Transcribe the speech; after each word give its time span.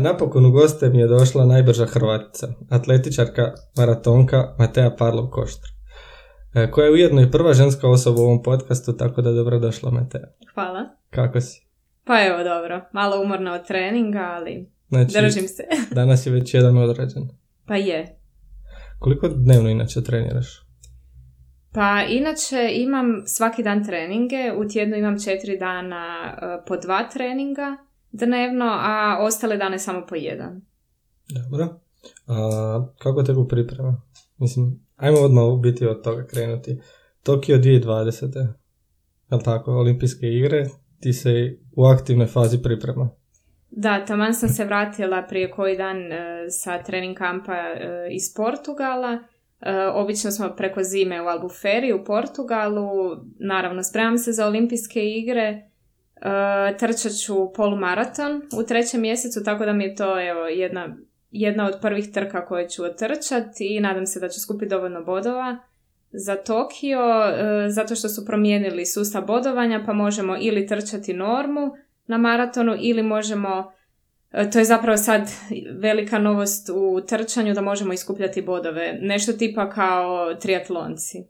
Napokon 0.00 0.46
u 0.46 0.50
goste 0.50 0.88
mi 0.88 0.98
je 0.98 1.06
došla 1.06 1.44
najbrža 1.46 1.86
Hrvatica, 1.86 2.48
atletičarka, 2.70 3.52
maratonka 3.76 4.54
Matea 4.58 4.90
Parlov 4.98 5.30
Koštra, 5.30 5.70
e, 6.54 6.70
koja 6.70 6.84
je 6.84 6.92
ujedno 6.92 7.22
i 7.22 7.30
prva 7.30 7.52
ženska 7.52 7.88
osoba 7.88 8.20
u 8.20 8.24
ovom 8.24 8.42
podcastu, 8.42 8.96
tako 8.96 9.22
da 9.22 9.32
dobro 9.32 9.58
došla 9.58 9.90
Matea. 9.90 10.26
Hvala. 10.54 10.84
Kako 11.10 11.40
si? 11.40 11.66
Pa 12.04 12.26
evo 12.26 12.42
dobro, 12.44 12.80
malo 12.92 13.22
umorna 13.22 13.54
od 13.54 13.66
treninga, 13.66 14.34
ali 14.36 14.70
znači, 14.88 15.12
držim 15.12 15.48
se. 15.48 15.64
danas 16.00 16.26
je 16.26 16.32
već 16.32 16.54
jedan 16.54 16.78
odrađen. 16.78 17.28
Pa 17.66 17.76
je. 17.76 18.18
Koliko 18.98 19.28
dnevno 19.28 19.68
inače 19.68 20.02
treniraš? 20.02 20.68
Pa 21.72 22.02
inače 22.08 22.70
imam 22.74 23.22
svaki 23.26 23.62
dan 23.62 23.84
treninge, 23.84 24.52
u 24.56 24.68
tjednu 24.68 24.96
imam 24.96 25.20
četiri 25.24 25.58
dana 25.58 26.34
e, 26.42 26.66
po 26.66 26.76
dva 26.76 27.08
treninga 27.08 27.76
dnevno, 28.12 28.64
a 28.64 29.18
ostale 29.20 29.56
dane 29.56 29.78
samo 29.78 30.06
po 30.08 30.14
jedan. 30.14 30.60
Dobro. 31.28 31.80
A, 32.26 32.86
kako 32.98 33.22
teku 33.22 33.48
priprema? 33.48 34.02
Mislim, 34.38 34.80
ajmo 34.96 35.18
odmah 35.18 35.44
biti 35.62 35.86
od 35.86 36.02
toga 36.02 36.26
krenuti. 36.26 36.80
Tokio 37.22 37.58
2020. 37.58 38.46
Jel 39.30 39.40
tako? 39.44 39.72
Olimpijske 39.72 40.26
igre, 40.26 40.66
ti 41.00 41.12
se 41.12 41.58
u 41.76 41.84
aktivnoj 41.84 42.26
fazi 42.26 42.62
priprema. 42.62 43.10
Da, 43.70 44.04
taman 44.04 44.34
sam 44.34 44.48
se 44.48 44.64
vratila 44.64 45.26
prije 45.28 45.50
koji 45.50 45.76
dan 45.76 46.12
e, 46.12 46.46
sa 46.50 46.82
trening 46.82 47.16
kampa 47.16 47.52
e, 47.52 48.08
iz 48.10 48.34
Portugala 48.36 49.18
E, 49.60 49.86
obično 49.86 50.30
smo 50.30 50.54
preko 50.56 50.82
zime 50.82 51.22
u 51.22 51.26
Albuferi 51.26 51.92
u 51.92 52.04
Portugalu, 52.04 53.16
naravno 53.38 53.82
spremam 53.82 54.18
se 54.18 54.32
za 54.32 54.46
olimpijske 54.46 55.00
igre, 55.04 55.67
trčat 56.78 57.12
ću 57.12 57.52
polumaraton 57.52 58.42
u 58.60 58.62
trećem 58.62 59.00
mjesecu, 59.00 59.44
tako 59.44 59.64
da 59.64 59.72
mi 59.72 59.84
je 59.84 59.94
to 59.94 60.28
evo, 60.30 60.46
jedna, 60.46 60.96
jedna 61.30 61.66
od 61.66 61.78
prvih 61.80 62.12
trka 62.12 62.46
koje 62.46 62.68
ću 62.68 62.84
otrčati 62.84 63.76
i 63.76 63.80
nadam 63.80 64.06
se 64.06 64.20
da 64.20 64.28
ću 64.28 64.40
skupiti 64.40 64.70
dovoljno 64.70 65.04
bodova 65.04 65.58
za 66.10 66.36
Tokio, 66.36 67.00
e, 67.00 67.70
zato 67.70 67.94
što 67.94 68.08
su 68.08 68.26
promijenili 68.26 68.86
sustav 68.86 69.24
bodovanja, 69.26 69.82
pa 69.86 69.92
možemo 69.92 70.36
ili 70.40 70.66
trčati 70.66 71.14
normu 71.14 71.70
na 72.06 72.18
maratonu 72.18 72.76
ili 72.78 73.02
možemo 73.02 73.72
E, 74.32 74.50
to 74.50 74.58
je 74.58 74.64
zapravo 74.64 74.96
sad 74.96 75.22
velika 75.78 76.18
novost 76.18 76.70
u 76.74 77.00
trčanju 77.06 77.54
da 77.54 77.60
možemo 77.60 77.92
iskupljati 77.92 78.42
bodove. 78.42 78.98
Nešto 79.00 79.32
tipa 79.32 79.70
kao 79.70 80.34
triatlonci. 80.34 81.24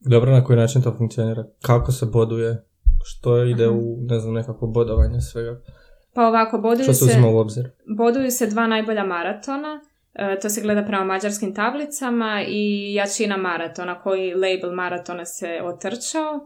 Dobro, 0.00 0.32
na 0.32 0.44
koji 0.44 0.58
način 0.58 0.82
to 0.82 0.94
funkcionira? 0.98 1.44
Kako 1.62 1.92
se 1.92 2.06
boduje? 2.06 2.65
Što 3.08 3.42
ide 3.42 3.68
u, 3.68 3.96
ne 4.00 4.18
znam, 4.18 4.34
nekako 4.34 4.66
bodovanje 4.66 5.20
svega? 5.20 5.60
Pa 6.14 6.28
ovako, 6.28 6.58
boduju 6.58 6.84
Što 6.84 6.92
se, 6.92 7.20
u 7.34 7.38
obzir? 7.38 7.70
boduju 7.96 8.30
se 8.30 8.46
dva 8.46 8.66
najbolja 8.66 9.04
maratona. 9.04 9.80
E, 10.14 10.38
to 10.42 10.48
se 10.48 10.60
gleda 10.60 10.84
prema 10.84 11.04
mađarskim 11.04 11.54
tablicama 11.54 12.42
i 12.48 12.94
jačina 12.94 13.36
maratona, 13.36 14.00
koji 14.00 14.34
label 14.34 14.74
maratona 14.74 15.24
se 15.24 15.60
otrčao 15.64 16.40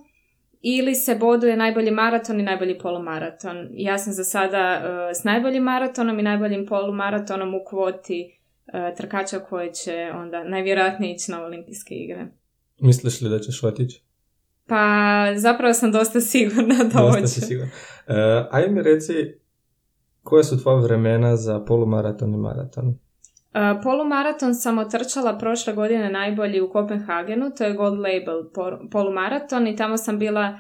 ili 0.61 0.95
se 0.95 1.15
boduje 1.15 1.57
najbolji 1.57 1.91
maraton 1.91 2.41
i 2.41 2.43
najbolji 2.43 2.79
polumaraton. 2.79 3.69
Ja 3.73 3.99
sam 3.99 4.13
za 4.13 4.25
sada 4.25 4.83
uh, 4.83 5.21
s 5.21 5.25
najboljim 5.25 5.63
maratonom 5.63 6.19
i 6.19 6.23
najboljim 6.23 6.67
polumaratonom 6.67 7.55
u 7.55 7.61
kvoti 7.69 8.39
uh, 8.67 8.97
trkača 8.97 9.39
koje 9.39 9.73
će 9.73 10.11
onda 10.15 10.45
najvjerojatnije 10.45 11.15
ići 11.15 11.31
na 11.31 11.45
olimpijske 11.45 11.95
igre. 11.95 12.27
Misliš 12.81 13.21
li 13.21 13.31
da 13.31 13.39
ćeš 13.39 13.63
otići? 13.63 14.10
Pa 14.71 15.27
zapravo 15.37 15.75
sam 15.75 15.93
dosta 15.93 16.21
sigurna 16.33 16.75
da 16.75 16.85
dosta 17.01 17.27
si 17.27 17.41
sigurna. 17.41 17.73
Uh, 18.07 18.15
ajde 18.51 18.71
mi 18.71 18.83
reci, 18.83 19.13
koje 20.23 20.45
su 20.45 20.63
tvoje 20.63 20.83
vremena 20.83 21.37
za 21.37 21.65
polumaraton 21.65 22.35
i 22.35 22.37
maraton? 22.37 22.89
Uh, 22.89 22.95
polumaraton 23.83 24.55
sam 24.55 24.79
otrčala 24.79 25.39
prošle 25.39 25.73
godine 25.73 26.11
najbolji 26.11 26.61
u 26.61 26.71
Kopenhagenu, 26.71 27.51
to 27.59 27.65
je 27.65 27.73
Gold 27.73 27.99
Label 27.99 28.43
polumaraton 28.91 29.67
i 29.67 29.77
tamo 29.77 29.97
sam 29.97 30.19
bila 30.19 30.49
uh, 30.49 30.55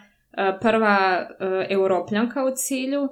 prva 0.60 1.20
uh, 1.20 1.26
europljanka 1.68 2.44
u 2.44 2.50
cilju 2.56 3.08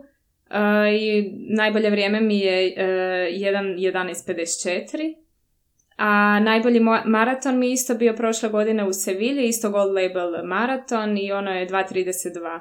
i 1.00 1.32
najbolje 1.56 1.90
vrijeme 1.90 2.20
mi 2.20 2.38
je 2.38 2.74
1.11.54. 2.76 5.27
A 5.98 6.40
najbolji 6.40 6.80
maraton 7.04 7.58
mi 7.58 7.72
isto 7.72 7.94
bio 7.94 8.14
prošle 8.16 8.48
godine 8.48 8.88
u 8.88 8.92
Sevilji, 8.92 9.48
isto 9.48 9.70
Gold 9.70 9.94
Label 9.94 10.46
maraton 10.46 11.18
i 11.18 11.32
ono 11.32 11.50
je 11.50 11.68
2.32. 11.68 12.60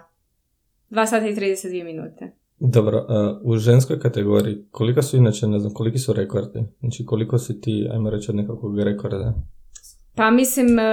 2 0.89 1.05
sata 1.05 1.27
i 1.27 1.35
32 1.35 1.83
minute. 1.83 2.31
Dobro, 2.59 3.07
u 3.43 3.57
ženskoj 3.57 3.99
kategoriji, 3.99 4.65
koliko 4.71 5.01
su 5.01 5.17
inače, 5.17 5.47
ne 5.47 5.59
znam, 5.59 5.73
koliki 5.73 5.97
su 5.97 6.13
rekordi? 6.13 6.63
Znači, 6.79 7.05
koliko 7.05 7.37
si 7.37 7.61
ti, 7.61 7.87
ajmo 7.91 8.09
reći, 8.09 8.31
od 8.31 8.35
nekakvog 8.35 8.79
rekorda? 8.79 9.33
Pa 10.15 10.31
mislim, 10.31 10.79
e, 10.79 10.83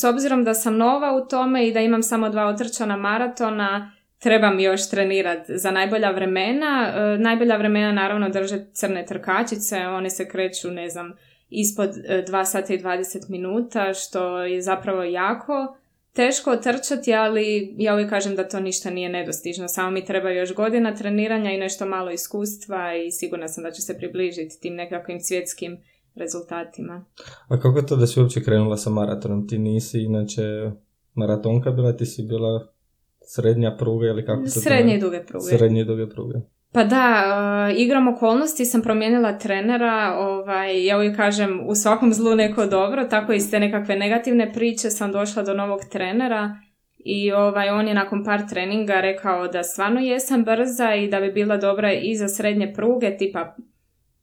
s 0.00 0.04
obzirom 0.04 0.44
da 0.44 0.54
sam 0.54 0.76
nova 0.76 1.22
u 1.22 1.28
tome 1.28 1.68
i 1.68 1.72
da 1.72 1.80
imam 1.80 2.02
samo 2.02 2.28
dva 2.28 2.46
otrčana 2.46 2.96
maratona, 2.96 3.92
trebam 4.18 4.60
još 4.60 4.90
trenirati 4.90 5.58
za 5.58 5.70
najbolja 5.70 6.10
vremena. 6.10 6.92
E, 6.94 7.18
najbolja 7.18 7.56
vremena 7.56 7.92
naravno 7.92 8.28
drže 8.28 8.64
crne 8.72 9.06
trkačice, 9.06 9.78
one 9.78 10.10
se 10.10 10.28
kreću, 10.28 10.70
ne 10.70 10.88
znam, 10.88 11.12
ispod 11.52 11.90
2 11.90 12.40
e, 12.40 12.44
sata 12.44 12.74
i 12.74 12.78
20 12.78 13.30
minuta, 13.30 13.94
što 13.94 14.38
je 14.38 14.62
zapravo 14.62 15.02
jako 15.02 15.76
teško 16.12 16.56
trčati, 16.56 17.14
ali 17.14 17.74
ja 17.78 17.94
uvijek 17.94 18.10
kažem 18.10 18.36
da 18.36 18.48
to 18.48 18.60
ništa 18.60 18.90
nije 18.90 19.08
nedostižno. 19.08 19.68
Samo 19.68 19.90
mi 19.90 20.04
treba 20.04 20.30
još 20.30 20.54
godina 20.54 20.94
treniranja 20.94 21.50
i 21.50 21.58
nešto 21.58 21.86
malo 21.86 22.10
iskustva 22.10 22.96
i 22.96 23.10
sigurna 23.10 23.48
sam 23.48 23.64
da 23.64 23.70
ću 23.70 23.82
se 23.82 23.98
približiti 23.98 24.60
tim 24.60 24.74
nekakvim 24.74 25.20
svjetskim 25.20 25.78
rezultatima. 26.14 27.04
A 27.48 27.60
kako 27.60 27.82
to 27.82 27.96
da 27.96 28.06
si 28.06 28.20
uopće 28.20 28.42
krenula 28.42 28.76
sa 28.76 28.90
maratonom? 28.90 29.48
Ti 29.48 29.58
nisi 29.58 30.00
inače 30.00 30.70
maratonka 31.14 31.70
bila, 31.70 31.96
ti 31.96 32.06
si 32.06 32.22
bila 32.22 32.72
srednja 33.20 33.76
pruga 33.78 34.06
ili 34.06 34.26
kako 34.26 34.46
se 34.46 34.60
Srednje 34.60 34.96
i 34.96 35.00
duge 35.00 35.24
pruge. 35.26 35.44
Srednje 35.44 35.80
i 35.80 35.84
duge 35.84 36.08
pruge. 36.08 36.34
Pa 36.72 36.84
da, 36.84 37.24
uh, 37.70 37.80
igram 37.80 38.08
okolnosti 38.08 38.64
sam 38.64 38.82
promijenila 38.82 39.38
trenera, 39.38 40.14
ovaj, 40.18 40.86
ja 40.86 40.96
uvijek 40.96 41.16
kažem 41.16 41.60
u 41.66 41.74
svakom 41.74 42.12
zlu 42.12 42.36
neko 42.36 42.66
dobro, 42.66 43.04
tako 43.04 43.32
iz 43.32 43.50
te 43.50 43.60
nekakve 43.60 43.96
negativne 43.96 44.52
priče 44.52 44.90
sam 44.90 45.12
došla 45.12 45.42
do 45.42 45.54
novog 45.54 45.80
trenera 45.90 46.56
i 47.04 47.32
ovaj, 47.32 47.70
on 47.70 47.88
je 47.88 47.94
nakon 47.94 48.24
par 48.24 48.48
treninga 48.48 49.00
rekao 49.00 49.48
da 49.48 49.62
stvarno 49.62 50.00
jesam 50.00 50.44
brza 50.44 50.94
i 50.94 51.08
da 51.08 51.20
bi 51.20 51.32
bila 51.32 51.56
dobra 51.56 51.92
i 51.92 52.16
za 52.16 52.28
srednje 52.28 52.72
pruge, 52.74 53.16
tipa 53.16 53.56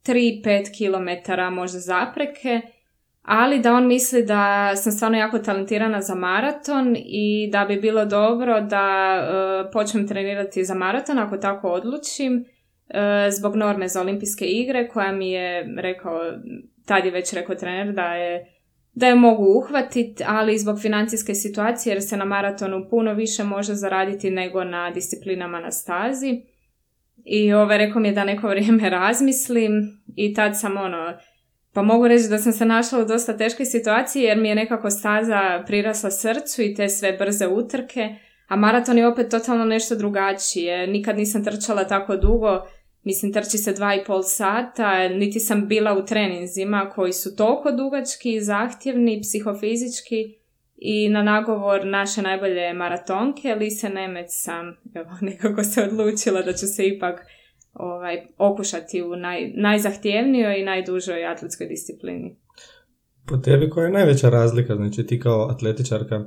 3-5 0.06 0.44
km 0.78 1.32
možda 1.54 1.78
zapreke 1.78 2.60
ali 3.32 3.58
da 3.58 3.74
on 3.74 3.86
misli 3.86 4.24
da 4.24 4.72
sam 4.76 4.92
stvarno 4.92 5.18
jako 5.18 5.38
talentirana 5.38 6.02
za 6.02 6.14
maraton 6.14 6.96
i 6.96 7.48
da 7.52 7.64
bi 7.64 7.76
bilo 7.76 8.04
dobro 8.04 8.60
da 8.60 9.16
uh, 9.22 9.70
počnem 9.72 10.08
trenirati 10.08 10.64
za 10.64 10.74
maraton 10.74 11.18
ako 11.18 11.36
tako 11.36 11.68
odlučim 11.68 12.44
e, 12.88 13.30
zbog 13.30 13.56
norme 13.56 13.88
za 13.88 14.00
olimpijske 14.00 14.44
igre 14.44 14.88
koja 14.88 15.12
mi 15.12 15.30
je 15.30 15.74
rekao, 15.76 16.20
tad 16.86 17.04
je 17.04 17.10
već 17.10 17.32
rekao 17.32 17.54
trener 17.54 17.94
da 17.94 18.14
je 18.14 18.46
da 18.92 19.06
je 19.06 19.14
mogu 19.14 19.44
uhvatiti, 19.44 20.24
ali 20.26 20.58
zbog 20.58 20.80
financijske 20.82 21.34
situacije 21.34 21.92
jer 21.92 22.02
se 22.02 22.16
na 22.16 22.24
maratonu 22.24 22.86
puno 22.90 23.14
više 23.14 23.44
može 23.44 23.74
zaraditi 23.74 24.30
nego 24.30 24.64
na 24.64 24.90
disciplinama 24.90 25.60
na 25.60 25.70
stazi. 25.70 26.42
I 27.24 27.52
ove, 27.52 27.78
rekao 27.78 28.00
mi 28.00 28.08
je 28.08 28.14
da 28.14 28.24
neko 28.24 28.48
vrijeme 28.52 28.90
razmislim 28.90 29.72
i 30.16 30.34
tad 30.34 30.60
sam 30.60 30.76
ono, 30.76 31.12
pa 31.72 31.82
mogu 31.82 32.08
reći 32.08 32.28
da 32.28 32.38
sam 32.38 32.52
se 32.52 32.64
našla 32.64 32.98
u 32.98 33.04
dosta 33.04 33.36
teškoj 33.36 33.66
situaciji 33.66 34.22
jer 34.22 34.38
mi 34.38 34.48
je 34.48 34.54
nekako 34.54 34.90
staza 34.90 35.62
prirasla 35.66 36.10
srcu 36.10 36.62
i 36.62 36.74
te 36.74 36.88
sve 36.88 37.12
brze 37.12 37.48
utrke, 37.48 38.14
a 38.48 38.56
maraton 38.56 38.98
je 38.98 39.08
opet 39.08 39.30
totalno 39.30 39.64
nešto 39.64 39.94
drugačije. 39.94 40.86
Nikad 40.86 41.16
nisam 41.16 41.44
trčala 41.44 41.84
tako 41.84 42.16
dugo, 42.16 42.66
mislim 43.04 43.32
trči 43.32 43.58
se 43.58 43.72
dva 43.72 43.94
i 43.94 44.04
pol 44.04 44.22
sata, 44.22 45.08
niti 45.08 45.40
sam 45.40 45.68
bila 45.68 45.98
u 45.98 46.06
treninzima 46.06 46.90
koji 46.94 47.12
su 47.12 47.36
toliko 47.36 47.70
dugački, 47.72 48.40
zahtjevni, 48.40 49.20
psihofizički 49.22 50.40
i 50.76 51.08
na 51.08 51.22
nagovor 51.22 51.86
naše 51.86 52.22
najbolje 52.22 52.72
maratonke, 52.72 53.54
Lise 53.54 53.88
Nemec 53.88 54.26
sam 54.30 54.76
evo, 54.94 55.10
nekako 55.30 55.64
se 55.64 55.82
odlučila 55.82 56.42
da 56.42 56.52
ću 56.52 56.66
se 56.66 56.86
ipak 56.86 57.26
ovaj, 57.80 58.26
okušati 58.38 59.02
u 59.02 59.16
naj, 59.16 59.52
najzahtjevnijoj 59.56 60.60
i 60.60 60.64
najdužoj 60.64 61.26
atletskoj 61.26 61.66
disciplini. 61.66 62.36
Po 63.26 63.36
tebi 63.36 63.70
koja 63.70 63.84
je 63.84 63.92
najveća 63.92 64.28
razlika, 64.28 64.76
znači 64.76 65.06
ti 65.06 65.20
kao 65.20 65.48
atletičarka, 65.50 66.24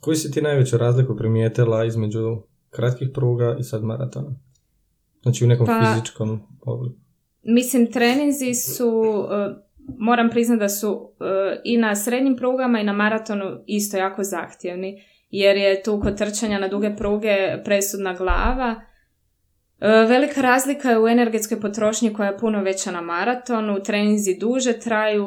koju 0.00 0.16
si 0.16 0.30
ti 0.30 0.42
najveću 0.42 0.78
razliku 0.78 1.16
primijetila 1.16 1.84
između 1.84 2.42
kratkih 2.70 3.08
pruga 3.14 3.56
i 3.60 3.62
sad 3.62 3.84
maratona? 3.84 4.30
Znači 5.22 5.44
u 5.44 5.48
nekom 5.48 5.66
pa, 5.66 5.80
fizičkom 5.80 6.40
obliku. 6.66 6.96
Mislim, 7.42 7.92
treninzi 7.92 8.54
su, 8.54 8.88
uh, 8.88 9.28
moram 9.98 10.30
priznati 10.30 10.60
da 10.60 10.68
su 10.68 10.92
uh, 10.92 11.06
i 11.64 11.76
na 11.76 11.96
srednjim 11.96 12.36
prugama 12.36 12.80
i 12.80 12.84
na 12.84 12.92
maratonu 12.92 13.44
isto 13.66 13.96
jako 13.96 14.22
zahtjevni, 14.22 15.02
jer 15.30 15.56
je 15.56 15.82
tu 15.82 16.00
kod 16.00 16.18
trčanja 16.18 16.58
na 16.58 16.68
duge 16.68 16.96
pruge 16.96 17.36
presudna 17.64 18.14
glava, 18.14 18.80
Velika 20.08 20.40
razlika 20.40 20.90
je 20.90 21.00
u 21.00 21.08
energetskoj 21.08 21.60
potrošnji 21.60 22.12
koja 22.12 22.28
je 22.28 22.38
puno 22.38 22.62
veća 22.62 22.90
na 22.90 23.00
maratonu, 23.00 23.82
treninzi 23.82 24.38
duže 24.38 24.72
traju, 24.72 25.26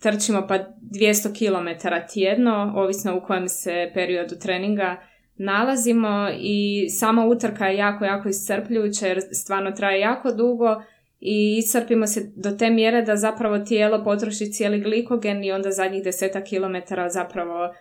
trčimo 0.00 0.46
pa 0.48 0.58
200 0.80 1.28
km 1.38 1.88
tjedno, 2.12 2.72
ovisno 2.76 3.16
u 3.16 3.20
kojem 3.26 3.48
se 3.48 3.90
periodu 3.94 4.34
treninga 4.38 4.96
nalazimo. 5.36 6.28
I 6.38 6.88
sama 6.90 7.26
utrka 7.26 7.66
je 7.66 7.76
jako, 7.76 8.04
jako 8.04 8.28
iscrpljujuća 8.28 9.06
jer 9.06 9.20
stvarno 9.32 9.70
traje 9.70 10.00
jako 10.00 10.32
dugo 10.32 10.82
i 11.20 11.56
iscrpimo 11.58 12.06
se 12.06 12.32
do 12.36 12.50
te 12.50 12.70
mjere 12.70 13.02
da 13.02 13.16
zapravo 13.16 13.58
tijelo 13.58 14.04
potroši 14.04 14.52
cijeli 14.52 14.80
glikogen 14.80 15.44
i 15.44 15.52
onda 15.52 15.70
zadnjih 15.70 16.04
deseta 16.04 16.44
kilometara 16.44 17.08
zapravo 17.08 17.74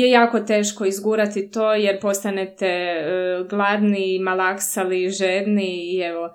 je 0.00 0.10
jako 0.10 0.40
teško 0.40 0.84
izgurati 0.84 1.50
to 1.50 1.74
jer 1.74 2.00
postanete 2.00 2.66
e, 2.66 3.44
gladni, 3.50 4.18
malaksali, 4.18 5.10
žedni 5.10 5.94
i 5.94 6.00
evo 6.00 6.34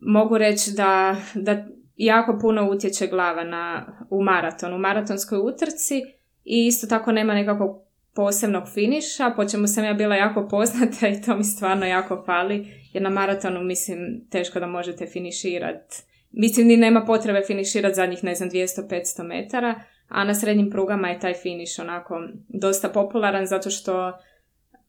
mogu 0.00 0.38
reći 0.38 0.70
da, 0.76 1.16
da 1.34 1.64
jako 1.96 2.38
puno 2.40 2.70
utječe 2.70 3.06
glava 3.06 3.44
na, 3.44 3.86
u 4.10 4.22
maratonu, 4.22 4.76
u 4.76 4.78
maratonskoj 4.78 5.38
utrci 5.38 6.02
i 6.44 6.66
isto 6.66 6.86
tako 6.86 7.12
nema 7.12 7.34
nekakvog 7.34 7.88
posebnog 8.14 8.64
finiša, 8.74 9.32
po 9.36 9.44
čemu 9.44 9.66
sam 9.66 9.84
ja 9.84 9.94
bila 9.94 10.16
jako 10.16 10.48
poznata 10.48 11.08
i 11.08 11.22
to 11.22 11.36
mi 11.36 11.44
stvarno 11.44 11.86
jako 11.86 12.22
fali, 12.26 12.66
jer 12.92 13.02
na 13.02 13.10
maratonu 13.10 13.62
mislim 13.62 14.26
teško 14.30 14.60
da 14.60 14.66
možete 14.66 15.06
finiširati. 15.06 15.96
Mislim 16.32 16.66
ni 16.66 16.76
nema 16.76 17.04
potrebe 17.04 17.42
finiširati 17.46 17.94
zadnjih 17.94 18.24
ne 18.24 18.34
znam 18.34 18.50
200-500 18.50 19.22
metara, 19.22 19.80
a 20.08 20.24
na 20.24 20.34
srednjim 20.34 20.70
prugama 20.70 21.08
je 21.08 21.20
taj 21.20 21.34
finiš 21.34 21.78
onako 21.78 22.14
dosta 22.48 22.88
popularan 22.88 23.46
zato 23.46 23.70
što 23.70 24.12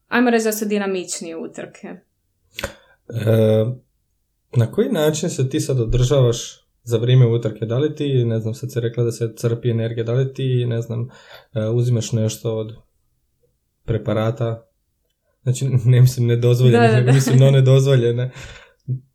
ajmo 0.08 0.30
reći 0.30 0.46
da 0.46 0.52
su 0.52 0.66
dinamičnije 0.66 1.38
utrke. 1.38 1.88
E, 1.88 3.66
na 4.56 4.72
koji 4.72 4.90
način 4.90 5.30
se 5.30 5.50
ti 5.50 5.60
sad 5.60 5.80
održavaš 5.80 6.70
za 6.84 6.98
vrijeme 6.98 7.28
utrke? 7.28 7.66
Da 7.66 7.78
li 7.78 7.96
ti, 7.96 8.26
ne 8.26 8.40
znam, 8.40 8.54
sad 8.54 8.72
si 8.72 8.80
rekla 8.80 9.04
da 9.04 9.12
se 9.12 9.34
crpi 9.38 9.70
energija, 9.70 10.04
da 10.04 10.14
li 10.14 10.34
ti, 10.34 10.66
ne 10.66 10.82
znam, 10.82 11.10
e, 11.54 11.66
uzimaš 11.66 12.12
nešto 12.12 12.58
od 12.58 12.72
preparata? 13.86 14.66
Znači, 15.44 15.66
ne 15.86 16.02
mislim 16.02 16.28
nedozvoljene, 16.28 17.02
da, 17.02 17.12
mislim 17.12 17.40
no 17.40 17.52
nedozvoljene. 17.52 18.32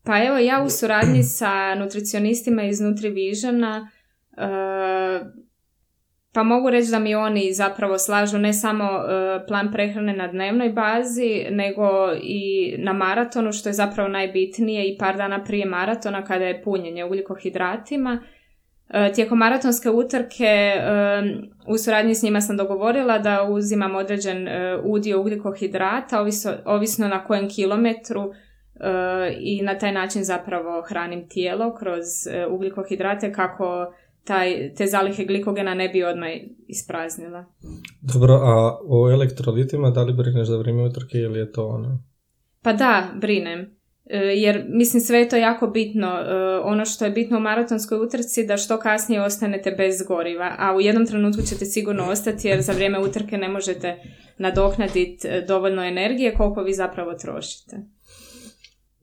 Pa 0.02 0.24
evo, 0.24 0.38
ja 0.38 0.62
u 0.66 0.70
suradnji 0.70 1.22
sa 1.22 1.74
nutricionistima 1.74 2.64
iz 2.64 2.80
Nutrivisiona 2.80 3.90
uh, 4.32 5.43
pa 6.34 6.42
mogu 6.42 6.70
reći 6.70 6.90
da 6.90 6.98
mi 6.98 7.14
oni 7.14 7.52
zapravo 7.52 7.98
slažu 7.98 8.38
ne 8.38 8.52
samo 8.52 8.84
e, 8.84 9.46
plan 9.46 9.72
prehrane 9.72 10.12
na 10.12 10.28
dnevnoj 10.28 10.68
bazi, 10.68 11.46
nego 11.50 12.12
i 12.22 12.74
na 12.78 12.92
maratonu, 12.92 13.52
što 13.52 13.68
je 13.68 13.72
zapravo 13.72 14.08
najbitnije 14.08 14.88
i 14.88 14.98
par 14.98 15.16
dana 15.16 15.44
prije 15.44 15.66
maratona 15.66 16.24
kada 16.24 16.44
je 16.44 16.62
punjenje 16.62 17.04
ugljikohidratima. 17.04 18.22
E, 18.88 19.12
tijekom 19.12 19.38
maratonske 19.38 19.90
utrke 19.90 20.44
e, 20.44 20.82
u 21.66 21.78
suradnji 21.78 22.14
s 22.14 22.22
njima 22.22 22.40
sam 22.40 22.56
dogovorila 22.56 23.18
da 23.18 23.42
uzimam 23.42 23.96
određen 23.96 24.48
udio 24.84 25.20
ugljikohidrata, 25.20 26.20
ovisno, 26.20 26.52
ovisno 26.64 27.08
na 27.08 27.24
kojem 27.24 27.48
kilometru 27.48 28.32
i 29.40 29.62
na 29.62 29.78
taj 29.78 29.92
način 29.92 30.24
zapravo 30.24 30.82
hranim 30.88 31.28
tijelo 31.28 31.74
kroz 31.74 32.04
ugljikohidrate 32.50 33.32
kako 33.32 33.94
taj, 34.24 34.74
te 34.74 34.86
zalihe 34.86 35.24
glikogena 35.24 35.74
ne 35.74 35.88
bi 35.88 36.04
odmah 36.04 36.28
ispraznila. 36.68 37.44
Dobro, 38.00 38.34
a 38.34 38.78
o 38.88 39.10
elektrolitima 39.10 39.90
da 39.90 40.02
li 40.02 40.12
brineš 40.12 40.48
za 40.48 40.56
vrijeme 40.56 40.82
utrke 40.82 41.18
ili 41.18 41.38
je 41.38 41.52
to 41.52 41.66
ono? 41.66 41.98
Pa 42.62 42.72
da, 42.72 43.10
brinem. 43.20 43.76
E, 44.04 44.18
jer 44.18 44.64
mislim 44.68 45.00
sve 45.00 45.18
je 45.18 45.28
to 45.28 45.36
jako 45.36 45.66
bitno. 45.66 46.08
E, 46.08 46.34
ono 46.64 46.84
što 46.84 47.04
je 47.04 47.10
bitno 47.10 47.36
u 47.36 47.40
maratonskoj 47.40 47.98
utrci 47.98 48.46
da 48.46 48.56
što 48.56 48.78
kasnije 48.78 49.22
ostanete 49.22 49.70
bez 49.70 50.02
goriva, 50.08 50.54
a 50.58 50.76
u 50.76 50.80
jednom 50.80 51.06
trenutku 51.06 51.42
ćete 51.42 51.64
sigurno 51.64 52.04
ostati 52.04 52.48
jer 52.48 52.62
za 52.62 52.72
vrijeme 52.72 52.98
utrke 52.98 53.36
ne 53.36 53.48
možete 53.48 53.96
nadoknaditi 54.38 55.28
e, 55.28 55.44
dovoljno 55.48 55.84
energije 55.84 56.34
koliko 56.34 56.62
vi 56.62 56.74
zapravo 56.74 57.14
trošite. 57.14 57.76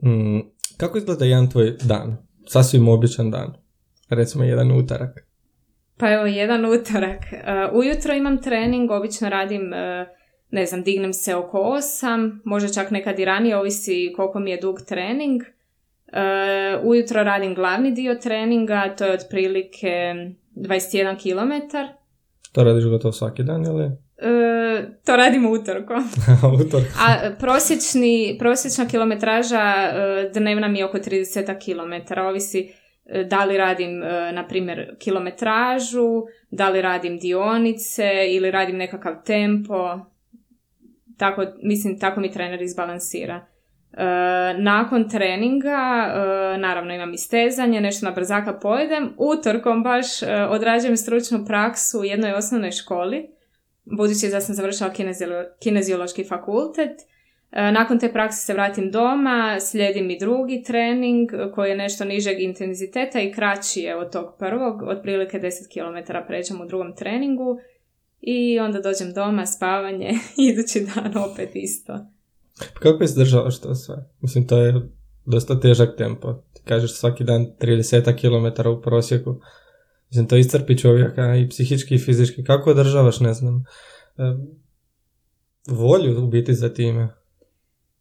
Mm, 0.04 0.40
kako 0.78 0.98
izgleda 0.98 1.26
jedan 1.26 1.50
tvoj 1.50 1.78
dan? 1.84 2.18
Sasvim 2.48 2.88
običan 2.88 3.32
dan 3.32 3.62
recimo 4.16 4.44
jedan 4.44 4.72
utorak? 4.72 5.32
Pa 5.98 6.12
evo, 6.12 6.26
jedan 6.26 6.66
utorak. 6.66 7.22
Uh, 7.32 7.80
ujutro 7.80 8.14
imam 8.14 8.42
trening, 8.42 8.92
obično 8.92 9.30
radim, 9.30 9.62
uh, 9.62 10.08
ne 10.50 10.66
znam, 10.66 10.84
dignem 10.84 11.14
se 11.14 11.36
oko 11.36 11.58
8, 11.58 12.40
možda 12.46 12.70
čak 12.74 12.92
nekad 12.92 13.20
i 13.20 13.26
ranije, 13.26 13.58
ovisi 13.58 14.14
koliko 14.16 14.40
mi 14.40 14.52
je 14.52 14.58
dug 14.58 14.82
trening. 14.88 15.42
Uh, 15.42 16.86
ujutro 16.86 17.24
radim 17.24 17.56
glavni 17.56 17.92
dio 17.92 18.16
treninga, 18.16 18.96
to 18.98 19.06
je 19.06 19.14
otprilike 19.14 20.16
21 20.56 21.16
km. 21.18 21.78
To 22.52 22.64
radiš 22.64 22.86
gotovo 22.86 23.12
svaki 23.12 23.44
dan 23.44 23.66
ili? 23.66 23.92
to 25.06 25.16
radimo 25.16 25.52
utorkom. 25.58 26.04
A 27.00 27.32
prosječni, 27.40 28.36
prosječna 28.40 28.88
kilometraža 28.88 29.92
dnevna 30.34 30.68
mi 30.68 30.80
je 30.80 30.86
oko 30.86 30.98
30 30.98 31.46
km, 31.46 32.20
ovisi 32.20 32.60
E, 32.60 32.81
da 33.26 33.46
li 33.46 33.58
radim, 33.58 34.04
e, 34.04 34.32
na 34.32 34.48
primjer, 34.48 34.96
kilometražu, 35.00 36.24
da 36.52 36.70
li 36.70 36.82
radim 36.82 37.18
dionice 37.18 38.10
ili 38.30 38.52
radim 38.52 38.78
nekakav 38.78 39.14
tempo. 39.26 40.00
Tako, 41.18 41.46
mislim, 41.64 42.00
tako 42.00 42.20
mi 42.20 42.32
trener 42.32 42.62
izbalansira. 42.62 43.36
E, 43.94 44.04
nakon 44.58 45.10
treninga, 45.10 46.08
naravno 46.58 46.94
imam 46.94 47.14
istezanje, 47.14 47.82
nešto 47.82 48.06
na 48.06 48.12
brzaka 48.12 48.54
pojedem. 48.54 49.14
Utorkom 49.18 49.84
baš 49.84 50.08
odrađujem 50.50 50.98
stručnu 50.98 51.46
praksu 51.46 52.00
u 52.00 52.04
jednoj 52.04 52.34
osnovnoj 52.34 52.72
školi, 52.72 53.30
budući 53.98 54.30
da 54.32 54.42
sam 54.42 54.56
završila 54.56 54.92
kineziološki 55.60 56.24
fakultet 56.24 56.92
E, 56.92 57.14
nakon 57.52 58.00
te 58.00 58.12
prakse 58.14 58.46
se 58.46 58.54
vratim 58.54 58.92
doma, 58.92 59.58
slijedim 59.60 60.10
i 60.10 60.20
drugi 60.20 60.64
trening 60.64 61.30
koji 61.56 61.70
je 61.70 61.78
nešto 61.78 62.06
nižeg 62.06 62.40
intenziteta 62.40 63.22
i 63.22 63.32
kraći 63.32 63.80
je 63.80 63.96
od 63.96 64.12
tog 64.12 64.36
prvog, 64.40 64.82
otprilike 64.82 65.40
10 65.40 65.50
km 65.74 66.14
pređem 66.28 66.62
u 66.62 66.66
drugom 66.66 66.96
treningu 66.96 67.58
i 68.22 68.60
onda 68.60 68.82
dođem 68.82 69.14
doma, 69.14 69.46
spavanje, 69.46 70.10
idući 70.52 70.88
dan 70.96 71.18
opet 71.18 71.50
isto. 71.54 72.00
Kako 72.74 73.04
izdržavaš 73.04 73.62
to 73.62 73.76
sve? 73.76 73.96
Mislim, 74.22 74.48
to 74.48 74.58
je 74.58 74.74
dosta 75.26 75.60
težak 75.60 75.98
tempo. 75.98 76.34
Ti 76.54 76.62
kažeš 76.66 76.94
svaki 76.94 77.24
dan 77.24 77.48
30 77.60 78.16
km 78.22 78.70
u 78.70 78.82
prosjeku. 78.82 79.40
Mislim, 80.10 80.28
to 80.28 80.36
iscrpi 80.36 80.78
čovjeka 80.78 81.36
i 81.36 81.50
psihički 81.50 81.96
i 81.96 82.00
fizički. 82.00 82.44
Kako 82.44 82.70
održavaš, 82.70 83.20
ne 83.20 83.34
znam, 83.34 83.64
e, 84.18 84.24
volju 85.68 86.24
u 86.24 86.28
biti 86.28 86.54
za 86.54 86.74
time? 86.74 87.21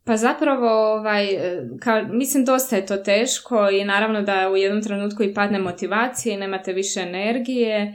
Pa 0.04 0.16
zapravo, 0.16 0.68
ovaj, 0.68 1.28
ka, 1.80 2.02
mislim, 2.10 2.44
dosta 2.44 2.76
je 2.76 2.86
to 2.86 2.96
teško 2.96 3.70
i 3.70 3.84
naravno 3.84 4.22
da 4.22 4.50
u 4.52 4.56
jednom 4.56 4.82
trenutku 4.82 5.22
i 5.22 5.34
padne 5.34 5.58
motivacija 5.58 6.34
i 6.34 6.38
nemate 6.38 6.72
više 6.72 7.00
energije, 7.00 7.94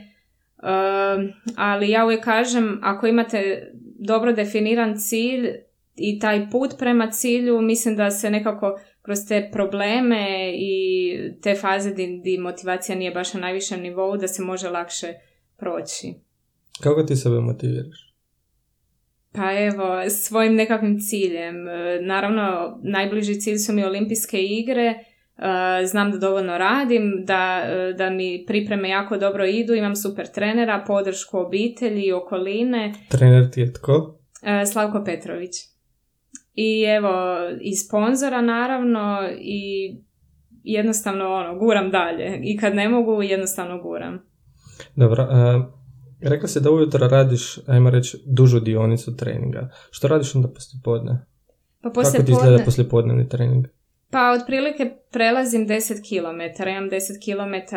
ali 1.56 1.90
ja 1.90 2.04
uvijek 2.04 2.24
kažem, 2.24 2.80
ako 2.82 3.06
imate 3.06 3.70
dobro 3.98 4.32
definiran 4.32 4.96
cilj 4.98 5.48
i 5.96 6.18
taj 6.18 6.50
put 6.50 6.70
prema 6.78 7.10
cilju, 7.10 7.60
mislim 7.60 7.96
da 7.96 8.10
se 8.10 8.30
nekako 8.30 8.78
kroz 9.02 9.18
te 9.28 9.48
probleme 9.52 10.52
i 10.54 11.12
te 11.42 11.54
faze 11.54 11.90
di, 12.24 12.38
motivacija 12.38 12.98
nije 12.98 13.10
baš 13.10 13.34
na 13.34 13.40
najvišem 13.40 13.80
nivou, 13.80 14.16
da 14.16 14.28
se 14.28 14.42
može 14.42 14.68
lakše 14.68 15.14
proći. 15.56 16.14
Kako 16.80 17.02
ti 17.02 17.16
sebe 17.16 17.40
motiviraš? 17.40 18.05
Pa 19.36 19.52
evo, 19.52 20.10
svojim 20.10 20.54
nekakvim 20.54 20.98
ciljem. 20.98 21.68
E, 21.68 22.00
naravno, 22.00 22.78
najbliži 22.82 23.40
cilj 23.40 23.56
su 23.56 23.72
mi 23.72 23.84
olimpijske 23.84 24.42
igre. 24.42 24.82
E, 24.82 25.86
znam 25.86 26.10
da 26.10 26.18
dovoljno 26.18 26.58
radim, 26.58 27.24
da, 27.24 27.62
e, 27.64 27.92
da 27.92 28.10
mi 28.10 28.44
pripreme 28.46 28.88
jako 28.88 29.16
dobro 29.16 29.46
idu, 29.46 29.74
imam 29.74 29.96
super 29.96 30.26
trenera, 30.34 30.84
podršku 30.86 31.38
obitelji 31.38 32.02
i 32.02 32.12
okoline. 32.12 32.92
Trener 33.08 33.50
ti 33.50 33.60
je 33.60 33.72
tko? 33.72 34.18
Slavko 34.72 35.02
Petrović. 35.04 35.52
I 36.54 36.84
evo, 36.84 37.12
i 37.60 37.76
sponzora 37.76 38.40
naravno 38.40 39.28
i 39.38 39.90
jednostavno 40.62 41.24
ono, 41.24 41.58
guram 41.58 41.90
dalje. 41.90 42.40
I 42.42 42.56
kad 42.56 42.74
ne 42.74 42.88
mogu, 42.88 43.22
jednostavno 43.22 43.82
guram. 43.82 44.22
Dobro, 44.96 45.28
Rekla 46.28 46.48
si 46.48 46.60
da 46.60 46.70
ujutro 46.70 47.08
radiš, 47.08 47.58
ajmo 47.66 47.90
reći, 47.90 48.22
dužu 48.26 48.60
dionicu 48.60 49.16
treninga. 49.16 49.68
Što 49.90 50.08
radiš 50.08 50.34
onda 50.34 50.48
poslijepodne? 50.48 51.26
Pa 51.82 51.90
poslije 51.90 52.12
Kako 52.12 52.26
ti 52.26 52.32
izgleda 52.32 52.64
poslijepodnevni 52.64 53.28
trening? 53.28 53.66
Pa 54.10 54.36
otprilike 54.40 54.96
prelazim 55.10 55.68
10 55.68 55.76
km, 56.08 56.68
imam 56.68 56.90
10 56.90 56.98
km, 57.24 57.76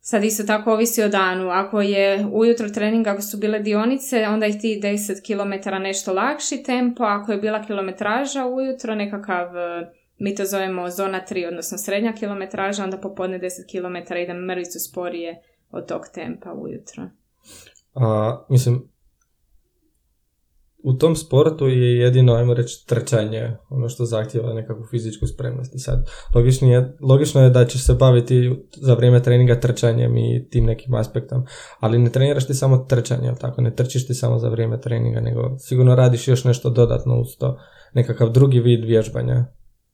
sad 0.00 0.24
isto 0.24 0.44
tako 0.44 0.72
ovisi 0.72 1.02
o 1.02 1.08
danu. 1.08 1.48
Ako 1.50 1.80
je 1.80 2.26
ujutro 2.32 2.68
trening, 2.68 3.06
ako 3.06 3.22
su 3.22 3.38
bile 3.38 3.58
dionice, 3.58 4.26
onda 4.28 4.46
je 4.46 4.58
ti 4.58 4.80
10 4.82 5.26
km 5.26 5.82
nešto 5.82 6.12
lakši 6.12 6.62
tempo, 6.62 7.02
ako 7.04 7.32
je 7.32 7.38
bila 7.38 7.62
kilometraža 7.62 8.46
ujutro, 8.46 8.94
nekakav 8.94 9.48
mi 10.18 10.34
to 10.34 10.44
zovemo 10.44 10.90
zona 10.90 11.20
3, 11.30 11.48
odnosno 11.48 11.78
srednja 11.78 12.12
kilometraža, 12.12 12.84
onda 12.84 12.98
popodne 12.98 13.38
10 13.38 13.42
km 13.70 14.14
idem 14.14 14.36
mrvicu 14.36 14.78
sporije 14.90 15.42
od 15.70 15.88
tog 15.88 16.02
tempa 16.14 16.52
ujutro. 16.52 17.10
A, 17.96 18.44
mislim, 18.48 18.88
u 20.86 20.92
tom 20.92 21.16
sportu 21.16 21.68
je 21.68 21.98
jedino, 21.98 22.34
ajmo 22.34 22.54
reći, 22.54 22.86
trčanje, 22.86 23.56
ono 23.70 23.88
što 23.88 24.04
zahtjeva 24.04 24.54
nekakvu 24.54 24.84
fizičku 24.90 25.26
spremnost. 25.26 25.74
I 25.74 25.78
sad, 25.78 26.10
logično 26.34 26.68
je, 26.68 26.96
logično 27.00 27.42
je 27.42 27.50
da 27.50 27.64
ćeš 27.64 27.84
se 27.86 27.94
baviti 27.94 28.64
za 28.76 28.94
vrijeme 28.94 29.22
treninga 29.22 29.60
trčanjem 29.60 30.16
i 30.16 30.48
tim 30.50 30.64
nekim 30.64 30.94
aspektom, 30.94 31.44
ali 31.80 31.98
ne 31.98 32.12
treniraš 32.12 32.46
ti 32.46 32.54
samo 32.54 32.78
trčanje, 32.78 33.32
tako, 33.40 33.62
ne 33.62 33.74
trčiš 33.74 34.06
ti 34.06 34.14
samo 34.14 34.38
za 34.38 34.48
vrijeme 34.48 34.80
treninga, 34.80 35.20
nego 35.20 35.58
sigurno 35.58 35.94
radiš 35.94 36.28
još 36.28 36.44
nešto 36.44 36.70
dodatno 36.70 37.20
uz 37.20 37.28
to, 37.38 37.58
nekakav 37.94 38.30
drugi 38.30 38.60
vid 38.60 38.84
vježbanja. 38.84 39.46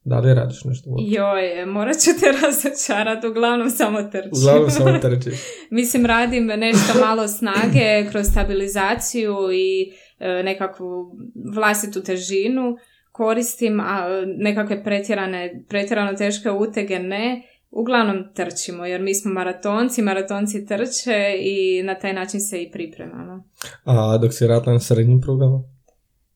Da 0.04 0.18
li 0.18 0.34
radiš 0.34 0.64
nešto? 0.64 0.90
Joj, 0.98 1.66
morat 1.66 1.96
ću 1.96 2.10
te 2.20 2.26
razočarati, 2.42 3.26
uglavnom 3.26 3.70
samo 3.70 4.02
trčim. 4.02 4.30
Uglavnom 4.32 4.70
samo 4.78 4.98
trčiš. 4.98 5.34
Mislim, 5.70 6.06
radim 6.06 6.46
nešto 6.46 7.00
malo 7.06 7.28
snage 7.28 8.10
kroz 8.10 8.26
stabilizaciju 8.26 9.36
i 9.52 9.92
E, 10.22 10.42
nekakvu 10.42 11.16
vlastitu 11.54 12.02
težinu 12.02 12.76
koristim, 13.12 13.80
a 13.80 14.08
nekakve 14.38 14.84
pretjerane, 14.84 15.64
pretjerano 15.68 16.12
teške 16.12 16.50
utege 16.50 16.98
ne. 16.98 17.42
Uglavnom 17.70 18.16
trčimo, 18.34 18.84
jer 18.84 19.00
mi 19.00 19.14
smo 19.14 19.32
maratonci, 19.32 20.02
maratonci 20.02 20.66
trče 20.66 21.34
i 21.40 21.82
na 21.82 21.94
taj 21.94 22.12
način 22.12 22.40
se 22.40 22.62
i 22.62 22.70
pripremamo. 22.70 23.44
A 23.84 24.18
dok 24.18 24.32
si 24.32 24.46
ratla 24.46 24.72
na 24.72 24.80
srednjim 24.80 25.20
prugama? 25.20 25.62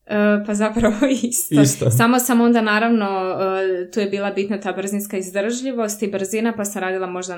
E, 0.09 0.43
pa 0.45 0.53
zapravo 0.53 0.95
isto. 1.23 1.61
isto. 1.61 1.91
Samo 1.91 2.19
sam 2.19 2.41
onda 2.41 2.61
naravno, 2.61 3.05
e, 3.05 3.91
tu 3.91 3.99
je 3.99 4.05
bila 4.05 4.31
bitna 4.31 4.59
ta 4.59 4.73
brzinska 4.73 5.17
izdržljivost 5.17 6.03
i 6.03 6.11
brzina, 6.11 6.53
pa 6.57 6.65
sam 6.65 6.81
radila 6.81 7.07
možda 7.07 7.37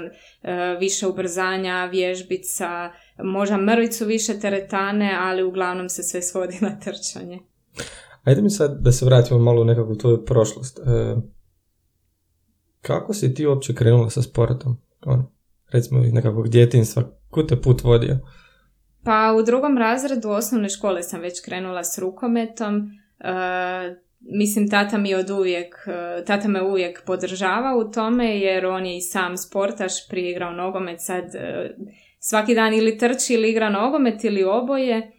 više 0.80 1.08
ubrzanja, 1.08 1.86
vježbica, 1.86 2.92
možda 3.24 3.58
mrvicu 3.58 4.06
više 4.06 4.40
teretane, 4.40 5.18
ali 5.20 5.44
uglavnom 5.44 5.90
se 5.90 6.04
sve 6.04 6.22
svodi 6.22 6.58
na 6.62 6.80
trčanje. 6.80 7.40
Ajde 8.24 8.42
mi 8.42 8.50
sad 8.50 8.82
da 8.82 8.92
se 8.92 9.06
vratimo 9.06 9.40
malo 9.40 9.62
u 9.62 9.66
nekakvu 9.66 9.96
tvoju 9.96 10.26
prošlost. 10.26 10.80
E, 10.80 11.16
kako 12.82 13.14
si 13.14 13.34
ti 13.34 13.48
uopće 13.48 13.76
krenula 13.76 14.10
sa 14.10 14.22
sportom? 14.22 14.78
On, 15.06 15.26
recimo 15.72 16.06
iz 16.06 16.14
nekakvog 16.14 16.50
djetinstva, 16.50 17.04
kud 17.30 17.50
te 17.50 17.62
put 17.62 17.84
vodio? 17.84 18.18
Pa 19.04 19.36
u 19.40 19.44
drugom 19.44 19.78
razredu 19.78 20.30
osnovne 20.30 20.70
škole 20.70 21.04
sam 21.04 21.22
već 21.22 21.42
krenula 21.46 21.84
s 21.84 21.98
rukometom. 21.98 22.92
E, 23.20 23.32
mislim, 24.20 24.70
tata 24.70 24.98
mi 24.98 25.16
od 25.16 25.30
uvijek, 25.30 25.76
e, 25.88 26.24
tata 26.26 26.48
me 26.48 26.62
uvijek 26.62 27.06
podržava 27.06 27.76
u 27.78 27.92
tome 27.92 28.40
jer 28.40 28.66
on 28.66 28.86
je 28.86 28.98
i 28.98 29.02
sam 29.02 29.38
sportaš, 29.38 30.08
prije 30.10 30.32
igrao 30.32 30.52
nogomet, 30.52 31.02
sad 31.02 31.36
e, 31.36 31.76
svaki 32.20 32.56
dan 32.56 32.74
ili 32.74 32.98
trči 32.98 33.34
ili 33.34 33.50
igra 33.50 33.70
nogomet 33.70 34.24
ili 34.24 34.44
oboje. 34.44 35.12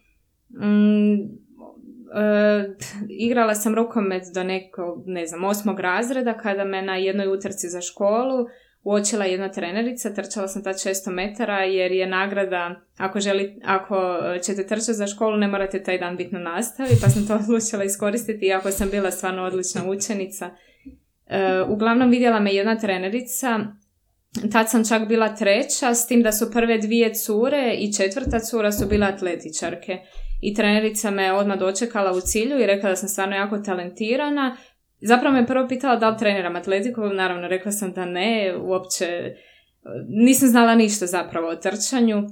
Mm, 0.51 1.15
e, 1.15 2.77
igrala 3.09 3.55
sam 3.55 3.75
rukomet 3.75 4.23
do 4.35 4.45
nekog, 4.45 5.03
ne 5.07 5.27
znam, 5.27 5.45
osmog 5.45 5.81
razreda 5.81 6.35
kada 6.35 6.65
me 6.65 6.83
na 6.83 6.97
jednoj 6.97 7.29
utrci 7.29 7.69
za 7.69 7.81
školu 7.81 8.47
uočila 8.83 9.25
jedna 9.25 9.49
trenerica, 9.49 10.15
trčala 10.15 10.49
sam 10.49 10.63
ta 10.63 10.71
600 10.71 11.11
metara 11.11 11.65
jer 11.65 11.93
je 11.93 12.07
nagrada, 12.07 12.81
ako, 12.97 13.21
želi, 13.21 13.61
ako 13.65 14.19
ćete 14.47 14.67
trčati 14.67 14.95
za 14.95 15.07
školu 15.07 15.37
ne 15.37 15.49
morate 15.49 15.83
taj 15.83 15.99
dan 15.99 16.17
biti 16.17 16.35
na 16.35 16.41
nastavi, 16.41 16.91
pa 17.03 17.09
sam 17.09 17.27
to 17.27 17.35
odlučila 17.45 17.85
iskoristiti 17.85 18.47
iako 18.47 18.71
sam 18.71 18.91
bila 18.91 19.11
stvarno 19.11 19.43
odlična 19.43 19.91
učenica. 19.91 20.51
E, 21.27 21.63
uglavnom 21.69 22.11
vidjela 22.11 22.41
me 22.41 22.55
jedna 22.55 22.79
trenerica 22.79 23.61
tad 24.53 24.71
sam 24.71 24.89
čak 24.89 25.09
bila 25.09 25.35
treća, 25.35 25.95
s 25.95 26.07
tim 26.07 26.23
da 26.23 26.33
su 26.33 26.53
prve 26.53 26.79
dvije 26.79 27.15
cure 27.15 27.75
i 27.79 27.93
četvrta 27.93 28.39
cura 28.39 28.73
su 28.73 28.87
bile 28.87 29.07
atletičarke. 29.07 29.99
I 30.41 30.55
trenerica 30.55 31.11
me 31.11 31.33
odmah 31.33 31.59
dočekala 31.59 32.13
u 32.13 32.21
cilju 32.21 32.61
i 32.61 32.67
rekla 32.67 32.89
da 32.91 32.97
sam 32.97 33.09
stvarno 33.09 33.37
jako 33.37 33.59
talentirana. 33.59 34.57
Zapravo 35.01 35.35
me 35.35 35.47
prvo 35.47 35.69
pitala 35.69 35.97
da 35.97 36.09
li 36.09 36.19
treniram 36.19 36.57
atletiku, 36.57 37.01
naravno 37.01 37.49
rekla 37.49 37.73
sam 37.73 37.93
da 37.93 38.05
ne, 38.05 38.55
uopće 38.61 39.37
nisam 40.09 40.49
znala 40.49 40.75
ništa 40.75 41.07
zapravo 41.07 41.49
o 41.49 41.57
trčanju. 41.57 42.23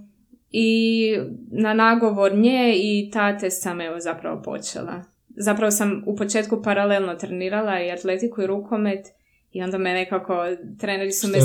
I 0.50 1.16
na 1.50 1.74
nagovor 1.74 2.34
nje 2.34 2.74
i 2.76 3.10
tate 3.12 3.50
sam 3.50 3.80
evo 3.80 4.00
zapravo 4.00 4.42
počela. 4.42 5.02
Zapravo 5.36 5.70
sam 5.70 6.02
u 6.06 6.16
početku 6.16 6.62
paralelno 6.62 7.14
trenirala 7.14 7.80
i 7.80 7.90
atletiku 7.90 8.42
i 8.42 8.46
rukomet 8.46 9.06
i 9.52 9.62
onda 9.62 9.78
me 9.78 9.92
nekako, 9.92 10.46
treneri 10.80 11.12
su 11.12 11.28
me 11.28 11.38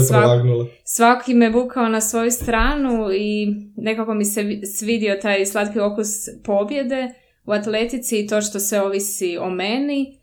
svaki 0.83 1.33
me 1.33 1.49
vukao 1.49 1.89
na 1.89 2.01
svoju 2.01 2.31
stranu 2.31 3.09
i 3.13 3.47
nekako 3.77 4.13
mi 4.13 4.25
se 4.25 4.61
svidio 4.77 5.19
taj 5.21 5.45
slatki 5.45 5.79
okus 5.79 6.07
pobjede 6.43 7.13
u 7.45 7.51
atletici 7.51 8.19
i 8.19 8.27
to 8.27 8.41
što 8.41 8.59
se 8.59 8.81
ovisi 8.81 9.37
o 9.37 9.49
meni. 9.49 10.22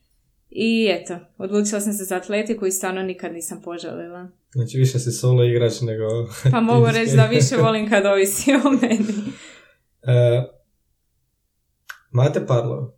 I 0.51 0.89
eto, 0.91 1.19
odlučila 1.39 1.81
sam 1.81 1.93
se 1.93 2.05
za 2.05 2.17
atletiku 2.17 2.67
i 2.67 2.71
stvarno 2.71 3.03
nikad 3.03 3.33
nisam 3.33 3.61
poželila. 3.65 4.29
Znači 4.53 4.79
više 4.79 4.99
si 4.99 5.13
solo 5.13 5.45
igrač 5.45 5.81
nego... 5.81 6.05
pa 6.53 6.61
mogu 6.61 6.87
reći 6.87 7.17
da 7.17 7.27
više 7.27 7.57
volim 7.57 7.91
kad 7.91 8.07
ovisi 8.07 8.53
o 8.55 8.71
meni. 8.71 9.33
E, 10.03 10.43
Mate 12.11 12.47
Parlo, 12.47 12.95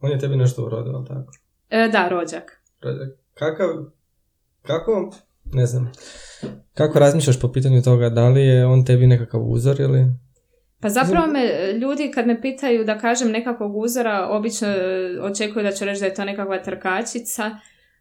on 0.00 0.10
je 0.10 0.18
tebi 0.18 0.36
nešto 0.36 0.64
urodio, 0.66 1.04
tako? 1.08 1.32
E, 1.70 1.88
da, 1.92 2.08
rođak. 2.08 2.62
Rođak. 2.82 3.18
Kakav, 3.34 3.68
kako, 4.62 5.12
ne 5.44 5.66
znam, 5.66 5.92
kako 6.74 6.98
razmišljaš 6.98 7.40
po 7.40 7.52
pitanju 7.52 7.82
toga, 7.82 8.08
da 8.08 8.28
li 8.28 8.40
je 8.40 8.66
on 8.66 8.84
tebi 8.84 9.06
nekakav 9.06 9.40
uzor 9.42 9.80
ili... 9.80 10.06
Pa 10.84 10.90
zapravo 10.90 11.26
me 11.26 11.72
ljudi 11.72 12.10
kad 12.14 12.26
me 12.26 12.40
pitaju 12.40 12.84
da 12.84 12.98
kažem 12.98 13.30
nekakvog 13.30 13.76
uzora, 13.76 14.28
obično 14.30 14.68
e, 14.68 15.18
očekuju 15.20 15.62
da 15.62 15.72
ću 15.72 15.84
reći 15.84 16.00
da 16.00 16.06
je 16.06 16.14
to 16.14 16.24
nekakva 16.24 16.62
trkačica, 16.62 17.50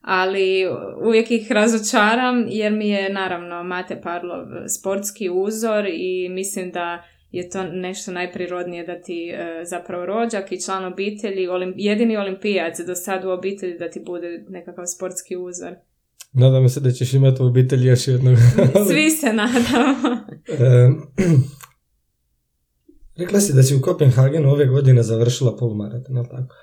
ali 0.02 0.68
uvijek 1.06 1.32
ih 1.32 1.52
razočaram 1.52 2.46
jer 2.50 2.72
mi 2.72 2.90
je 2.90 3.13
naravno 3.13 3.63
Mate 3.63 4.02
Parlov 4.02 4.46
sportski 4.80 5.30
uzor 5.30 5.86
i 5.94 6.30
mislim 6.30 6.72
da 6.72 7.04
je 7.32 7.50
to 7.50 7.63
nešto 7.63 8.12
najprirodnije 8.12 8.86
da 8.86 9.02
ti 9.02 9.30
e, 9.30 9.66
zapravo 9.66 10.06
rođak 10.06 10.52
i 10.52 10.62
član 10.62 10.86
obitelji, 10.86 11.48
jedini 11.75 12.18
olimpijac 12.18 12.80
do 12.80 12.96
sad 12.96 13.25
u 13.25 13.30
obitelji 13.30 13.78
da 13.78 13.90
ti 13.90 14.02
bude 14.06 14.46
nekakav 14.50 14.86
sportski 14.86 15.38
uzor. 15.38 15.74
Nadam 16.34 16.70
se 16.70 16.80
da 16.80 16.92
ćeš 16.92 17.13
imati 17.13 17.44
u 17.44 17.46
obitelji 17.46 17.88
još 17.88 18.08
jednog. 18.08 18.38
Svi 18.92 19.10
se 19.10 19.34
nadamo. 19.34 20.20
rekla 23.15 23.39
si 23.39 23.53
da 23.53 23.63
si 23.63 23.75
u 23.75 23.82
Kopenhagenu 23.82 24.50
ove 24.50 24.65
godine 24.65 25.03
završila 25.03 25.58
polumaraton, 25.58 26.25
tako? 26.25 26.55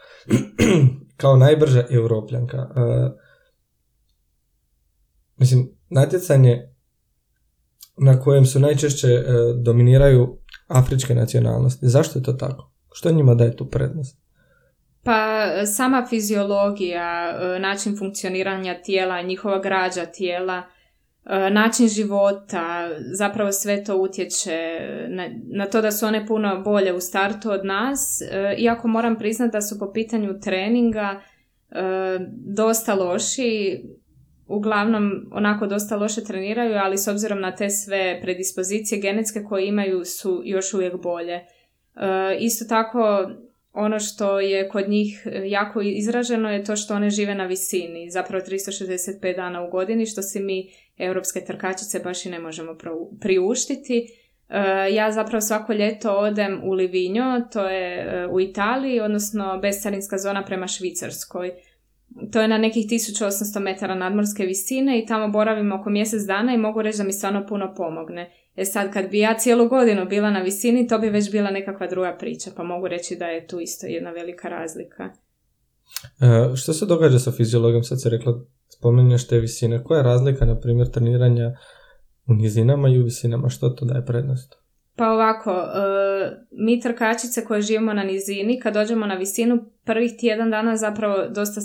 Kao 1.21 1.37
najbrža 1.37 1.87
europljanka. 1.91 2.57
E, 2.57 3.11
mislim, 5.37 5.69
natjecanje 5.89 6.71
na 7.97 8.21
kojem 8.21 8.47
su 8.47 8.61
najčešće 8.61 9.09
e, 9.09 9.25
dominiraju 9.63 10.39
afričke 10.67 11.15
nacionalnosti. 11.15 11.89
Zašto 11.89 12.19
je 12.19 12.23
to 12.23 12.33
tako? 12.33 12.73
Što 12.93 13.13
njima 13.13 13.35
daje 13.35 13.57
tu 13.57 13.71
prednost? 13.71 14.21
Pa 15.03 15.49
sama 15.67 16.07
fiziologija, 16.11 17.39
e, 17.57 17.59
način 17.59 17.99
funkcioniranja 17.99 18.83
tijela, 18.83 19.23
njihova 19.23 19.59
građa 19.59 20.07
tijela, 20.07 20.63
način 21.51 21.89
života, 21.89 22.89
zapravo 23.13 23.53
sve 23.53 23.85
to 23.85 23.97
utječe 23.97 24.81
na, 25.09 25.29
na 25.53 25.67
to 25.67 25.81
da 25.81 25.93
su 25.93 26.07
one 26.07 26.27
puno 26.27 26.61
bolje 26.61 26.93
u 26.93 27.01
startu 27.01 27.51
od 27.51 27.65
nas, 27.65 28.21
e, 28.21 28.55
iako 28.59 28.89
moram 28.89 29.19
priznati 29.19 29.53
da 29.53 29.61
su 29.61 29.79
po 29.79 29.93
pitanju 29.93 30.41
treninga 30.41 31.21
dosta 32.57 32.95
loši, 32.95 33.83
uglavnom 34.47 35.13
onako 35.33 35.67
dosta 35.67 35.97
loše 35.97 36.25
treniraju, 36.25 36.77
ali 36.77 36.99
s 36.99 37.09
obzirom 37.09 37.41
na 37.41 37.55
te 37.55 37.71
sve 37.71 38.21
predispozicije 38.23 39.01
genetske 39.01 39.43
koje 39.49 39.67
imaju 39.67 40.05
su 40.05 40.43
još 40.45 40.75
uvijek 40.75 41.03
bolje. 41.03 41.41
Isto 42.41 42.65
tako 42.65 43.31
ono 43.73 44.01
što 44.01 44.41
je 44.41 44.69
kod 44.69 44.89
njih 44.89 45.27
e, 45.27 45.43
jako 45.49 45.81
izraženo 45.81 46.51
je 46.53 46.65
to 46.65 46.77
što 46.77 46.95
one 46.95 47.11
žive 47.11 47.35
na 47.35 47.45
visini, 47.45 48.11
zapravo 48.11 48.45
365 48.45 49.37
dana 49.37 49.63
u 49.63 49.71
godini, 49.71 50.07
što 50.07 50.23
se 50.23 50.41
mi 50.41 50.71
europske 50.99 51.41
trkačice 51.41 52.01
baš 52.01 52.27
i 52.27 52.31
ne 52.31 52.39
možemo 52.39 52.77
priuštiti. 53.21 54.07
E, 54.49 54.95
ja 54.95 55.13
zapravo 55.13 55.41
svako 55.41 55.73
ljeto 55.73 56.13
odem 56.13 56.61
u 56.65 56.73
Livinjo, 56.73 57.43
to 57.53 57.69
je 57.69 57.97
e, 57.97 58.27
u 58.27 58.41
Italiji, 58.41 59.01
odnosno 59.01 59.59
bescarinska 59.63 60.19
zona 60.19 60.45
prema 60.45 60.67
Švicarskoj. 60.67 61.53
To 62.33 62.41
je 62.41 62.49
na 62.49 62.59
nekih 62.59 62.87
1800 62.87 63.61
metara 63.61 63.95
nadmorske 63.95 64.45
visine 64.45 64.99
i 64.99 65.07
tamo 65.07 65.29
boravim 65.29 65.73
oko 65.73 65.91
mjesec 65.91 66.23
dana 66.23 66.55
i 66.55 66.59
mogu 66.59 66.83
reći 66.83 66.99
da 66.99 67.05
mi 67.05 67.13
stvarno 67.13 67.47
puno 67.49 67.75
pomogne. 67.77 68.31
E 68.57 68.65
sad, 68.65 68.93
kad 68.93 69.11
bi 69.11 69.19
ja 69.19 69.39
cijelu 69.39 69.69
godinu 69.69 70.07
bila 70.07 70.31
na 70.31 70.41
visini, 70.41 70.89
to 70.89 70.99
bi 70.99 71.09
već 71.09 71.31
bila 71.31 71.51
nekakva 71.51 71.87
druga 71.87 72.17
priča, 72.19 72.51
pa 72.57 72.63
mogu 72.63 72.89
reći 72.89 73.17
da 73.17 73.25
je 73.27 73.47
tu 73.47 73.61
isto 73.61 73.87
jedna 73.87 74.11
velika 74.11 74.49
razlika. 74.49 75.05
E, 76.21 76.57
što 76.57 76.73
se 76.73 76.87
događa 76.87 77.19
sa 77.19 77.33
fiziologijom? 77.33 77.83
Sad 77.83 78.03
se 78.03 78.11
rekla, 78.11 78.33
spominješ 78.79 79.29
te 79.29 79.39
visine. 79.39 79.85
Koja 79.85 79.99
je 79.99 80.05
razlika, 80.05 80.45
na 80.45 80.61
primjer, 80.61 80.91
treniranja 80.91 81.53
u 82.27 82.35
nizinama 82.35 82.89
i 82.89 82.99
u 82.99 83.05
visinama? 83.05 83.49
Što 83.49 83.69
to 83.69 83.85
daje 83.85 84.07
prednost? 84.07 84.55
Pa 84.97 85.11
ovako, 85.13 85.51
e, 85.51 85.77
mi 86.51 86.81
trkačice 86.81 87.45
koje 87.45 87.63
živimo 87.63 87.93
na 87.93 88.03
nizini, 88.03 88.61
kad 88.61 88.75
dođemo 88.75 89.07
na 89.07 89.15
visinu, 89.15 89.59
prvih 89.85 90.13
tjedan 90.19 90.51
dana 90.51 90.77
zapravo 90.77 91.29
dosta 91.29 91.61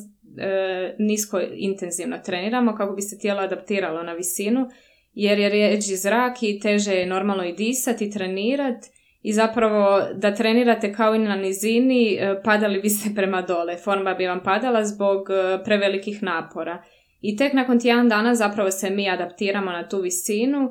nisko 0.98 1.42
intenzivno 1.54 2.18
treniramo 2.25 2.75
kako 2.75 2.96
bi 2.96 3.01
se 3.01 3.18
tijelo 3.18 3.42
adaptiralo 3.42 4.04
na 4.04 4.13
visinu, 4.13 4.68
jer 5.13 5.39
je 5.39 5.50
rijeđi 5.50 5.96
zrak 5.96 6.44
i 6.44 6.60
teže 6.60 6.94
je 6.94 7.06
normalno 7.06 7.46
i 7.46 7.54
disati 7.54 8.06
i 8.06 8.12
trenirati 8.12 8.89
i 9.25 9.34
zapravo 9.34 10.01
da 10.13 10.34
trenirate 10.34 10.94
kao 10.94 11.15
i 11.15 11.20
na 11.20 11.36
nizini, 11.36 12.13
e, 12.13 12.42
padali 12.44 12.80
biste 12.80 13.10
prema 13.15 13.42
dole. 13.42 13.77
Forma 13.77 14.13
bi 14.13 14.27
vam 14.27 14.44
padala 14.44 14.86
zbog 14.86 15.30
e, 15.30 15.63
prevelikih 15.63 16.24
napora. 16.24 16.84
I 17.22 17.36
tek 17.38 17.54
nakon 17.54 17.80
tjedan 17.80 18.10
dana 18.10 18.36
zapravo 18.36 18.72
se 18.72 18.89
mi 18.89 19.10
adaptiramo 19.10 19.72
na 19.72 19.88
tu 19.88 20.01
visinu 20.01 20.70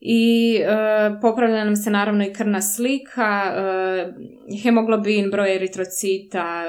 i 0.00 0.54
e, 0.56 0.66
popravlja 1.20 1.64
nam 1.64 1.76
se 1.76 1.90
naravno 1.90 2.24
i 2.24 2.32
krvna 2.32 2.62
slika, 2.62 3.54
e, 3.56 4.12
hemoglobin, 4.62 5.30
broj 5.30 5.54
eritrocita, 5.56 6.64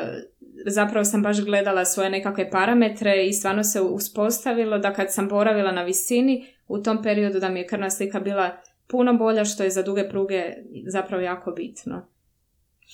zapravo 0.71 1.05
sam 1.05 1.23
baš 1.23 1.45
gledala 1.45 1.85
svoje 1.85 2.09
nekakve 2.09 2.49
parametre 2.49 3.25
i 3.27 3.33
stvarno 3.33 3.63
se 3.63 3.81
uspostavilo 3.81 4.77
da 4.77 4.93
kad 4.93 5.13
sam 5.13 5.27
boravila 5.27 5.71
na 5.71 5.83
visini, 5.83 6.45
u 6.67 6.77
tom 6.77 7.03
periodu 7.03 7.39
da 7.39 7.49
mi 7.49 7.59
je 7.59 7.67
krvna 7.67 7.89
slika 7.89 8.19
bila 8.19 8.57
puno 8.87 9.13
bolja 9.13 9.45
što 9.45 9.63
je 9.63 9.69
za 9.69 9.83
duge 9.83 10.09
pruge 10.09 10.43
zapravo 10.87 11.23
jako 11.23 11.51
bitno. 11.51 12.07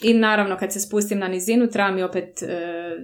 I 0.01 0.13
naravno 0.13 0.57
kad 0.57 0.73
se 0.73 0.79
spustim 0.79 1.19
na 1.19 1.27
nizinu 1.27 1.67
treba 1.67 1.91
mi 1.91 2.03
opet 2.03 2.43
e, 2.43 2.47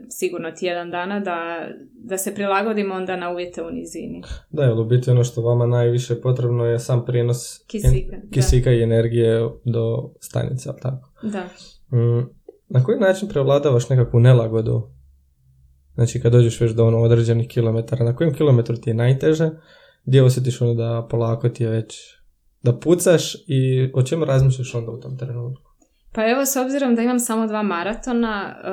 sigurno 0.10 0.52
tjedan 0.52 0.92
dana 0.92 1.20
da, 1.20 1.68
da 1.94 2.18
se 2.18 2.36
prilagodim 2.36 2.92
onda 2.92 3.16
na 3.16 3.30
uvjete 3.32 3.64
u 3.64 3.72
nizini. 3.72 4.22
Da, 4.50 4.64
jer 4.64 4.80
u 4.80 4.86
biti 4.86 5.10
ono 5.12 5.24
što 5.24 5.42
vama 5.42 5.66
najviše 5.66 6.22
potrebno 6.22 6.66
je 6.66 6.80
sam 6.80 7.06
prijenos 7.06 7.64
Kisika, 7.68 8.16
en- 8.16 8.30
kisika 8.32 8.72
i 8.72 8.84
energije 8.84 9.50
do 9.66 10.12
stanice, 10.20 10.70
ali 10.70 10.80
tako? 10.82 11.10
Da. 11.24 11.44
Mm, 11.98 12.39
na 12.70 12.84
koji 12.84 13.00
način 13.00 13.30
prevladavaš 13.30 13.90
nekakvu 13.90 14.20
nelagodu? 14.20 14.90
Znači 15.94 16.22
kad 16.22 16.32
dođeš 16.32 16.62
već 16.62 16.72
do 16.72 16.86
ono 16.86 16.98
određenih 16.98 17.48
kilometara, 17.48 18.06
na 18.06 18.16
kojem 18.16 18.34
kilometru 18.34 18.76
ti 18.76 18.90
je 18.90 18.94
najteže? 18.94 19.50
Gdje 20.06 20.24
osjetiš 20.24 20.62
ono 20.62 20.74
da 20.74 21.08
polako 21.10 21.50
ti 21.50 21.64
je 21.64 21.70
već 21.70 22.20
da 22.64 22.80
pucaš 22.80 23.36
i 23.48 23.92
o 23.94 24.04
čemu 24.04 24.26
razmišljaš 24.26 24.76
onda 24.76 24.92
u 24.92 25.00
tom 25.00 25.18
trenutku? 25.18 25.70
Pa 26.14 26.30
evo, 26.30 26.46
s 26.46 26.56
obzirom 26.56 26.96
da 26.96 27.02
imam 27.02 27.20
samo 27.20 27.48
dva 27.48 27.64
maratona, 27.64 28.56
e, 28.64 28.72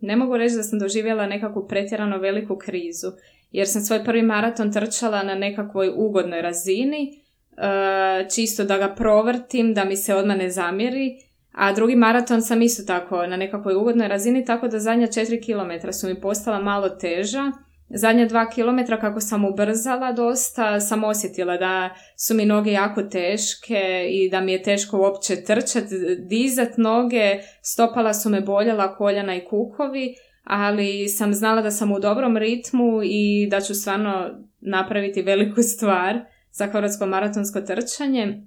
ne 0.00 0.16
mogu 0.16 0.36
reći 0.36 0.56
da 0.56 0.62
sam 0.62 0.78
doživjela 0.78 1.26
nekakvu 1.26 1.66
pretjerano 1.68 2.18
veliku 2.18 2.56
krizu, 2.56 3.06
jer 3.50 3.68
sam 3.68 3.82
svoj 3.82 4.04
prvi 4.04 4.22
maraton 4.22 4.72
trčala 4.72 5.22
na 5.22 5.34
nekakvoj 5.34 5.92
ugodnoj 5.96 6.42
razini, 6.42 7.22
e, 7.56 8.28
čisto 8.34 8.64
da 8.64 8.78
ga 8.78 8.94
provrtim, 8.94 9.74
da 9.74 9.84
mi 9.84 9.96
se 9.96 10.14
odmah 10.14 10.36
ne 10.36 10.50
zamjeri, 10.50 11.16
a 11.54 11.72
drugi 11.72 11.96
maraton 11.96 12.42
sam 12.42 12.62
isto 12.62 12.82
tako 12.82 13.26
na 13.26 13.36
nekakvoj 13.36 13.74
ugodnoj 13.74 14.08
razini, 14.08 14.44
tako 14.44 14.68
da 14.68 14.78
zadnja 14.78 15.06
4 15.06 15.44
km 15.46 15.92
su 15.92 16.08
mi 16.08 16.20
postala 16.20 16.58
malo 16.58 16.88
teža. 16.88 17.52
Zadnja 17.88 18.26
dva 18.26 18.50
kilometra 18.50 19.00
kako 19.00 19.20
sam 19.20 19.44
ubrzala 19.44 20.12
dosta, 20.12 20.80
sam 20.80 21.04
osjetila 21.04 21.56
da 21.56 21.90
su 22.16 22.34
mi 22.34 22.46
noge 22.46 22.72
jako 22.72 23.02
teške 23.02 24.06
i 24.10 24.30
da 24.30 24.40
mi 24.40 24.52
je 24.52 24.62
teško 24.62 24.98
uopće 24.98 25.44
trčati, 25.44 25.94
dizat 26.28 26.76
noge, 26.76 27.38
stopala 27.62 28.14
su 28.14 28.30
me 28.30 28.40
boljela 28.40 28.96
koljena 28.96 29.36
i 29.36 29.44
kukovi, 29.44 30.14
ali 30.44 31.08
sam 31.08 31.34
znala 31.34 31.62
da 31.62 31.70
sam 31.70 31.92
u 31.92 32.00
dobrom 32.00 32.36
ritmu 32.36 33.00
i 33.04 33.48
da 33.50 33.60
ću 33.60 33.74
stvarno 33.74 34.30
napraviti 34.60 35.22
veliku 35.22 35.62
stvar 35.62 36.20
za 36.52 36.66
hrvatsko 36.66 37.06
maratonsko 37.06 37.60
trčanje 37.60 38.42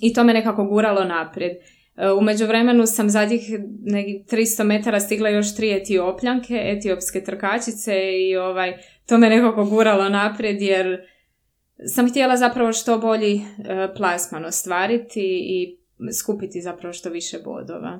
i 0.00 0.12
to 0.12 0.24
me 0.24 0.32
nekako 0.32 0.64
guralo 0.64 1.04
naprijed. 1.04 1.52
U 2.18 2.20
međuvremenu 2.20 2.86
sam 2.86 3.10
zadnjih 3.10 3.40
nekih 3.82 4.26
300 4.26 4.64
metara 4.64 5.00
stigla 5.00 5.28
još 5.28 5.56
tri 5.56 5.72
etiopljanke, 5.72 6.60
etiopske 6.64 7.24
trkačice 7.24 7.94
i 8.12 8.36
ovaj, 8.36 8.78
to 9.06 9.18
me 9.18 9.28
nekako 9.28 9.64
guralo 9.64 10.08
naprijed 10.08 10.62
jer 10.62 11.00
sam 11.86 12.10
htjela 12.10 12.36
zapravo 12.36 12.72
što 12.72 12.98
bolji 12.98 13.36
e, 13.36 13.40
plasman 13.96 14.44
ostvariti 14.44 15.20
i 15.24 15.78
skupiti 16.12 16.60
zapravo 16.60 16.92
što 16.92 17.10
više 17.10 17.38
bodova. 17.44 17.98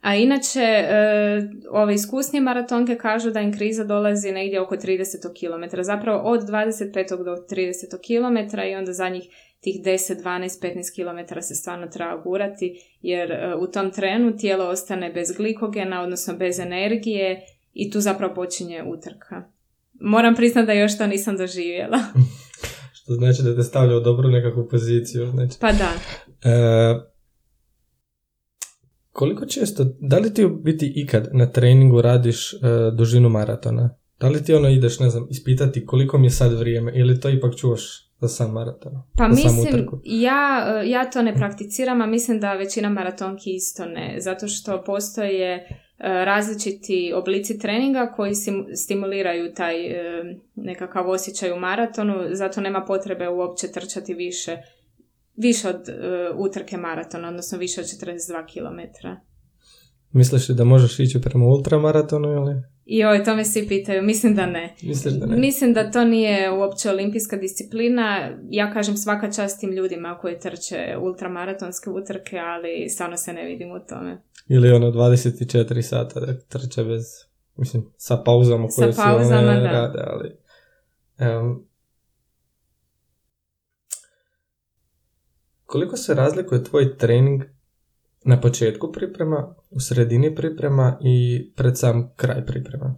A 0.00 0.14
inače, 0.14 0.60
e, 0.60 1.48
ove 1.70 1.94
iskusnije 1.94 2.42
maratonke 2.42 2.96
kažu 2.96 3.30
da 3.30 3.40
im 3.40 3.52
kriza 3.52 3.84
dolazi 3.84 4.32
negdje 4.32 4.60
oko 4.60 4.76
30 4.76 5.16
km, 5.40 5.76
zapravo 5.82 6.18
od 6.18 6.40
25. 6.40 7.24
do 7.24 7.36
30 7.50 7.96
km 8.06 8.58
i 8.58 8.74
onda 8.74 8.92
za 8.92 9.08
njih 9.08 9.24
tih 9.60 9.82
10, 9.84 10.22
12, 10.22 10.62
15 10.62 10.94
km 10.94 11.40
se 11.40 11.54
stvarno 11.54 11.86
treba 11.86 12.22
gurati 12.22 12.80
jer 13.00 13.32
e, 13.32 13.54
u 13.60 13.66
tom 13.66 13.90
trenu 13.90 14.36
tijelo 14.36 14.68
ostane 14.68 15.12
bez 15.12 15.32
glikogena, 15.36 16.02
odnosno 16.02 16.36
bez 16.36 16.58
energije 16.58 17.40
i 17.72 17.90
tu 17.90 18.00
zapravo 18.00 18.34
počinje 18.34 18.82
utrka. 18.86 19.50
Moram 20.00 20.34
priznati 20.34 20.66
da 20.66 20.72
još 20.72 20.98
to 20.98 21.06
nisam 21.06 21.36
doživjela. 21.36 21.98
Što 23.02 23.14
znači 23.14 23.42
da 23.42 23.56
te 23.56 23.62
stavlja 23.62 23.96
u 23.96 24.00
dobru 24.00 24.28
nekakvu 24.28 24.68
poziciju. 24.68 25.26
Znači. 25.26 25.56
Pa 25.60 25.72
da. 25.72 25.92
E, 26.50 27.10
koliko 29.10 29.46
često, 29.46 29.84
da 30.00 30.18
li 30.18 30.34
ti 30.34 30.46
biti 30.62 30.92
ikad 30.96 31.28
na 31.32 31.46
treningu 31.46 32.02
radiš 32.02 32.54
e, 32.54 32.56
dužinu 32.96 33.28
maratona? 33.28 33.96
Da 34.20 34.28
li 34.28 34.44
ti 34.44 34.54
ono 34.54 34.68
ideš, 34.68 34.98
ne 34.98 35.10
znam, 35.10 35.26
ispitati 35.30 35.86
koliko 35.86 36.18
mi 36.18 36.26
je 36.26 36.30
sad 36.30 36.58
vrijeme 36.58 36.92
ili 36.94 37.20
to 37.20 37.30
ipak 37.30 37.56
čuvaš 37.56 38.09
za 38.20 38.28
sam 38.28 38.52
maraton? 38.52 38.92
Pa 39.16 39.24
za 39.24 39.28
mislim, 39.28 39.88
ja, 40.04 40.66
e, 40.82 40.90
ja 40.90 41.10
to 41.10 41.22
ne 41.22 41.34
prakticiram, 41.34 42.00
a 42.00 42.06
mislim 42.06 42.40
da 42.40 42.54
većina 42.54 42.88
maratonki 42.88 43.50
isto 43.54 43.86
ne, 43.86 44.16
zato 44.18 44.48
što 44.48 44.84
postoje 44.84 45.54
e, 45.54 45.64
različiti 45.98 47.12
oblici 47.16 47.58
treninga 47.58 48.12
koji 48.16 48.32
stimuliraju 48.74 49.54
taj 49.54 49.86
e, 49.86 50.24
nekakav 50.54 51.10
osjećaj 51.10 51.52
u 51.52 51.60
maratonu, 51.60 52.14
zato 52.32 52.60
nema 52.60 52.84
potrebe 52.84 53.28
uopće 53.28 53.72
trčati 53.72 54.14
više, 54.14 54.56
više 55.36 55.68
od 55.68 55.80
utrke 56.36 56.76
maratona, 56.76 57.28
odnosno 57.28 57.58
više 57.58 57.80
od 57.80 57.86
42 57.86 58.16
km. 58.52 59.08
Misliš 60.12 60.48
li 60.48 60.54
da 60.54 60.64
možeš 60.64 61.00
ići 61.00 61.20
prema 61.20 61.44
ultramaratonu 61.44 62.28
ili? 62.28 62.62
I 62.92 63.04
oj, 63.04 63.24
to 63.24 63.36
me 63.36 63.44
svi 63.44 63.68
pitaju, 63.68 64.02
mislim 64.02 64.34
da 64.34 64.46
ne. 64.46 64.74
Misliš 64.82 65.14
da 65.14 65.26
ne? 65.26 65.36
Mislim 65.36 65.72
da 65.72 65.90
to 65.90 66.04
nije 66.04 66.50
uopće 66.50 66.90
olimpijska 66.90 67.36
disciplina. 67.36 68.30
Ja 68.48 68.72
kažem 68.72 68.96
svaka 68.96 69.32
čast 69.32 69.60
tim 69.60 69.72
ljudima 69.72 70.18
koji 70.20 70.38
trče 70.38 70.96
ultramaratonske 71.00 71.90
utrke, 71.90 72.38
ali 72.38 72.88
stvarno 72.88 73.16
se 73.16 73.32
ne 73.32 73.44
vidim 73.44 73.70
u 73.70 73.86
tome. 73.88 74.22
Ili 74.48 74.72
ono 74.72 74.90
24 74.90 75.82
sata 75.82 76.20
da 76.20 76.38
trče 76.38 76.84
bez, 76.84 77.04
mislim, 77.56 77.82
sa 77.96 78.16
pauzama 78.16 78.68
Sa 78.68 78.82
koje 78.82 78.92
se 78.92 79.02
pauzama, 79.02 79.40
one 79.40 79.60
da. 79.60 79.70
rade, 79.70 79.98
ali... 80.06 80.36
em, 81.18 81.66
koliko 85.64 85.96
se 85.96 86.14
razlikuje 86.14 86.64
tvoj 86.64 86.96
trening 86.96 87.42
na 88.24 88.40
početku 88.40 88.92
priprema, 88.92 89.54
u 89.70 89.80
sredini 89.80 90.34
priprema 90.34 90.98
i 91.02 91.48
pred 91.56 91.78
sam 91.78 92.12
kraj 92.16 92.46
priprema? 92.46 92.94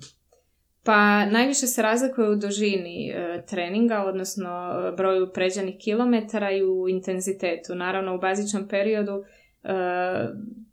Pa 0.85 1.27
najviše 1.27 1.67
se 1.67 1.83
razlikuje 1.83 2.31
u 2.31 2.37
dužini 2.37 3.11
e, 3.11 3.45
treninga, 3.47 4.05
odnosno 4.05 4.49
e, 4.49 4.93
broju 4.97 5.33
pređenih 5.35 5.75
kilometara 5.81 6.53
i 6.53 6.63
u 6.63 6.89
intenzitetu. 6.89 7.75
Naravno 7.75 8.15
u 8.15 8.19
bazičnom 8.19 8.69
periodu 8.69 9.13
e, 9.13 9.73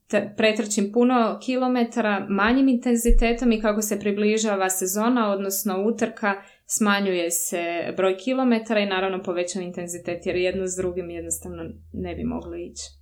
te- 0.07 0.33
pretrčim 0.37 0.91
puno 0.91 1.39
kilometara 1.45 2.25
manjim 2.29 2.67
intenzitetom 2.67 3.51
i 3.51 3.61
kako 3.61 3.81
se 3.81 3.99
približava 3.99 4.69
sezona, 4.69 5.31
odnosno 5.31 5.83
utrka, 5.85 6.33
smanjuje 6.65 7.31
se 7.31 7.93
broj 7.97 8.17
kilometara 8.17 8.79
i 8.79 8.89
naravno 8.89 9.23
povećan 9.23 9.63
intenzitet 9.63 10.25
jer 10.25 10.35
jedno 10.35 10.67
s 10.67 10.75
drugim 10.75 11.09
jednostavno 11.09 11.63
ne 11.93 12.15
bi 12.15 12.23
moglo 12.23 12.55
ići. 12.55 12.98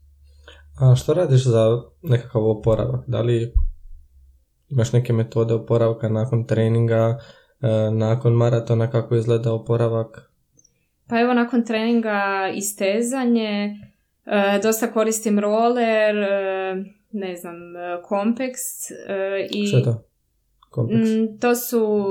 A 0.80 0.96
što 0.96 1.14
radiš 1.14 1.44
za 1.44 1.82
nekakav 2.02 2.50
oporavak? 2.50 3.04
Da 3.08 3.22
li 3.22 3.54
imaš 4.70 4.94
neke 4.94 5.14
metode 5.14 5.54
oporavka 5.54 6.10
nakon 6.10 6.48
treninga, 6.48 7.20
e, 7.62 7.92
nakon 7.92 8.34
maratona, 8.34 8.92
kako 8.92 9.16
izgleda 9.16 9.54
oporavak? 9.54 10.32
Pa 11.08 11.20
evo 11.20 11.34
nakon 11.34 11.66
treninga 11.66 12.52
istezanje, 12.54 13.76
e, 14.26 14.60
dosta 14.64 14.92
koristim 14.92 15.40
roller, 15.40 16.18
e, 16.18 16.76
ne 17.12 17.36
znam, 17.36 17.56
kompleks 18.04 18.92
e, 18.92 19.48
i 19.52 19.68
Što 19.68 19.78
je 19.78 19.84
to? 19.84 20.04
Kompleks? 20.70 21.10
Mm, 21.10 21.40
to 21.40 21.56
su 21.56 22.06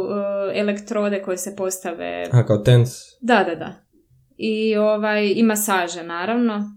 elektrode 0.54 1.22
koje 1.22 1.36
se 1.36 1.56
postave. 1.56 2.28
A, 2.32 2.46
kao 2.46 2.58
tens? 2.58 2.90
Da, 3.20 3.44
da, 3.44 3.54
da. 3.54 3.74
I 4.36 4.76
ovaj 4.76 5.32
i 5.36 5.42
masaže 5.42 6.02
naravno. 6.02 6.70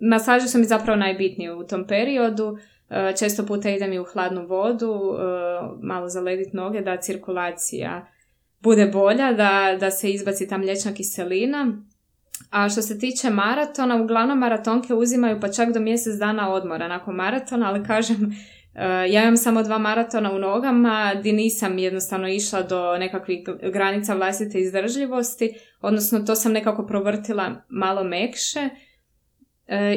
Masaže 0.00 0.48
su 0.48 0.58
mi 0.58 0.64
zapravo 0.64 0.96
najbitnije 0.96 1.54
u 1.54 1.66
tom 1.66 1.86
periodu. 1.86 2.58
E, 2.90 3.12
često 3.18 3.46
puta 3.46 3.70
idem 3.70 3.92
i 3.92 3.98
u 3.98 4.04
hladnu 4.04 4.46
vodu, 4.46 4.92
e, 4.92 5.22
malo 5.82 6.08
zaledit 6.08 6.52
noge 6.52 6.80
da 6.80 6.96
cirkulacija 6.96 8.06
bude 8.60 8.86
bolja, 8.86 9.32
da, 9.32 9.76
da 9.80 9.90
se 9.90 10.10
izbaci 10.10 10.48
ta 10.48 10.58
mliječna 10.58 10.94
kiselina. 10.94 11.82
A 12.50 12.68
što 12.68 12.82
se 12.82 12.98
tiče 12.98 13.30
maratona, 13.30 14.02
uglavnom 14.02 14.38
maratonke 14.38 14.94
uzimaju 14.94 15.40
pa 15.40 15.48
čak 15.48 15.72
do 15.72 15.80
mjesec 15.80 16.14
dana 16.18 16.52
odmora 16.52 16.88
nakon 16.88 17.14
maratona, 17.14 17.68
ali 17.68 17.84
kažem, 17.84 18.16
e, 18.74 18.84
ja 18.84 19.22
imam 19.22 19.36
samo 19.36 19.62
dva 19.62 19.78
maratona 19.78 20.32
u 20.32 20.38
nogama 20.38 21.12
gdje 21.18 21.32
nisam 21.32 21.78
jednostavno 21.78 22.28
išla 22.28 22.62
do 22.62 22.98
nekakvih 22.98 23.40
granica 23.72 24.14
vlastite 24.14 24.60
izdržljivosti, 24.60 25.54
odnosno 25.80 26.20
to 26.20 26.34
sam 26.34 26.52
nekako 26.52 26.86
provrtila 26.86 27.64
malo 27.68 28.04
mekše 28.04 28.68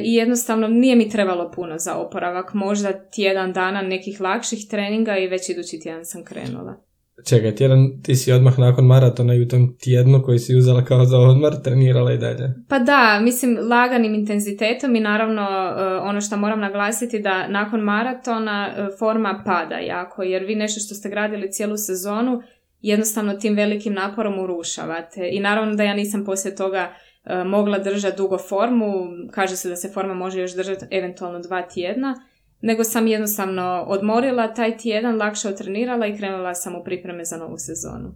i 0.04 0.14
jednostavno 0.14 0.68
nije 0.68 0.96
mi 0.96 1.10
trebalo 1.10 1.52
puno 1.52 1.78
za 1.78 1.96
oporavak, 1.96 2.54
možda 2.54 3.10
tjedan 3.10 3.54
dana 3.54 3.82
nekih 3.82 4.22
lakših 4.22 4.60
treninga 4.70 5.18
i 5.18 5.28
već 5.28 5.50
idući 5.50 5.80
tjedan 5.80 6.06
sam 6.06 6.24
krenula. 6.24 6.84
Čekaj, 7.30 7.56
tjedan 7.56 8.02
ti 8.04 8.16
si 8.16 8.32
odmah 8.32 8.60
nakon 8.60 8.86
maratona 8.86 9.34
i 9.34 9.42
u 9.42 9.48
tom 9.48 9.78
tjednu 9.78 10.22
koji 10.26 10.40
si 10.40 10.56
uzela 10.56 10.86
kao 10.86 11.06
za 11.06 11.18
odmor 11.20 11.54
trenirala 11.64 12.14
i 12.14 12.18
dalje. 12.18 12.54
Pa 12.70 12.80
da, 12.80 13.20
mislim 13.24 13.58
laganim 13.70 14.14
intenzitetom 14.14 14.96
i 14.96 15.00
naravno 15.00 15.42
e, 15.42 15.84
ono 15.84 16.22
što 16.22 16.38
moram 16.38 16.60
naglasiti 16.60 17.20
da 17.20 17.48
nakon 17.48 17.80
maratona 17.80 18.70
e, 18.70 18.88
forma 19.00 19.44
pada 19.46 19.76
jako 19.76 20.24
jer 20.24 20.44
vi 20.44 20.56
nešto 20.56 20.80
što 20.80 20.96
ste 20.96 21.10
gradili 21.10 21.52
cijelu 21.52 21.78
sezonu 21.78 22.42
jednostavno 22.82 23.34
tim 23.34 23.56
velikim 23.56 23.94
naporom 23.94 24.40
urušavate 24.40 25.30
i 25.32 25.40
naravno 25.40 25.76
da 25.76 25.84
ja 25.84 25.94
nisam 25.94 26.26
poslije 26.26 26.56
toga 26.56 26.80
e, 26.80 27.13
mogla 27.46 27.80
držati 27.80 28.18
dugo 28.18 28.38
formu, 28.38 29.08
kaže 29.32 29.58
se 29.58 29.70
da 29.70 29.76
se 29.76 29.90
forma 29.90 30.14
može 30.14 30.42
još 30.42 30.56
držati 30.56 30.86
eventualno 30.92 31.40
dva 31.40 31.62
tjedna, 31.62 32.16
nego 32.62 32.84
sam 32.84 33.08
jednostavno 33.08 33.86
odmorila 33.88 34.54
taj 34.54 34.78
tjedan, 34.78 35.18
lakše 35.18 35.50
otrenirala 35.50 36.08
i 36.08 36.18
krenula 36.18 36.54
sam 36.54 36.76
u 36.76 36.84
pripreme 36.84 37.26
za 37.26 37.38
novu 37.38 37.58
sezonu. 37.58 38.16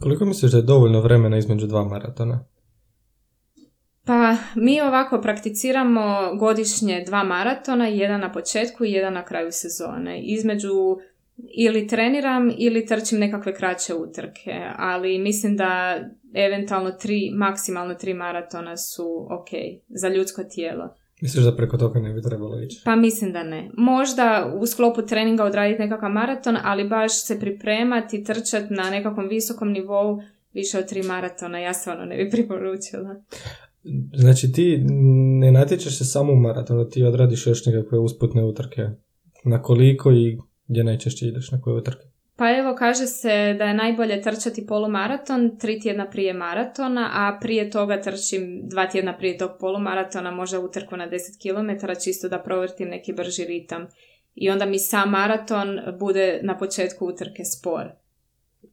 Koliko 0.00 0.24
misliš 0.24 0.52
da 0.52 0.58
je 0.58 0.62
dovoljno 0.62 1.00
vremena 1.00 1.38
između 1.38 1.66
dva 1.66 1.84
maratona? 1.84 2.44
Pa 4.04 4.36
mi 4.54 4.80
ovako 4.80 5.20
prakticiramo 5.20 6.34
godišnje 6.38 7.04
dva 7.06 7.24
maratona, 7.24 7.86
jedan 7.86 8.20
na 8.20 8.32
početku 8.32 8.84
i 8.84 8.92
jedan 8.92 9.14
na 9.14 9.24
kraju 9.24 9.48
sezone. 9.52 10.22
Između 10.22 10.72
ili 11.56 11.86
treniram 11.86 12.50
ili 12.58 12.86
trčim 12.86 13.18
nekakve 13.18 13.54
kraće 13.54 13.94
utrke, 13.94 14.52
ali 14.76 15.18
mislim 15.18 15.56
da 15.56 16.00
eventualno 16.34 16.90
tri, 16.90 17.30
maksimalno 17.34 17.94
tri 17.94 18.14
maratona 18.14 18.76
su 18.76 19.26
ok 19.30 19.48
za 19.88 20.08
ljudsko 20.08 20.42
tijelo. 20.44 20.94
Misliš 21.20 21.44
da 21.44 21.56
preko 21.56 21.76
toga 21.76 22.00
ne 22.00 22.12
bi 22.12 22.22
trebalo 22.22 22.60
ići? 22.60 22.82
Pa 22.84 22.96
mislim 22.96 23.32
da 23.32 23.42
ne. 23.42 23.70
Možda 23.76 24.54
u 24.60 24.66
sklopu 24.66 25.02
treninga 25.02 25.44
odraditi 25.44 25.82
nekakav 25.82 26.10
maraton, 26.10 26.56
ali 26.64 26.88
baš 26.88 27.26
se 27.26 27.40
pripremati, 27.40 28.24
trčati 28.24 28.74
na 28.74 28.90
nekakvom 28.90 29.28
visokom 29.28 29.72
nivou 29.72 30.20
više 30.52 30.78
od 30.78 30.88
tri 30.88 31.02
maratona, 31.02 31.58
ja 31.58 31.74
stvarno 31.74 32.04
ne 32.04 32.16
bi 32.16 32.30
preporučila. 32.36 33.22
Znači 34.14 34.52
ti 34.52 34.78
ne 35.40 35.52
natječeš 35.52 35.98
se 35.98 36.04
samo 36.04 36.32
u 36.32 36.36
maratonu, 36.36 36.88
ti 36.88 37.04
odradiš 37.04 37.46
još 37.46 37.66
nekakve 37.66 37.98
usputne 37.98 38.44
utrke. 38.44 38.82
Na 39.44 39.62
koliko 39.62 40.12
i 40.12 40.38
gdje 40.70 40.84
najčešće 40.84 41.26
ideš 41.26 41.50
na 41.50 41.60
koje 41.60 41.76
utrke? 41.76 42.04
Pa 42.36 42.58
evo, 42.58 42.74
kaže 42.78 43.06
se 43.06 43.54
da 43.58 43.64
je 43.64 43.74
najbolje 43.74 44.22
trčati 44.22 44.66
polumaraton 44.66 45.58
tri 45.58 45.80
tjedna 45.80 46.10
prije 46.10 46.32
maratona, 46.34 47.10
a 47.12 47.38
prije 47.40 47.70
toga 47.70 48.00
trčim 48.00 48.68
dva 48.68 48.86
tjedna 48.86 49.16
prije 49.16 49.38
tog 49.38 49.50
polumaratona, 49.60 50.30
možda 50.30 50.60
utrku 50.60 50.96
na 50.96 51.08
10 51.10 51.16
km, 51.42 51.86
čisto 52.04 52.28
da 52.28 52.38
provrtim 52.38 52.88
neki 52.88 53.12
brži 53.12 53.44
ritam. 53.44 53.86
I 54.34 54.50
onda 54.50 54.66
mi 54.66 54.78
sam 54.78 55.10
maraton 55.10 55.78
bude 55.98 56.40
na 56.42 56.58
početku 56.58 57.06
utrke 57.06 57.44
spor. 57.44 57.90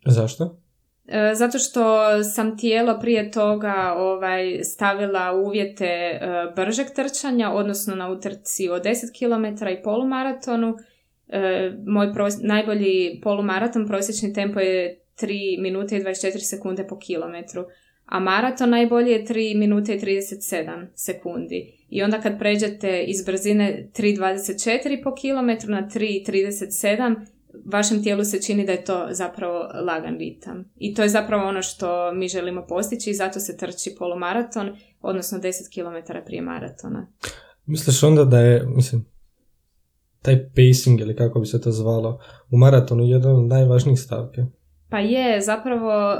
Zašto? 0.05 0.59
E, 1.07 1.31
zato 1.35 1.59
što 1.59 1.83
sam 2.23 2.57
tijelo 2.57 2.99
prije 2.99 3.31
toga 3.31 3.93
ovaj, 3.97 4.63
stavila 4.63 5.31
uvjete 5.31 5.85
e, 5.85 6.19
bržeg 6.55 6.87
trčanja, 6.95 7.51
odnosno 7.51 7.95
na 7.95 8.09
utrci 8.09 8.69
od 8.69 8.83
10 8.83 8.93
km 9.19 9.67
i 9.67 9.83
polumaratonu, 9.83 10.75
E, 11.29 11.71
moj 11.85 12.07
najbolji 12.41 13.19
polumaraton 13.23 13.87
prosječni 13.87 14.33
tempo 14.33 14.59
je 14.59 15.01
3 15.21 15.61
minute 15.61 15.97
i 15.97 16.03
24 16.03 16.39
sekunde 16.39 16.87
po 16.87 16.99
kilometru, 16.99 17.65
a 18.05 18.19
maraton 18.19 18.69
najbolji 18.69 19.11
je 19.11 19.25
3 19.25 19.57
minute 19.57 19.95
i 19.95 19.99
37 19.99 20.87
sekundi. 20.95 21.73
I 21.89 22.03
onda 22.03 22.21
kad 22.21 22.39
pređete 22.39 23.03
iz 23.03 23.25
brzine 23.25 23.89
3.24 23.93 25.03
po 25.03 25.15
kilometru 25.15 25.71
na 25.71 25.89
3.37, 25.93 27.15
vašem 27.65 28.03
tijelu 28.03 28.23
se 28.23 28.41
čini 28.41 28.65
da 28.65 28.71
je 28.71 28.83
to 28.83 29.07
zapravo 29.11 29.69
lagan 29.85 30.17
ritam. 30.17 30.71
I 30.77 30.93
to 30.93 31.03
je 31.03 31.09
zapravo 31.09 31.47
ono 31.47 31.61
što 31.61 32.13
mi 32.13 32.27
želimo 32.27 32.65
postići 32.67 33.09
i 33.09 33.13
zato 33.13 33.39
se 33.39 33.57
trči 33.57 33.95
polumaraton, 33.99 34.75
odnosno 35.01 35.37
10 35.37 35.51
km 35.73 36.13
prije 36.25 36.41
maratona. 36.41 37.07
Misliš 37.65 38.03
onda 38.03 38.23
da 38.23 38.39
je, 38.39 38.65
mislim, 38.75 39.05
taj 40.21 40.49
pacing 40.49 41.01
ili 41.01 41.15
kako 41.15 41.39
bi 41.39 41.45
se 41.45 41.61
to 41.61 41.71
zvalo 41.71 42.19
u 42.51 42.57
maratonu 42.57 43.03
jedan 43.03 43.35
od 43.35 43.47
najvažnijih 43.47 43.99
stavke. 43.99 44.41
Pa 44.89 44.99
je, 44.99 45.41
zapravo 45.41 46.13
e, 46.13 46.17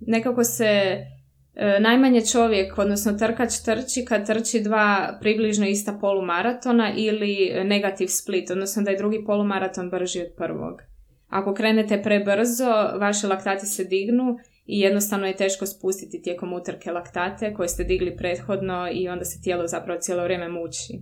nekako 0.00 0.44
se 0.44 0.64
e, 0.64 1.80
najmanje 1.80 2.26
čovjek, 2.26 2.78
odnosno 2.78 3.12
trkač 3.12 3.50
trči 3.64 4.04
kad 4.04 4.26
trči 4.26 4.60
dva 4.60 5.18
približno 5.20 5.66
ista 5.66 5.98
polumaratona 6.00 6.92
ili 6.96 7.50
negativ 7.64 8.06
split, 8.06 8.50
odnosno 8.50 8.82
da 8.82 8.90
je 8.90 8.96
drugi 8.96 9.24
polumaraton 9.26 9.90
brži 9.90 10.20
od 10.20 10.32
prvog. 10.36 10.82
Ako 11.28 11.54
krenete 11.54 12.02
prebrzo, 12.02 12.70
vaši 13.00 13.26
laktati 13.26 13.66
se 13.66 13.84
dignu 13.84 14.36
i 14.66 14.80
jednostavno 14.80 15.26
je 15.26 15.36
teško 15.36 15.66
spustiti 15.66 16.22
tijekom 16.22 16.52
utrke 16.52 16.90
laktate 16.90 17.54
koje 17.54 17.68
ste 17.68 17.84
digli 17.84 18.16
prethodno 18.16 18.88
i 18.92 19.08
onda 19.08 19.24
se 19.24 19.42
tijelo 19.42 19.66
zapravo 19.66 20.00
cijelo 20.00 20.24
vrijeme 20.24 20.48
muči. 20.48 21.00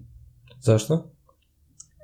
Zašto? 0.60 1.13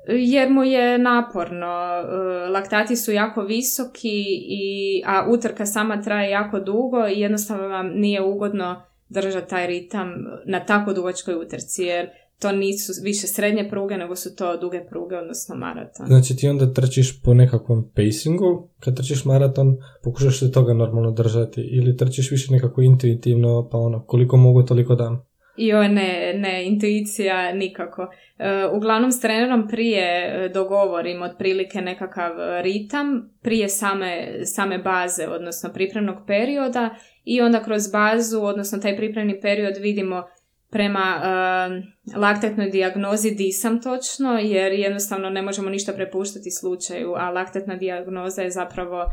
Jer 0.08 0.50
mu 0.50 0.64
je 0.64 0.98
naporno. 0.98 1.66
E, 1.66 2.48
laktati 2.48 2.96
su 2.96 3.12
jako 3.12 3.42
visoki, 3.42 4.24
i, 4.48 5.02
a 5.06 5.26
utrka 5.30 5.66
sama 5.66 6.02
traje 6.02 6.30
jako 6.30 6.60
dugo 6.60 7.08
i 7.08 7.20
jednostavno 7.20 7.68
vam 7.68 7.86
nije 7.86 8.22
ugodno 8.22 8.82
držati 9.08 9.50
taj 9.50 9.66
ritam 9.66 10.08
na 10.46 10.64
tako 10.64 10.92
dugačkoj 10.92 11.34
utrci, 11.34 11.82
jer 11.82 12.08
to 12.40 12.52
nisu 12.52 12.92
više 13.02 13.26
srednje 13.26 13.68
pruge, 13.70 13.96
nego 13.96 14.16
su 14.16 14.36
to 14.36 14.56
duge 14.56 14.80
pruge, 14.90 15.16
odnosno 15.16 15.54
maraton. 15.54 16.06
Znači 16.06 16.36
ti 16.36 16.48
onda 16.48 16.72
trčiš 16.72 17.22
po 17.22 17.34
nekakvom 17.34 17.90
pacingu, 17.96 18.68
kad 18.80 18.96
trčiš 18.96 19.24
maraton, 19.24 19.76
pokušaš 20.02 20.38
se 20.38 20.52
toga 20.52 20.74
normalno 20.74 21.10
držati, 21.10 21.60
ili 21.60 21.96
trčiš 21.96 22.30
više 22.30 22.52
nekako 22.52 22.82
intuitivno, 22.82 23.68
pa 23.72 23.78
ono, 23.78 24.04
koliko 24.06 24.36
mogu, 24.36 24.62
toliko 24.62 24.94
dam. 24.94 25.29
Joj, 25.62 25.88
ne, 25.88 26.34
ne, 26.36 26.64
intuicija 26.64 27.52
nikako. 27.52 28.02
E, 28.38 28.66
uglavnom 28.72 29.12
s 29.12 29.20
trenerom 29.20 29.68
prije 29.68 30.04
e, 30.04 30.48
dogovorim 30.48 31.22
otprilike 31.22 31.80
nekakav 31.80 32.32
ritam, 32.62 33.30
prije 33.42 33.68
same, 33.68 34.28
same 34.44 34.78
baze, 34.78 35.28
odnosno 35.28 35.72
pripremnog 35.72 36.16
perioda 36.26 36.94
i 37.24 37.40
onda 37.40 37.62
kroz 37.62 37.90
bazu, 37.92 38.40
odnosno 38.42 38.78
taj 38.78 38.96
pripremni 38.96 39.40
period 39.40 39.76
vidimo 39.80 40.24
prema 40.70 41.16
uh, 41.16 42.16
laktatnoj 42.16 42.70
dijagnozi 42.70 43.30
di 43.30 43.52
sam 43.52 43.82
točno, 43.82 44.38
jer 44.38 44.72
jednostavno 44.72 45.30
ne 45.30 45.42
možemo 45.42 45.70
ništa 45.70 45.92
prepuštati 45.92 46.50
slučaju, 46.50 47.14
a 47.16 47.30
laktatna 47.30 47.76
dijagnoza 47.76 48.42
je 48.42 48.50
zapravo 48.50 49.04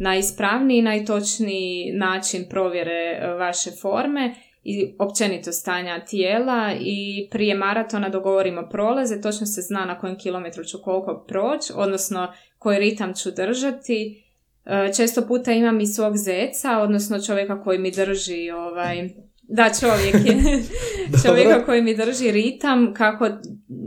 najispravniji 0.00 0.78
i 0.78 0.82
najtočniji 0.82 1.92
način 1.92 2.44
provjere 2.50 3.26
vaše 3.38 3.70
forme 3.82 4.34
i 4.68 4.94
općenito 4.98 5.52
stanja 5.52 6.04
tijela 6.04 6.72
i 6.80 7.28
prije 7.30 7.54
maratona 7.54 8.08
dogovorimo 8.08 8.68
prolaze, 8.70 9.20
točno 9.20 9.46
se 9.46 9.60
zna 9.60 9.84
na 9.84 9.98
kojem 9.98 10.18
kilometru 10.18 10.64
ću 10.64 10.78
koliko 10.82 11.24
proći, 11.28 11.72
odnosno 11.76 12.32
koji 12.58 12.78
ritam 12.78 13.14
ću 13.14 13.30
držati. 13.30 14.22
E, 14.64 14.92
često 14.96 15.26
puta 15.26 15.52
imam 15.52 15.80
i 15.80 15.86
svog 15.86 16.16
zeca, 16.16 16.78
odnosno 16.78 17.22
čovjeka 17.22 17.62
koji 17.62 17.78
mi 17.78 17.90
drži 17.90 18.50
ovaj, 18.50 19.08
da, 19.42 19.70
čovjek 19.80 20.14
je. 20.14 20.36
Čovjeka 21.26 21.64
koji 21.64 21.82
mi 21.82 21.96
drži 21.96 22.30
ritam 22.30 22.94
kako, 22.94 23.28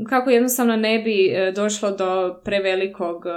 kako 0.10 0.30
jednostavno 0.30 0.76
ne 0.76 1.00
bi 1.00 1.28
e, 1.28 1.52
došlo 1.52 1.92
do 1.92 2.42
prevelikog 2.44 3.26
e, 3.26 3.30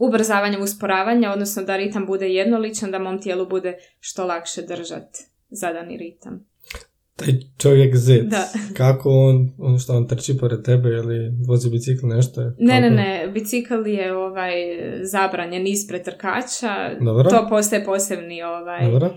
ubrzavanja, 0.00 0.58
usporavanja, 0.58 1.32
odnosno 1.32 1.62
da 1.62 1.76
ritam 1.76 2.06
bude 2.06 2.28
jednoličan, 2.28 2.90
da 2.90 2.98
mom 2.98 3.22
tijelu 3.22 3.46
bude 3.46 3.74
što 4.00 4.26
lakše 4.26 4.62
držati 4.62 5.33
zadani 5.54 5.96
ritam. 5.96 6.46
Taj 7.16 7.28
čovjek 7.58 7.96
zec, 7.96 8.24
da. 8.24 8.44
kako 8.76 9.10
on, 9.10 9.50
on 9.58 9.78
što 9.78 9.96
on 9.96 10.08
trči 10.08 10.38
pored 10.38 10.62
tebe 10.64 10.88
ili 10.88 11.32
vozi 11.48 11.70
bicikl 11.70 12.06
nešto? 12.06 12.40
Je, 12.40 12.54
ne, 12.58 12.80
ne, 12.80 12.90
ne, 12.90 13.30
bicikl 13.34 13.86
je 13.86 14.16
ovaj 14.16 14.52
zabranjen 15.02 15.66
ispred 15.66 16.04
trkača, 16.04 16.90
Dobro. 17.00 17.30
to 17.30 17.46
postaje 17.48 17.84
posebni 17.84 18.42
ovaj... 18.42 18.90
Dobro. 18.90 19.10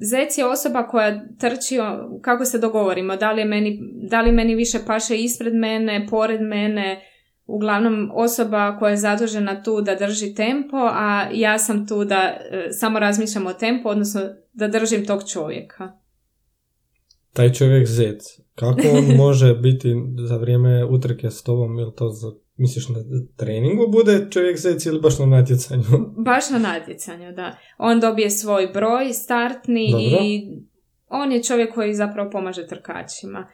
Zec 0.00 0.38
je 0.38 0.46
osoba 0.46 0.86
koja 0.86 1.24
trči, 1.38 1.76
kako 2.22 2.44
se 2.44 2.58
dogovorimo, 2.58 3.16
da 3.16 3.32
li, 3.32 3.44
meni, 3.44 3.78
da 4.10 4.20
li 4.20 4.32
meni 4.32 4.54
više 4.54 4.78
paše 4.86 5.16
ispred 5.16 5.54
mene, 5.54 6.06
pored 6.10 6.40
mene, 6.40 7.00
uglavnom 7.46 8.10
osoba 8.14 8.76
koja 8.78 8.90
je 8.90 8.96
zadužena 8.96 9.62
tu 9.62 9.80
da 9.80 9.94
drži 9.94 10.34
tempo, 10.34 10.76
a 10.76 11.26
ja 11.32 11.58
sam 11.58 11.88
tu 11.88 12.04
da 12.04 12.16
e, 12.16 12.68
samo 12.70 12.98
razmišljam 12.98 13.46
o 13.46 13.52
tempu, 13.52 13.88
odnosno 13.88 14.20
da 14.54 14.68
držim 14.68 15.06
tog 15.06 15.28
čovjeka. 15.32 15.92
Taj 17.32 17.52
čovjek 17.52 17.86
zec, 17.86 18.22
kako 18.54 18.82
on 18.92 19.16
može 19.26 19.54
biti 19.54 19.94
za 20.28 20.36
vrijeme 20.36 20.84
utrke 20.84 21.30
s 21.30 21.42
tobom, 21.42 21.78
ili 21.78 21.92
to 21.96 22.08
za, 22.08 22.32
misliš 22.56 22.88
na 22.88 22.96
treningu 23.36 23.88
bude 23.88 24.26
čovjek 24.30 24.58
zec 24.58 24.86
ili 24.86 25.00
baš 25.00 25.18
na 25.18 25.26
natjecanju? 25.26 25.82
Baš 26.26 26.50
na 26.50 26.58
natjecanju, 26.58 27.32
da. 27.32 27.56
On 27.78 28.00
dobije 28.00 28.30
svoj 28.30 28.66
broj 28.66 29.12
startni 29.12 29.92
i 30.00 30.40
on 31.08 31.32
je 31.32 31.42
čovjek 31.42 31.74
koji 31.74 31.94
zapravo 31.94 32.30
pomaže 32.30 32.66
trkačima. 32.66 33.46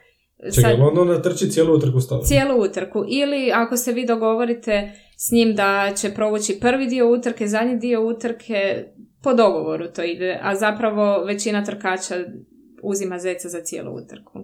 Čekaj, 0.55 0.75
Sad, 0.77 0.97
on 0.97 1.21
trči 1.21 1.49
cijelu 1.49 1.73
utrku 1.73 1.99
stavljaju? 1.99 2.25
Cijelu 2.27 2.63
utrku. 2.63 3.05
Ili 3.07 3.51
ako 3.53 3.77
se 3.77 3.91
vi 3.91 4.05
dogovorite 4.05 4.91
s 5.17 5.31
njim 5.31 5.55
da 5.55 5.93
će 5.95 6.09
provući 6.09 6.57
prvi 6.61 6.87
dio 6.87 7.11
utrke, 7.11 7.47
zadnji 7.47 7.77
dio 7.77 8.01
utrke, 8.07 8.85
po 9.23 9.33
dogovoru 9.33 9.87
to 9.87 10.03
ide, 10.03 10.39
a 10.41 10.55
zapravo 10.55 11.23
većina 11.25 11.65
trkača 11.65 12.15
uzima 12.81 13.19
zeca 13.19 13.49
za 13.49 13.61
cijelu 13.63 13.95
utrku. 13.95 14.43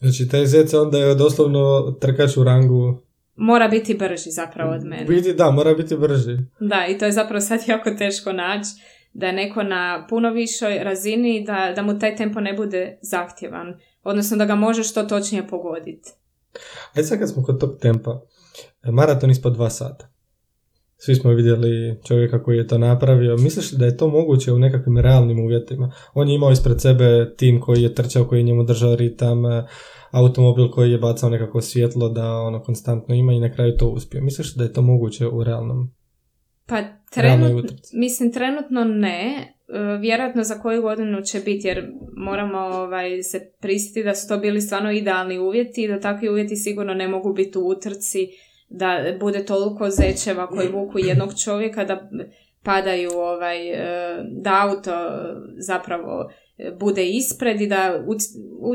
Znači, 0.00 0.28
taj 0.28 0.46
zec 0.46 0.74
onda 0.74 0.98
je 0.98 1.14
doslovno 1.14 1.92
trkač 2.00 2.36
u 2.36 2.44
rangu... 2.44 3.02
Mora 3.36 3.68
biti 3.68 3.94
brži 3.94 4.30
zapravo 4.30 4.72
od 4.72 4.84
mene. 4.84 5.04
Biti, 5.04 5.34
da, 5.34 5.50
mora 5.50 5.74
biti 5.74 5.96
brži. 5.96 6.36
Da, 6.60 6.86
i 6.88 6.98
to 6.98 7.04
je 7.04 7.12
zapravo 7.12 7.40
sad 7.40 7.60
jako 7.66 7.90
teško 7.90 8.32
naći 8.32 8.70
da 9.12 9.26
je 9.26 9.32
neko 9.32 9.62
na 9.62 10.06
puno 10.10 10.30
višoj 10.30 10.78
razini, 10.78 11.44
da, 11.46 11.72
da 11.76 11.82
mu 11.82 11.98
taj 11.98 12.16
tempo 12.16 12.40
ne 12.40 12.52
bude 12.52 12.98
zahtjevan. 13.02 13.74
Odnosno 14.02 14.36
da 14.36 14.44
ga 14.44 14.54
može 14.54 14.84
što 14.84 15.02
točnije 15.02 15.48
pogoditi. 15.48 16.10
Ajde 16.94 17.06
sad 17.08 17.18
kad 17.18 17.30
smo 17.30 17.42
kod 17.42 17.60
tog 17.60 17.78
tempa, 17.80 18.20
maraton 18.84 19.30
ispod 19.30 19.52
dva 19.52 19.70
sata. 19.70 20.11
Svi 21.04 21.14
smo 21.14 21.30
vidjeli 21.30 22.00
čovjeka 22.08 22.42
koji 22.42 22.56
je 22.56 22.66
to 22.66 22.78
napravio. 22.78 23.36
Misliš 23.36 23.70
da 23.70 23.84
je 23.84 23.96
to 23.96 24.08
moguće 24.08 24.52
u 24.52 24.58
nekakvim 24.58 24.98
realnim 24.98 25.44
uvjetima? 25.44 25.92
On 26.14 26.28
je 26.28 26.34
imao 26.34 26.50
ispred 26.50 26.80
sebe 26.80 27.34
tim 27.36 27.60
koji 27.60 27.82
je 27.82 27.94
trčao, 27.94 28.24
koji 28.24 28.38
je 28.38 28.44
njemu 28.44 28.64
držao 28.64 28.96
ritam, 28.96 29.42
automobil 30.10 30.70
koji 30.70 30.90
je 30.90 30.98
bacao 30.98 31.30
nekako 31.30 31.60
svjetlo 31.60 32.08
da 32.08 32.40
ono 32.40 32.62
konstantno 32.62 33.14
ima 33.14 33.32
i 33.32 33.40
na 33.40 33.52
kraju 33.52 33.76
to 33.76 33.88
uspio. 33.88 34.20
Misliš 34.20 34.54
da 34.54 34.64
je 34.64 34.72
to 34.72 34.82
moguće 34.82 35.26
u 35.26 35.44
realnom 35.44 35.90
pa 36.66 36.82
trenutno, 37.10 37.76
mislim 37.92 38.32
trenutno 38.32 38.84
ne, 38.84 39.54
e, 39.68 39.98
vjerojatno 40.00 40.42
za 40.42 40.58
koju 40.58 40.82
godinu 40.82 41.22
će 41.22 41.40
biti 41.40 41.68
jer 41.68 41.86
moramo 42.16 42.58
ovaj, 42.58 43.22
se 43.22 43.52
pristiti 43.60 44.02
da 44.02 44.14
su 44.14 44.28
to 44.28 44.38
bili 44.38 44.60
stvarno 44.60 44.92
idealni 44.92 45.38
uvjeti 45.38 45.82
i 45.82 45.88
da 45.88 46.00
takvi 46.00 46.28
uvjeti 46.28 46.56
sigurno 46.56 46.94
ne 46.94 47.08
mogu 47.08 47.32
biti 47.32 47.58
u 47.58 47.68
utrci 47.68 48.28
da 48.72 49.16
bude 49.20 49.44
toliko 49.44 49.90
zečeva 49.90 50.46
koji 50.46 50.68
vuku 50.68 50.98
jednog 50.98 51.30
čovjeka 51.44 51.84
da 51.84 52.10
padaju 52.62 53.10
ovaj, 53.14 53.70
e, 53.70 54.16
da 54.42 54.68
auto 54.68 54.92
zapravo 55.58 56.30
bude 56.80 57.08
ispred 57.08 57.60
i 57.60 57.66
da 57.66 58.04
u, 58.06 58.12
u 58.60 58.74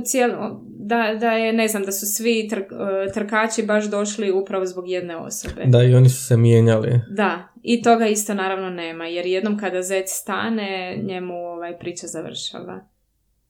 da, 0.79 1.15
da 1.19 1.31
je, 1.31 1.53
ne 1.53 1.67
znam, 1.67 1.83
da 1.83 1.91
su 1.91 2.05
svi 2.05 2.47
tr, 2.49 2.59
e, 2.59 2.65
trkači 3.13 3.63
baš 3.63 3.89
došli 3.89 4.31
upravo 4.31 4.65
zbog 4.65 4.89
jedne 4.89 5.17
osobe. 5.17 5.65
Da, 5.65 5.83
i 5.83 5.95
oni 5.95 6.09
su 6.09 6.25
se 6.25 6.37
mijenjali. 6.37 7.01
Da, 7.09 7.47
i 7.63 7.81
toga 7.81 8.07
isto 8.07 8.33
naravno 8.33 8.69
nema, 8.69 9.05
jer 9.05 9.25
jednom 9.25 9.57
kada 9.57 9.81
zec 9.81 10.05
stane, 10.09 10.97
njemu 11.03 11.33
ovaj 11.33 11.79
priča 11.79 12.07
završava. 12.07 12.87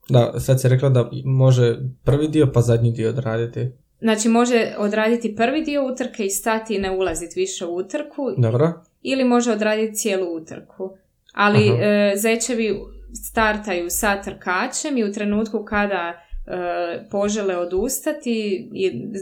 Da, 0.10 0.40
sad 0.40 0.62
se 0.62 0.70
rekla 0.70 0.90
da 0.90 1.10
može 1.26 1.78
prvi 2.04 2.28
dio 2.28 2.52
pa 2.54 2.62
zadnji 2.62 2.92
dio 2.92 3.10
odraditi. 3.10 3.72
Znači 4.02 4.30
može 4.30 4.76
odraditi 4.78 5.36
prvi 5.36 5.62
dio 5.62 5.86
utrke 5.94 6.26
i 6.26 6.30
stati 6.30 6.76
i 6.76 6.80
ne 6.80 6.92
ulaziti 6.92 7.40
više 7.40 7.66
u 7.66 7.76
utrku. 7.76 8.32
Dobro. 8.38 8.74
Ili 9.02 9.24
može 9.24 9.52
odraditi 9.52 9.96
cijelu 9.96 10.36
utrku. 10.36 10.98
Ali 11.34 11.68
e, 11.68 12.14
zečevi 12.16 12.80
startaju 13.14 13.90
sa 13.90 14.22
trkačem 14.22 14.98
i 14.98 15.04
u 15.04 15.14
trenutku 15.14 15.66
kada 15.66 16.14
e, 16.14 17.08
požele 17.12 17.58
odustati 17.58 18.70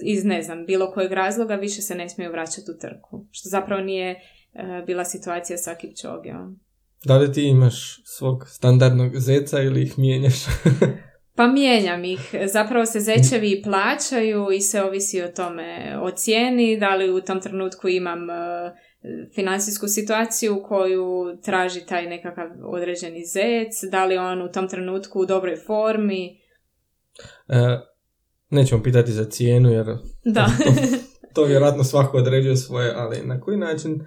iz 0.04 0.26
ne 0.26 0.42
znam 0.42 0.66
bilo 0.66 0.92
kojeg 0.92 1.12
razloga 1.12 1.56
više 1.56 1.82
se 1.82 1.96
ne 1.96 2.10
smiju 2.10 2.32
vraćati 2.32 2.72
u 2.72 2.80
trku 2.80 3.26
što 3.32 3.50
zapravo 3.50 3.82
nije 3.82 4.12
e, 4.12 4.18
bila 4.86 5.06
situacija 5.06 5.58
sa 5.58 5.76
Kipčogijom. 5.76 6.60
Da 7.06 7.18
li 7.18 7.34
ti 7.34 7.44
imaš 7.44 8.04
svog 8.04 8.48
standardnog 8.48 9.20
zeca 9.20 9.62
ili 9.62 9.84
ih 9.84 10.00
mijenjaš? 10.00 10.36
pa 11.36 11.48
mijenjam 11.48 12.04
ih. 12.04 12.36
Zapravo 12.54 12.86
se 12.86 13.00
zečevi 13.00 13.62
plaćaju 13.64 14.48
i 14.52 14.62
se 14.62 14.82
ovisi 14.82 15.22
o 15.22 15.28
tome 15.28 15.98
o 16.02 16.12
cijeni, 16.12 16.80
da 16.80 16.96
li 16.96 17.12
u 17.12 17.22
tom 17.22 17.42
trenutku 17.42 17.88
imam 17.88 18.30
e, 18.30 18.34
financijsku 19.36 19.88
situaciju 19.88 20.64
koju 20.68 21.38
traži 21.44 21.86
taj 21.86 22.06
nekakav 22.06 22.48
određeni 22.66 23.26
zec, 23.26 23.92
da 23.92 24.06
li 24.06 24.18
on 24.18 24.42
u 24.42 24.52
tom 24.52 24.70
trenutku 24.70 25.20
u 25.20 25.26
dobroj 25.26 25.56
formi. 25.56 26.40
E, 27.48 27.80
nećemo 28.50 28.84
pitati 28.84 29.12
za 29.12 29.26
cijenu 29.26 29.70
jer 29.70 29.86
da. 30.26 30.46
to, 30.46 30.72
to 31.34 31.44
vjerojatno 31.52 31.84
svako 31.84 32.18
određuje 32.18 32.56
svoje, 32.56 32.94
ali 32.96 33.22
na 33.26 33.40
koji 33.40 33.58
način 33.58 34.06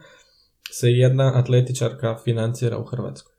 se 0.70 0.90
jedna 0.90 1.32
atletičarka 1.34 2.16
financira 2.24 2.78
u 2.78 2.84
Hrvatskoj? 2.84 3.37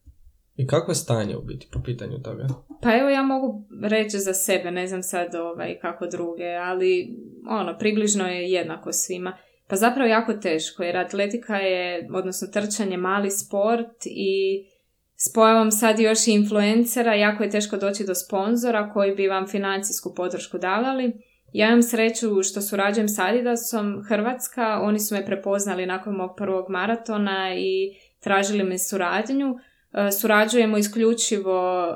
I 0.59 0.67
kako 0.67 0.91
je 0.91 0.95
stanje 0.95 1.37
u 1.37 1.41
biti 1.41 1.67
po 1.73 1.79
pitanju 1.85 2.21
toga? 2.23 2.47
Pa 2.81 2.97
evo 2.97 3.09
ja 3.09 3.23
mogu 3.23 3.67
reći 3.83 4.17
za 4.17 4.33
sebe, 4.33 4.71
ne 4.71 4.87
znam 4.87 5.03
sad 5.03 5.35
ovaj, 5.35 5.79
kako 5.81 6.07
druge, 6.07 6.55
ali 6.61 7.17
ono, 7.49 7.77
približno 7.77 8.27
je 8.27 8.51
jednako 8.51 8.93
svima. 8.93 9.37
Pa 9.67 9.75
zapravo 9.75 10.09
jako 10.09 10.33
teško 10.33 10.83
jer 10.83 10.97
atletika 10.97 11.55
je, 11.55 12.09
odnosno 12.13 12.47
trčanje, 12.47 12.97
mali 12.97 13.31
sport 13.31 14.05
i 14.05 14.65
s 15.15 15.33
pojavom 15.33 15.71
sad 15.71 15.99
još 15.99 16.27
i 16.27 16.31
influencera 16.31 17.15
jako 17.15 17.43
je 17.43 17.49
teško 17.49 17.77
doći 17.77 18.05
do 18.05 18.15
sponzora 18.15 18.93
koji 18.93 19.15
bi 19.15 19.27
vam 19.27 19.47
financijsku 19.47 20.13
podršku 20.15 20.57
davali. 20.57 21.13
Ja 21.53 21.67
imam 21.67 21.83
sreću 21.83 22.43
što 22.43 22.61
surađujem 22.61 23.09
s 23.09 23.19
Adidasom 23.19 24.03
Hrvatska, 24.07 24.79
oni 24.81 24.99
su 24.99 25.15
me 25.15 25.25
prepoznali 25.25 25.85
nakon 25.85 26.15
mog 26.15 26.31
prvog 26.37 26.65
maratona 26.69 27.55
i 27.55 27.91
tražili 28.19 28.63
me 28.63 28.79
suradnju. 28.79 29.55
E, 29.93 30.11
surađujemo 30.11 30.77
isključivo 30.77 31.85
e, 31.85 31.95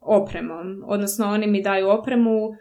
opremom, 0.00 0.82
odnosno 0.86 1.26
oni 1.26 1.46
mi 1.46 1.62
daju 1.62 1.88
opremu 1.88 2.48
e, 2.48 2.54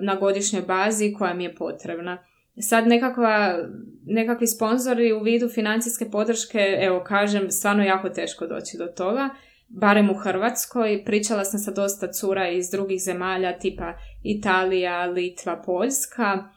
na 0.00 0.14
godišnjoj 0.20 0.62
bazi 0.62 1.14
koja 1.18 1.34
mi 1.34 1.44
je 1.44 1.54
potrebna. 1.54 2.24
Sad 2.60 2.86
nekakva, 2.86 3.58
nekakvi 4.04 4.46
sponzori 4.46 5.12
u 5.12 5.20
vidu 5.20 5.48
financijske 5.48 6.10
podrške, 6.10 6.58
evo 6.80 7.04
kažem, 7.04 7.50
stvarno 7.50 7.84
jako 7.84 8.08
teško 8.08 8.46
doći 8.46 8.78
do 8.78 8.86
toga. 8.86 9.28
Barem 9.68 10.10
u 10.10 10.14
Hrvatskoj, 10.14 11.02
pričala 11.04 11.44
sam 11.44 11.60
sa 11.60 11.70
dosta 11.70 12.12
cura 12.12 12.48
iz 12.48 12.70
drugih 12.70 13.02
zemalja 13.02 13.58
tipa 13.58 13.92
Italija, 14.22 15.06
Litva, 15.06 15.62
Poljska 15.66 16.48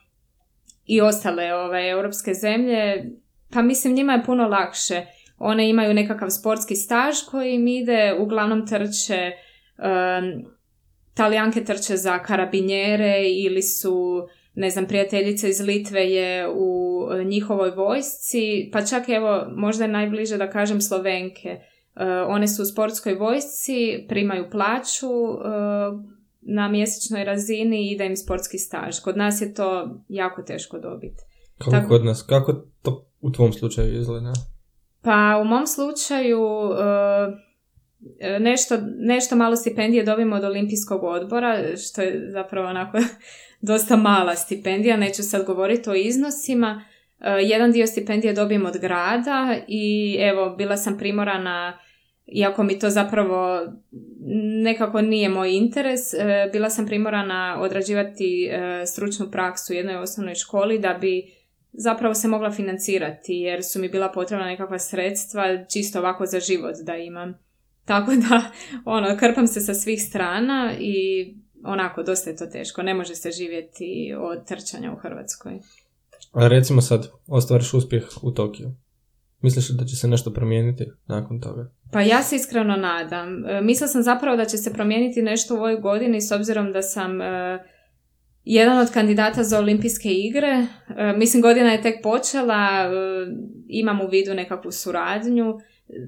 i 0.85 1.01
ostale 1.01 1.53
ove 1.53 1.65
ovaj, 1.65 1.89
europske 1.89 2.33
zemlje. 2.33 3.11
Pa 3.53 3.61
mislim 3.61 3.93
njima 3.93 4.13
je 4.13 4.23
puno 4.23 4.47
lakše. 4.47 5.05
One 5.41 5.69
imaju 5.69 5.93
nekakav 5.93 6.29
sportski 6.29 6.75
staž 6.75 7.15
koji 7.31 7.53
im 7.53 7.67
ide, 7.67 8.15
uglavnom 8.19 8.67
trče, 8.67 9.31
um, 9.77 10.45
talijanke 11.13 11.63
trče 11.63 11.97
za 11.97 12.19
karabinjere 12.19 13.23
ili 13.45 13.61
su 13.61 14.27
ne 14.55 14.69
znam, 14.69 14.85
prijateljica 14.85 15.47
iz 15.47 15.59
Litve 15.59 16.01
je 16.01 16.49
u 16.55 16.99
e, 17.11 17.23
njihovoj 17.23 17.71
vojsci, 17.71 18.69
pa 18.73 18.85
čak 18.85 19.09
evo, 19.09 19.45
možda 19.55 19.83
je 19.83 19.91
najbliže 19.91 20.37
da 20.37 20.49
kažem 20.49 20.81
Slovenke. 20.81 21.49
E, 21.49 21.61
one 22.27 22.47
su 22.47 22.61
u 22.61 22.65
sportskoj 22.65 23.15
vojsci, 23.15 24.05
primaju 24.07 24.49
plaću 24.51 25.07
e, 25.07 25.49
na 26.41 26.67
mjesečnoj 26.67 27.23
razini 27.23 27.81
i 27.81 27.91
ide 27.91 28.05
im 28.05 28.17
sportski 28.17 28.57
staž. 28.57 28.99
Kod 28.99 29.17
nas 29.17 29.41
je 29.41 29.53
to 29.53 29.99
jako 30.09 30.41
teško 30.41 30.79
dobiti. 30.79 31.23
Kako 31.57 31.71
Tako, 31.71 31.87
kod 31.87 32.05
nas? 32.05 32.23
Kako 32.23 32.53
to 32.81 33.07
u 33.21 33.31
tvom 33.31 33.53
slučaju 33.53 33.99
izgleda? 33.99 34.33
Pa 35.01 35.39
u 35.41 35.45
mom 35.45 35.67
slučaju 35.67 36.39
nešto, 38.39 38.77
nešto 38.97 39.35
malo 39.35 39.55
stipendije 39.55 40.03
dobijemo 40.03 40.35
od 40.35 40.43
olimpijskog 40.43 41.03
odbora, 41.03 41.77
što 41.77 42.01
je 42.01 42.31
zapravo 42.31 42.67
onako 42.67 42.97
dosta 43.61 43.95
mala 43.95 44.35
stipendija, 44.35 44.97
neću 44.97 45.23
sad 45.23 45.45
govoriti 45.45 45.89
o 45.89 45.95
iznosima. 45.95 46.83
E, 47.19 47.29
jedan 47.29 47.71
dio 47.71 47.87
stipendije 47.87 48.33
dobijem 48.33 48.65
od 48.65 48.77
grada 48.77 49.55
i 49.67 50.17
evo, 50.19 50.49
bila 50.49 50.77
sam 50.77 50.97
primorana, 50.97 51.79
iako 52.25 52.63
mi 52.63 52.79
to 52.79 52.89
zapravo 52.89 53.61
nekako 54.63 55.01
nije 55.01 55.29
moj 55.29 55.51
interes, 55.51 56.13
e, 56.13 56.49
bila 56.51 56.69
sam 56.69 56.85
primorana 56.85 57.57
odrađivati 57.61 58.49
e, 58.51 58.85
stručnu 58.85 59.31
praksu 59.31 59.73
u 59.73 59.75
jednoj 59.75 59.95
osnovnoj 59.95 60.35
školi 60.35 60.79
da 60.79 60.93
bi 60.93 61.40
zapravo 61.73 62.13
se 62.13 62.27
mogla 62.27 62.51
financirati 62.51 63.33
jer 63.33 63.63
su 63.63 63.79
mi 63.79 63.89
bila 63.89 64.11
potrebna 64.11 64.45
nekakva 64.45 64.79
sredstva 64.79 65.65
čisto 65.65 65.99
ovako 65.99 66.25
za 66.25 66.39
život 66.39 66.75
da 66.83 66.95
imam. 66.95 67.33
Tako 67.85 68.11
da, 68.11 68.51
ono, 68.85 69.17
krpam 69.17 69.47
se 69.47 69.59
sa 69.59 69.73
svih 69.73 70.03
strana 70.03 70.73
i 70.79 71.25
onako, 71.63 72.03
dosta 72.03 72.29
je 72.29 72.35
to 72.35 72.45
teško. 72.45 72.83
Ne 72.83 72.93
može 72.93 73.15
se 73.15 73.31
živjeti 73.31 74.15
od 74.19 74.47
trčanja 74.47 74.93
u 74.93 74.95
Hrvatskoj. 74.95 75.59
A 76.31 76.47
recimo 76.47 76.81
sad, 76.81 77.07
ostvariš 77.27 77.73
uspjeh 77.73 78.03
u 78.21 78.31
Tokiju. 78.31 78.71
Misliš 79.41 79.69
da 79.69 79.85
će 79.85 79.95
se 79.95 80.07
nešto 80.07 80.33
promijeniti 80.33 80.85
nakon 81.07 81.41
toga? 81.41 81.71
Pa 81.91 82.01
ja 82.01 82.23
se 82.23 82.35
iskreno 82.35 82.75
nadam. 82.75 83.45
E, 83.45 83.61
mislila 83.61 83.87
sam 83.87 84.03
zapravo 84.03 84.37
da 84.37 84.45
će 84.45 84.57
se 84.57 84.73
promijeniti 84.73 85.21
nešto 85.21 85.55
u 85.55 85.57
ovoj 85.57 85.75
godini 85.75 86.21
s 86.21 86.31
obzirom 86.31 86.71
da 86.71 86.81
sam 86.81 87.21
e, 87.21 87.59
jedan 88.45 88.79
od 88.79 88.91
kandidata 88.91 89.43
za 89.43 89.59
olimpijske 89.59 90.09
igre. 90.09 90.47
E, 90.97 91.13
mislim, 91.17 91.41
godina 91.41 91.71
je 91.71 91.81
tek 91.81 92.03
počela, 92.03 92.89
imam 93.67 94.01
u 94.01 94.07
vidu 94.07 94.33
nekakvu 94.33 94.71
suradnju, 94.71 95.59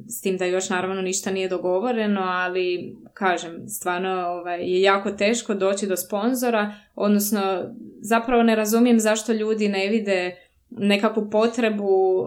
s 0.07 0.21
tim 0.21 0.37
da 0.37 0.45
još 0.45 0.69
naravno 0.69 1.01
ništa 1.01 1.31
nije 1.31 1.49
dogovoreno, 1.49 2.21
ali 2.21 2.95
kažem, 3.13 3.67
stvarno 3.67 4.09
ovaj, 4.09 4.61
je 4.61 4.81
jako 4.81 5.11
teško 5.11 5.53
doći 5.53 5.87
do 5.87 5.97
sponzora, 5.97 6.73
odnosno 6.95 7.41
zapravo 8.01 8.43
ne 8.43 8.55
razumijem 8.55 8.99
zašto 8.99 9.33
ljudi 9.33 9.69
ne 9.69 9.87
vide 9.87 10.35
nekakvu 10.69 11.29
potrebu 11.29 12.25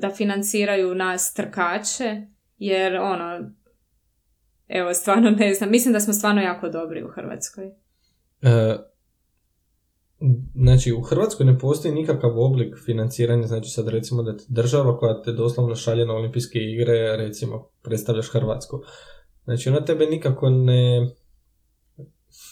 da 0.00 0.10
financiraju 0.10 0.94
nas 0.94 1.34
trkače, 1.34 2.22
jer 2.58 2.96
ono, 2.96 3.50
evo, 4.68 4.94
stvarno 4.94 5.30
ne 5.30 5.54
znam, 5.54 5.70
mislim 5.70 5.92
da 5.92 6.00
smo 6.00 6.12
stvarno 6.12 6.42
jako 6.42 6.68
dobri 6.68 7.04
u 7.04 7.08
Hrvatskoj. 7.08 7.66
E, 8.42 8.76
znači, 10.54 10.92
u 10.92 11.00
Hrvatskoj 11.00 11.46
ne 11.46 11.58
postoji 11.58 11.94
nikakav 11.94 12.38
oblik 12.40 12.74
financiranja, 12.84 13.46
znači 13.46 13.70
sad 13.70 13.88
recimo 13.88 14.22
da 14.22 14.34
država 14.48 14.98
koja 14.98 15.22
te 15.22 15.32
doslovno 15.32 15.74
šalje 15.74 16.06
na 16.06 16.14
olimpijske 16.14 16.58
igre, 16.58 17.16
recimo, 17.16 17.68
predstavljaš 17.82 18.28
Hrvatsku. 18.28 18.80
Znači, 19.44 19.68
ona 19.68 19.84
tebe 19.84 20.06
nikako 20.06 20.50
ne, 20.50 21.14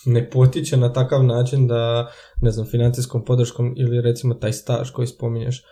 ne 0.06 0.30
potiče 0.30 0.76
na 0.76 0.92
takav 0.92 1.24
način 1.24 1.66
da, 1.66 2.10
ne 2.42 2.50
znam, 2.50 2.66
financijskom 2.66 3.24
podrškom 3.24 3.74
ili 3.76 4.00
recimo 4.00 4.34
taj 4.34 4.52
staž 4.52 4.90
koji 4.90 5.06
spominješ. 5.06 5.64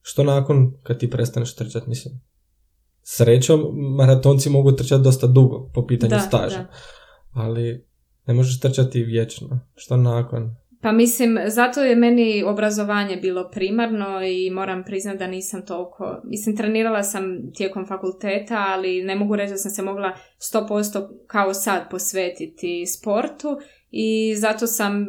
Što 0.00 0.24
nakon 0.24 0.72
kad 0.82 0.98
ti 0.98 1.10
prestaneš 1.10 1.54
trčati, 1.54 1.88
mislim, 1.88 2.20
srećom 3.02 3.60
maratonci 3.96 4.50
mogu 4.50 4.72
trčati 4.72 5.04
dosta 5.04 5.26
dugo 5.26 5.70
po 5.74 5.86
pitanju 5.86 6.10
da, 6.10 6.20
staža. 6.20 6.66
Ali 7.32 7.86
ne 8.26 8.34
možeš 8.34 8.60
trčati 8.60 9.02
vječno. 9.02 9.60
Što 9.74 9.96
nakon? 9.96 10.56
Pa 10.80 10.92
mislim, 10.92 11.38
zato 11.46 11.80
je 11.80 11.96
meni 11.96 12.42
obrazovanje 12.42 13.16
bilo 13.16 13.50
primarno 13.50 14.22
i 14.22 14.50
moram 14.50 14.84
priznati 14.84 15.18
da 15.18 15.26
nisam 15.26 15.66
toliko... 15.66 16.20
Mislim, 16.24 16.56
trenirala 16.56 17.02
sam 17.02 17.52
tijekom 17.54 17.86
fakulteta, 17.86 18.64
ali 18.68 19.02
ne 19.02 19.16
mogu 19.16 19.36
reći 19.36 19.50
da 19.50 19.56
sam 19.56 19.70
se 19.70 19.82
mogla 19.82 20.12
100% 20.38 21.08
kao 21.26 21.54
sad 21.54 21.90
posvetiti 21.90 22.86
sportu 22.86 23.58
i 23.90 24.34
zato 24.36 24.66
sam... 24.66 25.06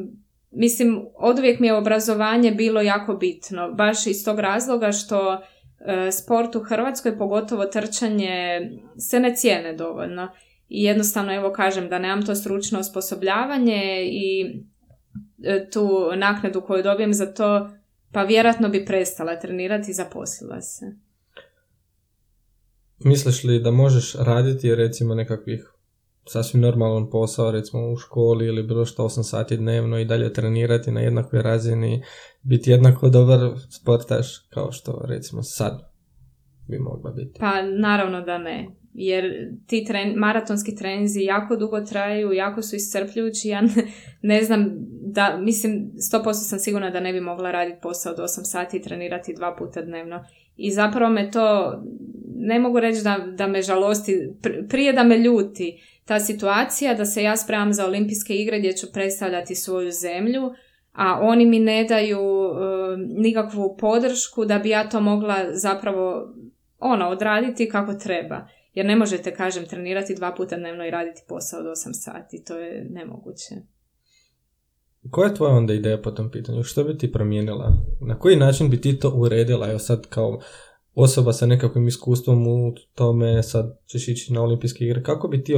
Mislim, 0.51 1.05
od 1.15 1.39
uvijek 1.39 1.59
mi 1.59 1.67
je 1.67 1.73
obrazovanje 1.73 2.51
bilo 2.51 2.81
jako 2.81 3.13
bitno, 3.13 3.71
baš 3.71 4.07
iz 4.07 4.25
tog 4.25 4.39
razloga 4.39 4.91
što 4.91 5.41
E, 5.85 6.11
sport 6.11 6.55
u 6.55 6.59
Hrvatskoj, 6.59 7.17
pogotovo 7.17 7.65
trčanje, 7.65 8.61
se 8.97 9.19
ne 9.19 9.35
cijene 9.35 9.73
dovoljno. 9.73 10.27
I 10.69 10.83
jednostavno, 10.83 11.35
evo 11.35 11.51
kažem, 11.51 11.89
da 11.89 11.99
nemam 11.99 12.25
to 12.25 12.35
stručno 12.35 12.79
osposobljavanje 12.79 14.03
i 14.03 14.45
tu 15.73 15.89
naknadu 16.17 16.61
koju 16.61 16.83
dobijem 16.83 17.13
za 17.13 17.33
to, 17.33 17.69
pa 18.11 18.23
vjerojatno 18.23 18.69
bi 18.69 18.85
prestala 18.85 19.39
trenirati 19.39 19.91
i 19.91 19.93
zaposlila 19.93 20.61
se. 20.61 20.85
Misliš 23.05 23.43
li 23.43 23.59
da 23.59 23.71
možeš 23.71 24.15
raditi 24.15 24.75
recimo 24.75 25.15
nekakvih 25.15 25.73
sasvim 26.27 26.61
normalan 26.61 27.09
posao 27.09 27.51
recimo 27.51 27.91
u 27.91 27.97
školi 27.97 28.45
ili 28.45 28.63
bilo 28.63 28.85
što 28.85 29.03
8 29.03 29.23
sati 29.23 29.57
dnevno 29.57 29.99
i 29.99 30.05
dalje 30.05 30.33
trenirati 30.33 30.91
na 30.91 31.01
jednakoj 31.01 31.41
razini, 31.41 32.03
biti 32.41 32.71
jednako 32.71 33.09
dobar 33.09 33.39
sportaš 33.69 34.37
kao 34.49 34.71
što 34.71 35.01
recimo 35.07 35.43
sad 35.43 35.79
bi 36.67 36.79
mogla 36.79 37.11
biti. 37.11 37.39
Pa 37.39 37.61
naravno 37.61 38.21
da 38.21 38.37
ne, 38.37 38.78
jer 38.93 39.51
ti 39.67 39.85
tren, 39.87 40.13
maratonski 40.15 40.75
trenzi 40.75 41.21
jako 41.21 41.55
dugo 41.55 41.81
traju, 41.81 42.33
jako 42.33 42.61
su 42.61 42.75
iscrpljujući, 42.75 43.47
ja 43.47 43.61
ne, 43.61 43.69
ne 44.21 44.43
znam 44.43 44.69
da, 45.11 45.37
mislim, 45.37 45.91
100% 46.13 46.33
sam 46.33 46.59
sigurna 46.59 46.89
da 46.89 46.99
ne 46.99 47.13
bi 47.13 47.21
mogla 47.21 47.51
raditi 47.51 47.79
posao 47.81 48.13
od 48.13 48.19
8 48.19 48.25
sati 48.43 48.77
i 48.77 48.81
trenirati 48.81 49.33
dva 49.33 49.55
puta 49.55 49.81
dnevno. 49.81 50.25
I 50.57 50.71
zapravo 50.71 51.13
me 51.13 51.31
to, 51.31 51.73
ne 52.35 52.59
mogu 52.59 52.79
reći 52.79 53.03
da, 53.03 53.17
da 53.37 53.47
me 53.47 53.61
žalosti, 53.61 54.29
prije 54.69 54.93
da 54.93 55.03
me 55.03 55.17
ljuti, 55.17 55.81
ta 56.05 56.19
situacija 56.19 56.93
da 56.93 57.05
se 57.05 57.23
ja 57.23 57.37
spremam 57.37 57.73
za 57.73 57.85
olimpijske 57.85 58.33
igre 58.33 58.59
gdje 58.59 58.73
ću 58.73 58.87
predstavljati 58.93 59.55
svoju 59.55 59.91
zemlju, 59.91 60.41
a 60.91 61.19
oni 61.21 61.45
mi 61.45 61.59
ne 61.59 61.83
daju 61.83 62.19
e, 62.19 62.97
nikakvu 62.97 63.77
podršku 63.79 64.45
da 64.45 64.59
bi 64.59 64.69
ja 64.69 64.89
to 64.89 65.01
mogla 65.01 65.35
zapravo 65.51 66.33
ono 66.79 67.07
odraditi 67.09 67.69
kako 67.69 67.93
treba. 67.93 68.47
Jer 68.79 68.85
ne 68.85 68.95
možete, 68.95 69.33
kažem, 69.33 69.65
trenirati 69.65 70.15
dva 70.15 70.35
puta 70.37 70.57
dnevno 70.57 70.85
i 70.85 70.91
raditi 70.91 71.21
posao 71.27 71.59
od 71.59 71.65
8 71.65 71.71
sati. 71.93 72.43
To 72.43 72.59
je 72.59 72.87
nemoguće. 72.89 73.55
Koja 75.11 75.27
je 75.27 75.35
tvoja 75.35 75.53
onda 75.53 75.73
ideja 75.73 76.01
po 76.01 76.11
tom 76.11 76.31
pitanju? 76.31 76.63
Što 76.63 76.83
bi 76.83 76.97
ti 76.97 77.11
promijenila? 77.11 77.73
Na 78.01 78.19
koji 78.19 78.35
način 78.35 78.69
bi 78.69 78.81
ti 78.81 78.99
to 78.99 79.09
uredila? 79.15 79.69
Evo 79.69 79.79
sad 79.79 80.07
kao 80.07 80.39
osoba 80.95 81.33
sa 81.33 81.45
nekakvim 81.45 81.87
iskustvom 81.87 82.47
u 82.47 82.73
tome, 82.95 83.43
sad 83.43 83.79
ćeš 83.85 84.07
ići 84.07 84.33
na 84.33 84.41
olimpijske 84.41 84.85
igre, 84.85 85.03
kako 85.03 85.27
bi 85.27 85.43
ti 85.43 85.53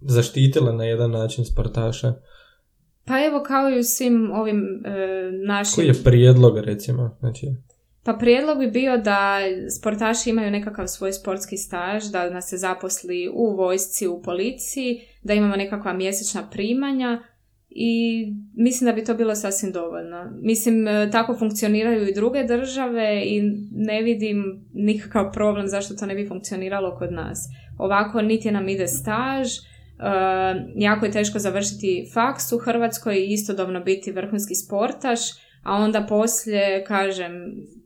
zaštitila 0.00 0.72
na 0.72 0.84
jedan 0.84 1.10
način 1.10 1.44
sportaša? 1.44 2.14
Pa 3.04 3.24
evo 3.24 3.42
kao 3.46 3.70
i 3.70 3.78
u 3.78 3.82
svim 3.82 4.30
ovim 4.32 4.82
e, 4.84 4.90
našim... 5.46 5.74
Koji 5.74 5.86
je 5.86 6.04
prijedlog 6.04 6.58
recimo? 6.58 7.16
Znači... 7.20 7.46
Pa 8.08 8.14
prijedlog 8.14 8.58
bi 8.58 8.70
bio 8.70 8.96
da 8.96 9.38
sportaši 9.78 10.30
imaju 10.30 10.50
nekakav 10.50 10.86
svoj 10.86 11.12
sportski 11.12 11.56
staž, 11.56 12.04
da 12.04 12.30
nas 12.30 12.48
se 12.48 12.56
zaposli 12.56 13.28
u 13.34 13.56
vojsci, 13.56 14.06
u 14.06 14.22
policiji, 14.22 15.00
da 15.22 15.34
imamo 15.34 15.56
nekakva 15.56 15.92
mjesečna 15.92 16.50
primanja, 16.50 17.22
i 17.70 18.24
mislim 18.56 18.86
da 18.86 18.92
bi 18.92 19.04
to 19.04 19.14
bilo 19.14 19.34
sasvim 19.34 19.72
dovoljno. 19.72 20.30
Mislim, 20.42 20.88
e, 20.88 21.10
tako 21.10 21.36
funkcioniraju 21.38 22.08
i 22.08 22.14
druge 22.14 22.44
države 22.44 23.22
i 23.24 23.42
ne 23.70 24.02
vidim 24.02 24.66
nikakav 24.72 25.32
problem 25.32 25.66
zašto 25.66 25.94
to 25.94 26.06
ne 26.06 26.14
bi 26.14 26.28
funkcioniralo 26.28 26.96
kod 26.98 27.12
nas. 27.12 27.48
Ovako 27.78 28.22
niti 28.22 28.50
nam 28.50 28.68
ide 28.68 28.86
staž, 28.86 29.48
e, 29.48 29.60
jako 30.76 31.06
je 31.06 31.12
teško 31.12 31.38
završiti 31.38 32.10
faks 32.14 32.52
u 32.52 32.58
Hrvatskoj 32.58 33.16
i 33.16 33.32
istodobno 33.32 33.80
biti 33.80 34.12
vrhunski 34.12 34.54
sportaš, 34.54 35.20
a 35.62 35.74
onda 35.74 36.06
poslije, 36.08 36.84
kažem, 36.84 37.32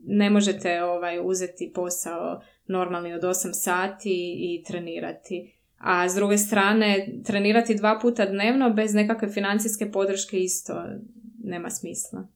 ne 0.06 0.30
možete 0.30 0.84
ovaj, 0.84 1.20
uzeti 1.24 1.72
posao 1.74 2.40
normalni 2.66 3.14
od 3.14 3.22
8 3.22 3.50
sati 3.52 4.36
i 4.38 4.64
trenirati 4.66 5.62
a 5.82 6.08
s 6.08 6.14
druge 6.14 6.38
strane 6.38 7.20
trenirati 7.24 7.74
dva 7.74 7.98
puta 8.02 8.26
dnevno 8.26 8.70
bez 8.70 8.94
nekakve 8.94 9.28
financijske 9.28 9.90
podrške 9.90 10.38
isto 10.40 10.74
nema 11.44 11.70
smisla. 11.70 12.26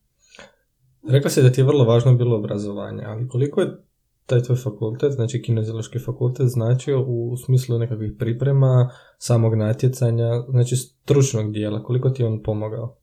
Rekla 1.09 1.31
si 1.31 1.43
da 1.43 1.53
ti 1.53 1.61
je 1.61 1.65
vrlo 1.65 1.85
važno 1.85 2.15
bilo 2.15 2.37
obrazovanje, 2.37 3.05
ali 3.05 3.29
koliko 3.29 3.61
je 3.61 3.77
taj 4.27 4.43
tvoj 4.43 4.57
fakultet, 4.57 5.13
znači 5.13 5.43
kineziološki 5.43 5.99
fakultet, 5.99 6.47
značio 6.47 7.05
u 7.07 7.37
smislu 7.37 7.79
nekakvih 7.79 8.13
priprema, 8.19 8.91
samog 9.19 9.55
natjecanja, 9.55 10.31
znači 10.49 10.77
stručnog 10.77 11.53
dijela, 11.53 11.83
koliko 11.83 12.11
ti 12.11 12.23
je 12.23 12.27
on 12.27 12.43
pomogao? 12.43 12.97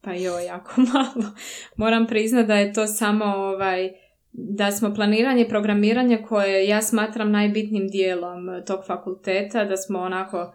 Pa 0.00 0.12
jo, 0.12 0.38
jako 0.38 0.80
malo. 0.94 1.34
Moram 1.76 2.06
priznati 2.06 2.48
da 2.48 2.54
je 2.54 2.72
to 2.72 2.86
samo 2.86 3.24
ovaj, 3.24 3.92
da 4.32 4.70
smo 4.70 4.94
planiranje 4.94 5.42
i 5.42 5.48
programiranje 5.48 6.22
koje 6.28 6.68
ja 6.68 6.82
smatram 6.82 7.30
najbitnim 7.30 7.88
dijelom 7.88 8.48
tog 8.66 8.80
fakulteta, 8.86 9.64
da 9.64 9.76
smo 9.76 9.98
onako 9.98 10.52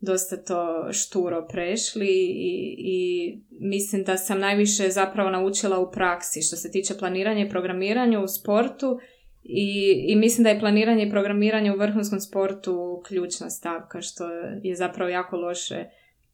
dosta 0.00 0.36
to 0.36 0.92
šturo 0.92 1.46
prešli 1.48 2.08
i, 2.08 2.74
i 2.78 3.38
mislim 3.50 4.04
da 4.04 4.16
sam 4.16 4.40
najviše 4.40 4.88
zapravo 4.88 5.30
naučila 5.30 5.78
u 5.78 5.90
praksi 5.90 6.42
što 6.42 6.56
se 6.56 6.70
tiče 6.70 6.94
planiranja 6.98 7.44
i 7.44 7.50
programiranja 7.50 8.20
u 8.20 8.28
sportu 8.28 8.98
i, 9.42 10.04
i 10.08 10.16
mislim 10.16 10.44
da 10.44 10.50
je 10.50 10.60
planiranje 10.60 11.06
i 11.06 11.10
programiranje 11.10 11.72
u 11.72 11.78
vrhunskom 11.78 12.20
sportu 12.20 13.02
ključna 13.08 13.50
stavka 13.50 14.00
što 14.02 14.30
je 14.62 14.76
zapravo 14.76 15.10
jako 15.10 15.36
loše 15.36 15.84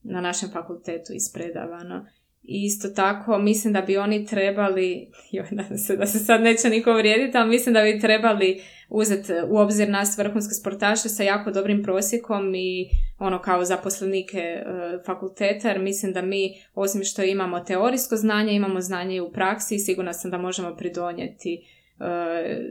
na 0.03 0.21
našem 0.21 0.51
fakultetu 0.51 1.13
ispredavano. 1.13 2.07
I 2.47 2.65
isto 2.65 2.89
tako 2.89 3.39
mislim 3.39 3.73
da 3.73 3.81
bi 3.81 3.97
oni 3.97 4.27
trebali, 4.27 5.09
joj, 5.33 5.47
nadam 5.51 5.79
se 5.79 5.97
da 5.97 6.07
se 6.07 6.19
sad 6.19 6.43
neće 6.43 6.69
niko 6.69 6.93
vrijediti, 6.93 7.39
ali 7.39 7.51
mislim 7.51 7.75
da 7.75 7.83
bi 7.83 8.01
trebali 8.01 8.61
uzeti 8.89 9.33
u 9.49 9.59
obzir 9.59 9.89
nas 9.89 10.19
vrhunske 10.19 10.55
sportaše 10.55 11.09
sa 11.09 11.23
jako 11.23 11.51
dobrim 11.51 11.83
prosjekom 11.83 12.55
i 12.55 12.89
ono 13.19 13.43
kao 13.43 13.65
zaposlenike 13.65 14.39
e, 14.39 14.63
fakulteta, 15.07 15.69
jer 15.69 15.79
mislim 15.79 16.13
da 16.13 16.23
mi 16.23 16.55
osim 16.75 17.05
što 17.05 17.23
imamo 17.23 17.61
teorijsko 17.61 18.17
znanje, 18.17 18.53
imamo 18.53 18.81
znanje 18.81 19.17
i 19.17 19.21
u 19.21 19.33
praksi 19.33 19.75
i 19.75 19.79
sigurna 19.79 20.13
sam 20.13 20.31
da 20.31 20.39
možemo 20.39 20.77
pridonijeti 20.77 21.55
e, 21.55 21.63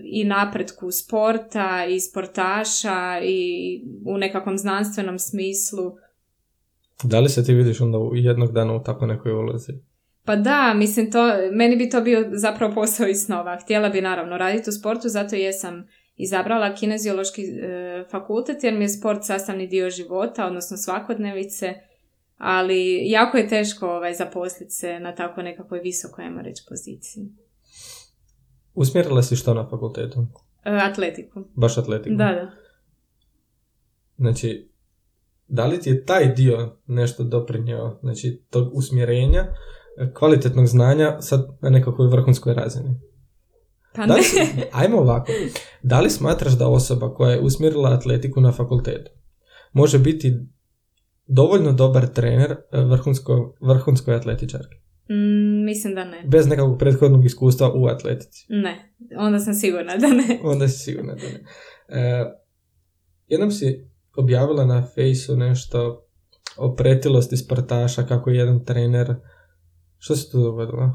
i 0.03 0.24
napretku 0.24 0.91
sporta 0.91 1.86
i 1.86 1.99
sportaša 1.99 3.19
i 3.24 3.82
u 4.05 4.17
nekakvom 4.17 4.57
znanstvenom 4.57 5.19
smislu 5.19 5.91
da 7.04 7.20
li 7.20 7.30
se 7.30 7.46
ti 7.46 7.54
vidiš 7.54 7.82
onda 7.82 7.98
jednog 8.14 8.52
dana 8.52 8.74
u 8.74 8.84
tako 8.84 9.06
nekoj 9.06 9.32
ulozi? 9.32 9.74
Pa 10.26 10.36
da, 10.36 10.74
mislim, 10.76 11.12
to, 11.12 11.20
meni 11.52 11.76
bi 11.76 11.89
to 11.89 12.02
bio 12.02 12.30
zapravo 12.32 12.74
posao 12.74 13.08
iz 13.08 13.18
snova. 13.26 13.60
Htjela 13.64 13.89
bi 13.89 14.02
naravno 14.02 14.38
raditi 14.38 14.70
u 14.70 14.74
sportu, 14.74 15.10
zato 15.10 15.36
jesam 15.36 15.88
izabrala 16.16 16.76
kineziološki 16.76 17.41
e, 17.41 18.06
fakultet 18.12 18.64
jer 18.64 18.74
mi 18.74 18.84
je 18.84 18.89
sport 18.89 19.24
sastavni 19.24 19.68
dio 19.68 19.89
života, 19.89 20.46
odnosno 20.46 20.78
svakodnevice, 20.78 21.74
ali 22.38 23.10
jako 23.10 23.38
je 23.38 23.48
teško 23.48 23.88
ovaj, 23.88 24.14
zaposliti 24.14 24.72
se 24.72 25.00
na 25.00 25.16
tako 25.16 25.41
nekakvoj 25.41 25.80
visokoj, 25.80 26.26
ajmo 26.26 26.41
reći, 26.41 26.64
poziciji. 26.70 27.24
Usmjerila 28.74 29.24
si 29.24 29.36
što 29.36 29.54
na 29.54 29.70
fakultetu? 29.70 30.28
E, 30.66 30.72
atletiku. 30.72 31.44
Baš 31.56 31.78
atletiku? 31.78 32.16
Da, 32.16 32.26
da. 32.26 32.52
Znači, 34.18 34.70
da 35.48 35.66
li 35.66 35.80
ti 35.80 35.89
je 35.89 36.06
taj 36.06 36.34
dio 36.34 36.78
nešto 36.88 37.24
doprinio, 37.24 37.98
znači 38.02 38.44
tog 38.50 38.70
usmjerenja, 38.74 39.48
kvalitetnog 40.14 40.68
znanja 40.68 41.22
sad 41.22 41.48
na 41.62 41.70
nekakvoj 41.70 42.08
vrhunskoj 42.08 42.54
razini? 42.54 43.00
Pa 43.96 44.06
Da 44.06 44.14
li, 44.14 44.22
ajmo 44.72 44.98
ovako. 44.98 45.32
Da 45.84 46.02
li 46.02 46.10
smatraš 46.10 46.54
da 46.54 46.68
osoba 46.68 47.14
koja 47.14 47.32
je 47.32 47.39
usmjerila 47.39 47.89
atletiku 47.89 48.41
na 48.41 48.52
fakultetu 48.52 49.12
može 49.74 50.00
biti 50.00 50.34
dovoljno 51.28 51.72
dobar 51.72 52.08
trener 52.08 52.52
e, 52.52 52.82
vrhunsko, 52.82 53.56
vrhunskoj 53.62 54.16
atletičarki? 54.16 54.76
Mm, 55.10 55.66
mislim 55.66 55.96
da 55.96 56.06
ne. 56.06 56.24
Bez 56.28 56.48
nekakvog 56.48 56.80
prethodnog 56.80 57.26
iskustva 57.26 57.72
u 57.76 57.86
atletici. 57.86 58.46
Ne. 58.50 58.94
Onda 59.18 59.39
sam 59.39 59.54
sigurna 59.54 59.98
da 59.98 60.08
ne. 60.08 60.39
Onda 60.44 60.68
si 60.68 60.80
sigurna 60.80 61.16
da 61.16 61.22
ne. 61.22 61.44
E, 62.02 62.26
jednom 63.28 63.52
si 63.52 63.88
objavila 64.18 64.66
na 64.66 64.88
fejsu 64.95 65.38
nešto 65.38 66.05
o 66.57 66.76
pretilosti 66.76 67.38
sportaša, 67.38 68.03
kako 68.03 68.30
je 68.30 68.38
jedan 68.38 68.66
trener... 68.66 69.16
Što 69.97 70.16
se 70.16 70.32
tu 70.32 70.41
dogodilo? 70.41 70.91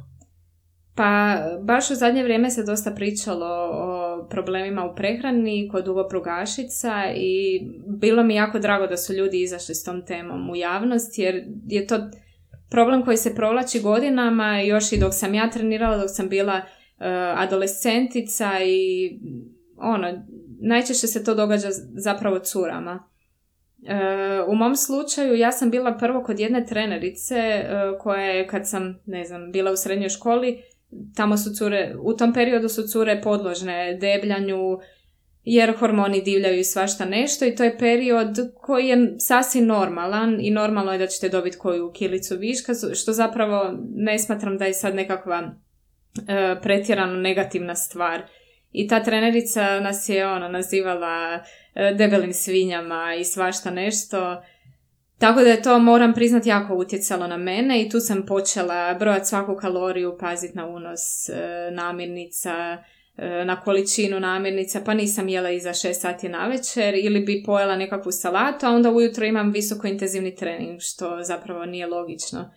Pa 0.94 1.38
baš 1.62 1.90
u 1.90 1.94
zadnje 1.94 2.22
vrijeme 2.22 2.50
se 2.50 2.64
dosta 2.64 2.90
pričalo 2.90 3.46
o 3.72 4.26
problemima 4.30 4.84
u 4.84 4.94
prehrani 4.94 5.68
kod 5.72 5.84
dugoprugašica 5.84 6.92
i 7.16 7.60
bilo 8.00 8.22
mi 8.22 8.34
jako 8.34 8.58
drago 8.58 8.86
da 8.86 8.96
su 8.96 9.12
ljudi 9.12 9.42
izašli 9.42 9.74
s 9.74 9.84
tom 9.84 10.06
temom 10.06 10.50
u 10.50 10.56
javnost 10.56 11.18
jer 11.18 11.44
je 11.66 11.86
to 11.86 11.96
problem 12.70 13.04
koji 13.04 13.16
se 13.16 13.34
provlači 13.34 13.80
godinama 13.80 14.60
još 14.60 14.92
i 14.92 15.00
dok 15.00 15.14
sam 15.14 15.34
ja 15.34 15.50
trenirala, 15.50 15.98
dok 15.98 16.08
sam 16.10 16.28
bila 16.28 16.56
uh, 16.56 16.62
adolescentica 17.36 18.50
i 18.66 19.10
ono, 19.76 20.06
najčešće 20.60 21.06
se 21.06 21.24
to 21.24 21.34
događa 21.34 21.68
zapravo 21.94 22.38
curama. 22.38 23.08
E, 23.86 23.94
u 24.48 24.54
mom 24.54 24.76
slučaju 24.76 25.36
ja 25.36 25.52
sam 25.52 25.70
bila 25.70 25.96
prvo 25.98 26.22
kod 26.22 26.40
jedne 26.40 26.66
trenerice 26.66 27.34
e, 27.36 27.66
koja 28.00 28.24
je 28.24 28.46
kad 28.46 28.68
sam, 28.68 29.00
ne 29.06 29.24
znam, 29.24 29.52
bila 29.52 29.72
u 29.72 29.76
srednjoj 29.76 30.08
školi, 30.08 30.62
tamo 31.16 31.36
su 31.36 31.54
cure, 31.54 31.94
u 32.02 32.16
tom 32.16 32.32
periodu 32.32 32.68
su 32.68 32.88
cure 32.88 33.20
podložne 33.22 33.98
debljanju 34.00 34.78
jer 35.44 35.76
hormoni 35.76 36.22
divljaju 36.22 36.58
i 36.58 36.64
svašta 36.64 37.04
nešto 37.04 37.44
i 37.44 37.54
to 37.54 37.64
je 37.64 37.78
period 37.78 38.38
koji 38.54 38.88
je 38.88 39.14
sasvim 39.18 39.66
normalan 39.66 40.38
i 40.40 40.50
normalno 40.50 40.92
je 40.92 40.98
da 40.98 41.06
ćete 41.06 41.28
dobiti 41.28 41.58
koju 41.58 41.92
kilicu 41.92 42.36
viška, 42.36 42.72
što 42.94 43.12
zapravo 43.12 43.74
ne 43.94 44.18
smatram 44.18 44.58
da 44.58 44.64
je 44.64 44.74
sad 44.74 44.94
nekakva 44.94 45.54
e, 46.28 46.56
pretjerano 46.62 47.16
negativna 47.16 47.74
stvar. 47.74 48.22
I 48.72 48.88
ta 48.88 49.02
trenerica 49.02 49.80
nas 49.80 50.08
je 50.08 50.28
ono 50.28 50.48
nazivala 50.48 51.44
e, 51.74 51.94
debelim 51.94 52.32
svinjama 52.32 53.14
i 53.14 53.24
svašta 53.24 53.70
nešto. 53.70 54.42
Tako 55.18 55.40
da 55.40 55.48
je 55.48 55.62
to, 55.62 55.78
moram 55.78 56.14
priznati, 56.14 56.48
jako 56.48 56.74
utjecalo 56.74 57.26
na 57.26 57.36
mene 57.36 57.82
i 57.82 57.88
tu 57.88 58.00
sam 58.00 58.26
počela 58.26 58.94
brojati 58.94 59.26
svaku 59.26 59.56
kaloriju, 59.56 60.16
paziti 60.20 60.56
na 60.56 60.66
unos 60.66 61.28
e, 61.28 61.70
namirnica, 61.72 62.78
e, 63.16 63.44
na 63.44 63.60
količinu 63.60 64.20
namirnica, 64.20 64.80
pa 64.84 64.94
nisam 64.94 65.28
jela 65.28 65.50
iza 65.50 65.70
6 65.70 65.92
sati 65.92 66.28
na 66.28 66.46
večer 66.46 66.94
ili 66.94 67.20
bi 67.20 67.42
pojela 67.46 67.76
nekakvu 67.76 68.12
salatu, 68.12 68.66
a 68.66 68.70
onda 68.70 68.90
ujutro 68.90 69.26
imam 69.26 69.50
visoko 69.50 69.86
intenzivni 69.86 70.34
trening, 70.34 70.80
što 70.80 71.18
zapravo 71.22 71.66
nije 71.66 71.86
logično. 71.86 72.50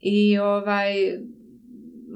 I 0.00 0.38
ovaj, 0.38 0.94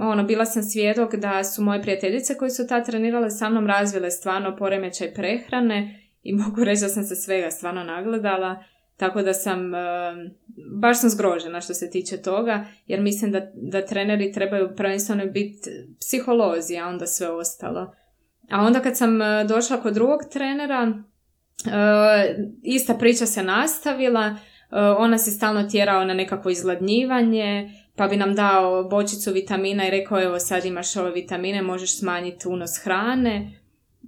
ono, 0.00 0.24
bila 0.24 0.44
sam 0.44 0.62
svjedok 0.62 1.14
da 1.14 1.44
su 1.44 1.62
moje 1.62 1.82
prijateljice 1.82 2.36
koje 2.36 2.50
su 2.50 2.66
tad 2.66 2.86
trenirale 2.86 3.30
sa 3.30 3.48
mnom 3.48 3.66
razvile 3.66 4.10
stvarno 4.10 4.56
poremećaj 4.56 5.14
prehrane 5.14 6.00
i 6.22 6.32
mogu 6.42 6.64
reći 6.64 6.82
da 6.82 6.88
sam 6.88 7.04
se 7.04 7.16
svega 7.16 7.50
stvarno 7.50 7.84
nagledala, 7.84 8.64
tako 8.96 9.22
da 9.22 9.34
sam, 9.34 9.74
e, 9.74 9.78
baš 10.80 11.00
sam 11.00 11.10
zgrožena 11.10 11.60
što 11.60 11.74
se 11.74 11.90
tiče 11.90 12.16
toga, 12.16 12.64
jer 12.86 13.00
mislim 13.00 13.32
da, 13.32 13.50
da 13.54 13.86
treneri 13.86 14.32
trebaju 14.32 14.76
prvenstveno 14.76 15.26
biti 15.26 15.70
psiholozi, 16.00 16.76
a 16.76 16.88
onda 16.88 17.06
sve 17.06 17.30
ostalo. 17.30 17.94
A 18.50 18.60
onda 18.60 18.80
kad 18.80 18.96
sam 18.96 19.22
e, 19.22 19.44
došla 19.44 19.82
kod 19.82 19.94
drugog 19.94 20.20
trenera, 20.32 20.92
e, 21.66 22.36
ista 22.62 22.94
priča 22.94 23.26
se 23.26 23.42
nastavila, 23.42 24.36
ona 24.98 25.18
se 25.18 25.30
stalno 25.30 25.68
tjerao 25.68 26.04
na 26.04 26.14
nekakvo 26.14 26.50
izgladnjivanje, 26.50 27.70
pa 28.00 28.08
bi 28.08 28.16
nam 28.16 28.34
dao 28.34 28.84
bočicu 28.84 29.32
vitamina 29.32 29.86
i 29.86 29.90
rekao 29.90 30.22
evo 30.22 30.38
sad 30.38 30.64
imaš 30.64 30.96
ove 30.96 31.10
vitamine, 31.10 31.62
možeš 31.62 31.98
smanjiti 31.98 32.48
unos 32.48 32.70
hrane. 32.84 33.50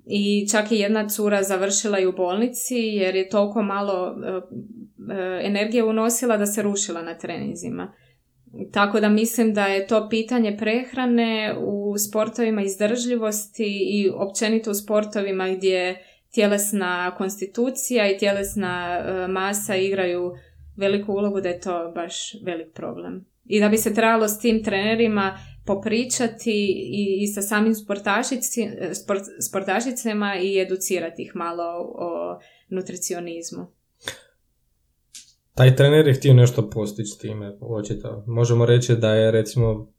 I 0.07 0.49
čak 0.49 0.73
je 0.73 0.79
jedna 0.79 1.09
cura 1.09 1.43
završila 1.43 1.99
i 1.99 2.07
u 2.07 2.13
bolnici 2.13 2.75
jer 2.75 3.17
je 3.17 3.29
toliko 3.29 3.63
malo 3.63 4.17
e, 4.25 4.31
e, 5.15 5.41
energije 5.47 5.85
unosila 5.85 6.37
da 6.37 6.47
se 6.47 6.63
rušila 6.63 7.03
na 7.03 7.19
treninzima. 7.19 7.93
Tako 8.73 9.01
da 9.01 9.09
mislim 9.09 9.55
da 9.55 9.67
je 9.67 9.87
to 9.87 10.09
pitanje 10.09 10.57
prehrane 10.57 11.55
u 11.61 11.99
sportovima 11.99 12.63
izdržljivosti 12.63 13.79
i 13.91 14.11
općenito 14.15 14.71
u 14.71 14.75
sportovima 14.75 15.49
gdje 15.49 16.05
tjelesna 16.35 17.15
konstitucija 17.19 18.11
i 18.11 18.19
tjelesna 18.19 18.99
e, 18.99 19.29
masa 19.29 19.77
igraju 19.77 20.33
veliku 20.77 21.13
ulogu 21.13 21.41
da 21.41 21.49
je 21.49 21.61
to 21.61 21.93
baš 21.95 22.35
velik 22.45 22.73
problem. 22.75 23.32
I 23.53 23.61
da 23.61 23.69
bi 23.69 23.79
se 23.79 23.95
trebalo 23.95 24.29
s 24.29 24.39
tim 24.39 24.65
trenerima 24.65 25.39
popričati 25.65 26.53
i, 26.93 27.19
i 27.23 27.27
sa 27.27 27.43
samim 27.43 27.75
sportašici, 27.75 28.69
sport, 29.03 29.23
sportašicama 29.49 30.37
i 30.37 30.61
educirati 30.61 31.23
ih 31.23 31.33
malo 31.35 31.65
o 31.95 32.39
nutricionizmu. 32.69 33.67
Taj 35.55 35.77
trener 35.77 36.07
je 36.07 36.15
htio 36.15 36.35
nešto 36.35 36.71
postići 36.71 37.11
s 37.11 37.19
time, 37.19 37.59
očito. 37.61 38.25
Možemo 38.27 38.67
reći 38.67 38.97
da 38.97 39.15
je, 39.15 39.31
recimo, 39.31 39.93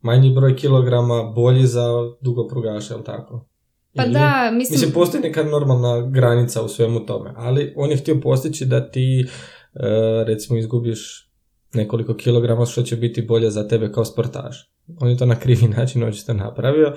manji 0.00 0.34
broj 0.34 0.56
kilograma 0.56 1.22
bolji 1.22 1.66
za 1.66 1.86
dugoprugaše, 2.20 2.94
jel 2.94 3.02
tako? 3.02 3.48
Pa 3.94 4.04
Ili- 4.04 4.12
da, 4.12 4.50
mislim... 4.52 4.74
Mislim, 4.74 4.92
postoji 4.92 5.22
neka 5.22 5.42
normalna 5.42 6.10
granica 6.10 6.62
u 6.62 6.68
svemu 6.68 7.06
tome, 7.06 7.32
ali 7.36 7.72
on 7.76 7.90
je 7.90 7.96
htio 7.96 8.20
postići 8.22 8.66
da 8.66 8.90
ti, 8.90 9.26
e, 9.74 10.24
recimo, 10.26 10.58
izgubiš 10.58 11.31
nekoliko 11.74 12.14
kilograma, 12.14 12.66
što 12.66 12.82
će 12.82 12.96
biti 12.96 13.22
bolje 13.22 13.50
za 13.50 13.68
tebe 13.68 13.92
kao 13.92 14.04
sportaš. 14.04 14.72
On 15.00 15.08
je 15.08 15.16
to 15.16 15.26
na 15.26 15.38
krivi 15.38 15.68
način 15.68 16.04
očito 16.04 16.34
napravio. 16.34 16.86
E, 16.86 16.94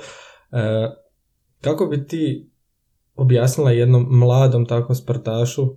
kako 1.61 1.85
bi 1.85 2.07
ti 2.07 2.49
objasnila 3.15 3.71
jednom 3.71 4.07
mladom 4.09 4.65
takvom 4.65 4.95
sportašu, 4.95 5.75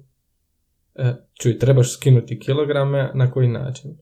e, 0.95 1.15
čuj, 1.35 1.59
trebaš 1.59 1.93
skinuti 1.93 2.41
kilograme, 2.41 3.11
na 3.15 3.31
koji 3.31 3.49
način? 3.49 3.99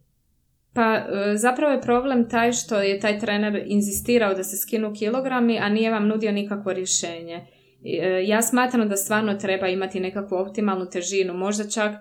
Pa 0.72 0.94
e, 0.96 1.36
zapravo 1.36 1.72
je 1.72 1.80
problem 1.80 2.28
taj 2.28 2.52
što 2.52 2.80
je 2.80 3.00
taj 3.00 3.18
trener 3.18 3.62
inzistirao 3.66 4.34
da 4.34 4.44
se 4.44 4.56
skinu 4.56 4.92
kilogrami, 4.94 5.58
a 5.58 5.68
nije 5.68 5.90
vam 5.90 6.06
nudio 6.08 6.32
nikakvo 6.32 6.72
rješenje. 6.72 7.46
E, 7.84 8.24
Ja 8.26 8.42
smatram 8.42 8.88
da 8.88 8.96
stvarno 8.96 9.34
treba 9.34 9.68
imati 9.68 10.00
nekakvu 10.00 10.36
optimalnu 10.36 10.86
težinu, 10.90 11.34
možda 11.34 11.68
čak 11.68 11.92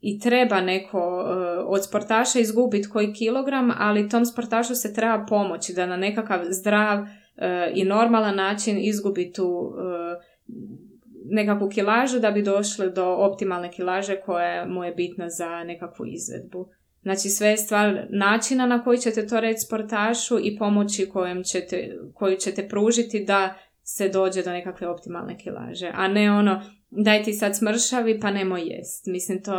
i 0.00 0.18
treba 0.18 0.60
neko 0.60 0.98
e, 0.98 1.34
od 1.66 1.84
sportaša 1.84 2.38
izgubiti 2.38 2.88
koji 2.88 3.12
kilogram, 3.12 3.70
ali 3.78 4.08
tom 4.08 4.26
sportašu 4.26 4.74
se 4.74 4.94
treba 4.94 5.26
pomoći 5.28 5.74
da 5.74 5.86
na 5.86 5.96
nekakav 5.96 6.40
zdrav 6.50 6.98
e, 6.98 7.72
i 7.74 7.84
normalan 7.84 8.36
način 8.36 8.78
izgubi 8.80 9.32
tu 9.32 9.72
e, 9.78 10.30
nekakvu 11.30 11.68
kilažu 11.68 12.18
da 12.18 12.30
bi 12.30 12.42
došli 12.42 12.92
do 12.92 13.06
optimalne 13.06 13.70
kilaže 13.72 14.16
koja 14.20 14.66
mu 14.66 14.84
je 14.84 14.92
bitna 14.92 15.30
za 15.30 15.64
nekakvu 15.64 16.06
izvedbu. 16.06 16.68
Znači 17.02 17.28
sve 17.28 17.48
je 17.48 17.56
stvar 17.56 18.06
načina 18.10 18.66
na 18.66 18.84
koji 18.84 18.98
ćete 18.98 19.26
to 19.26 19.40
reći 19.40 19.60
sportašu 19.60 20.38
i 20.42 20.56
pomoći 20.58 21.08
kojem 21.08 21.42
ćete, 21.44 21.96
koju 22.14 22.36
ćete 22.36 22.68
pružiti 22.68 23.24
da 23.24 23.54
se 23.82 24.08
dođe 24.08 24.42
do 24.42 24.50
nekakve 24.50 24.88
optimalne 24.88 25.38
kilaže. 25.38 25.90
A 25.94 26.08
ne 26.08 26.32
ono, 26.32 26.62
daj 26.90 27.22
ti 27.22 27.32
sad 27.32 27.56
smršavi 27.56 28.20
pa 28.20 28.30
nemoj 28.30 28.62
jest. 28.64 29.06
Mislim, 29.06 29.42
to 29.42 29.52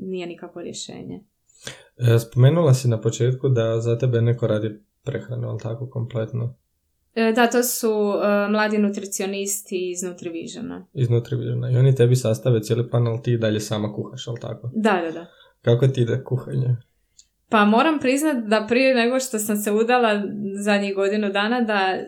nije 0.00 0.26
nikakvo 0.26 0.62
rješenje. 0.62 1.20
E, 1.96 2.18
spomenula 2.18 2.74
si 2.74 2.88
na 2.88 3.00
početku 3.00 3.48
da 3.48 3.80
za 3.80 3.98
tebe 3.98 4.22
neko 4.22 4.46
radi 4.46 4.80
prehranu, 5.04 5.48
ali 5.48 5.58
tako 5.60 5.90
kompletno, 5.90 6.56
E, 7.14 7.32
Da, 7.32 7.46
to 7.46 7.62
su 7.62 7.88
e, 8.24 8.48
mladi 8.48 8.78
nutricionisti 8.78 9.90
iz 9.90 10.02
Nutrivisiona. 10.02 10.86
iz 10.92 11.10
Nutrivisiona. 11.10 11.70
I 11.70 11.76
oni 11.76 11.94
tebi 11.94 12.16
sastave 12.16 12.62
cijeli 12.62 12.90
plan, 12.90 13.06
ali 13.06 13.22
ti 13.22 13.38
dalje 13.38 13.60
sama 13.60 13.92
kuhaš, 13.92 14.28
ali 14.28 14.40
tako? 14.40 14.70
Da, 14.74 15.00
da, 15.04 15.10
da. 15.10 15.26
Kako 15.62 15.86
ti 15.86 16.00
ide 16.02 16.24
kuhanje? 16.24 16.76
Pa 17.54 17.64
moram 17.64 17.98
priznat 17.98 18.36
da 18.36 18.66
prije 18.68 18.94
nego 18.94 19.20
što 19.20 19.38
sam 19.38 19.56
se 19.56 19.72
udala 19.72 20.22
zadnjih 20.58 20.94
godinu 20.94 21.30
dana 21.30 21.60
da 21.60 21.98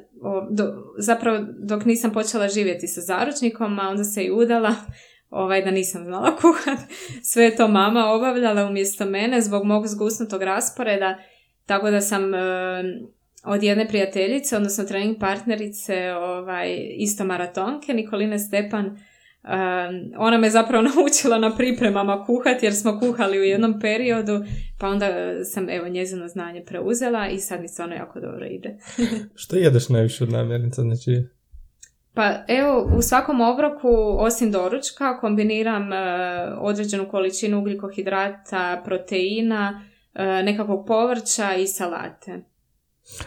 zapravo 0.98 1.38
dok 1.58 1.84
nisam 1.84 2.12
počela 2.12 2.48
živjeti 2.48 2.86
sa 2.86 3.00
zaručnikom, 3.00 3.78
a 3.78 3.88
onda 3.88 4.04
se 4.04 4.24
i 4.24 4.30
udala, 4.30 4.74
ovaj, 5.30 5.62
da 5.62 5.70
nisam 5.70 6.04
znala 6.04 6.36
kuhat. 6.40 6.78
Sve 7.22 7.44
je 7.44 7.56
to 7.56 7.68
mama 7.68 8.06
obavljala 8.06 8.64
umjesto 8.64 9.04
mene 9.04 9.40
zbog 9.40 9.64
mog 9.64 9.86
zgusnutog 9.86 10.42
rasporeda, 10.42 11.18
tako 11.66 11.90
da 11.90 12.00
sam 12.00 12.34
e, 12.34 12.38
od 13.44 13.62
jedne 13.62 13.88
prijateljice, 13.88 14.56
odnosno 14.56 14.84
trening 14.84 15.16
partnerice, 15.20 16.12
ovaj, 16.12 16.76
isto 16.96 17.24
maratonke, 17.24 17.94
Nikoline 17.94 18.38
Stepan, 18.38 18.98
ona 20.18 20.38
me 20.38 20.50
zapravo 20.50 20.82
naučila 20.96 21.38
na 21.38 21.56
pripremama 21.56 22.24
kuhati 22.24 22.66
jer 22.66 22.74
smo 22.74 23.00
kuhali 23.00 23.38
u 23.38 23.42
jednom 23.42 23.80
periodu, 23.80 24.44
pa 24.78 24.88
onda 24.88 25.06
sam 25.44 25.70
evo 25.70 25.88
njezino 25.88 26.28
znanje 26.28 26.64
preuzela 26.64 27.28
i 27.28 27.38
sad 27.38 27.60
mi 27.60 27.68
stvarno 27.68 27.94
jako 27.94 28.20
dobro 28.20 28.46
ide. 28.46 28.76
Što 29.34 29.56
jedeš 29.56 29.88
najviše 29.88 30.24
od 30.24 30.30
namirnica? 30.30 30.82
Znači... 30.82 31.24
Pa 32.14 32.34
evo, 32.48 32.90
u 32.98 33.02
svakom 33.02 33.40
obroku, 33.40 34.16
osim 34.18 34.50
doručka, 34.50 35.18
kombiniram 35.20 35.82
uh, 35.82 35.98
određenu 36.60 37.08
količinu 37.10 37.58
ugljikohidrata, 37.58 38.82
proteina, 38.84 39.82
uh, 40.14 40.20
nekakvog 40.44 40.86
povrća 40.86 41.54
i 41.54 41.66
salate. 41.66 42.40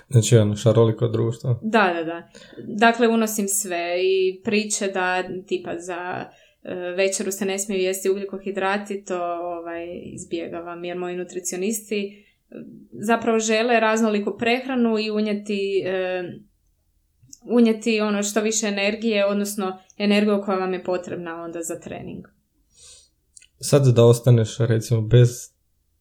Znači, 0.10 0.38
ono, 0.38 0.56
šaroliko 0.56 1.08
društvo. 1.08 1.60
Da, 1.64 1.94
da, 1.94 2.04
da. 2.04 2.30
Dakle, 2.68 3.08
unosim 3.08 3.48
sve 3.48 3.98
i 4.04 4.42
priče 4.44 4.88
da 4.88 5.24
tipa 5.48 5.72
za 5.78 6.26
e, 6.64 6.76
večeru 6.76 7.32
se 7.32 7.46
ne 7.46 7.60
smije 7.60 7.84
jesti 7.84 8.10
ugljikohidrati, 8.10 9.04
to 9.04 9.20
ovaj, 9.42 9.88
izbjegavam 10.14 10.84
jer 10.84 10.98
moji 10.98 11.16
nutricionisti 11.16 11.96
e, 11.98 12.56
zapravo 12.92 13.40
žele 13.40 13.80
raznoliku 13.80 14.38
prehranu 14.38 15.00
i 15.00 15.12
unijeti, 15.12 15.84
e, 15.86 16.24
unijeti 17.44 18.02
ono 18.02 18.24
što 18.24 18.42
više 18.42 18.68
energije, 18.68 19.26
odnosno 19.26 19.80
energiju 19.98 20.42
koja 20.46 20.58
vam 20.58 20.74
je 20.74 20.84
potrebna 20.84 21.44
onda 21.44 21.60
za 21.62 21.80
trening. 21.80 22.26
Sad 23.60 23.96
da 23.96 24.06
ostaneš 24.06 24.58
recimo 24.58 25.02
bez 25.02 25.30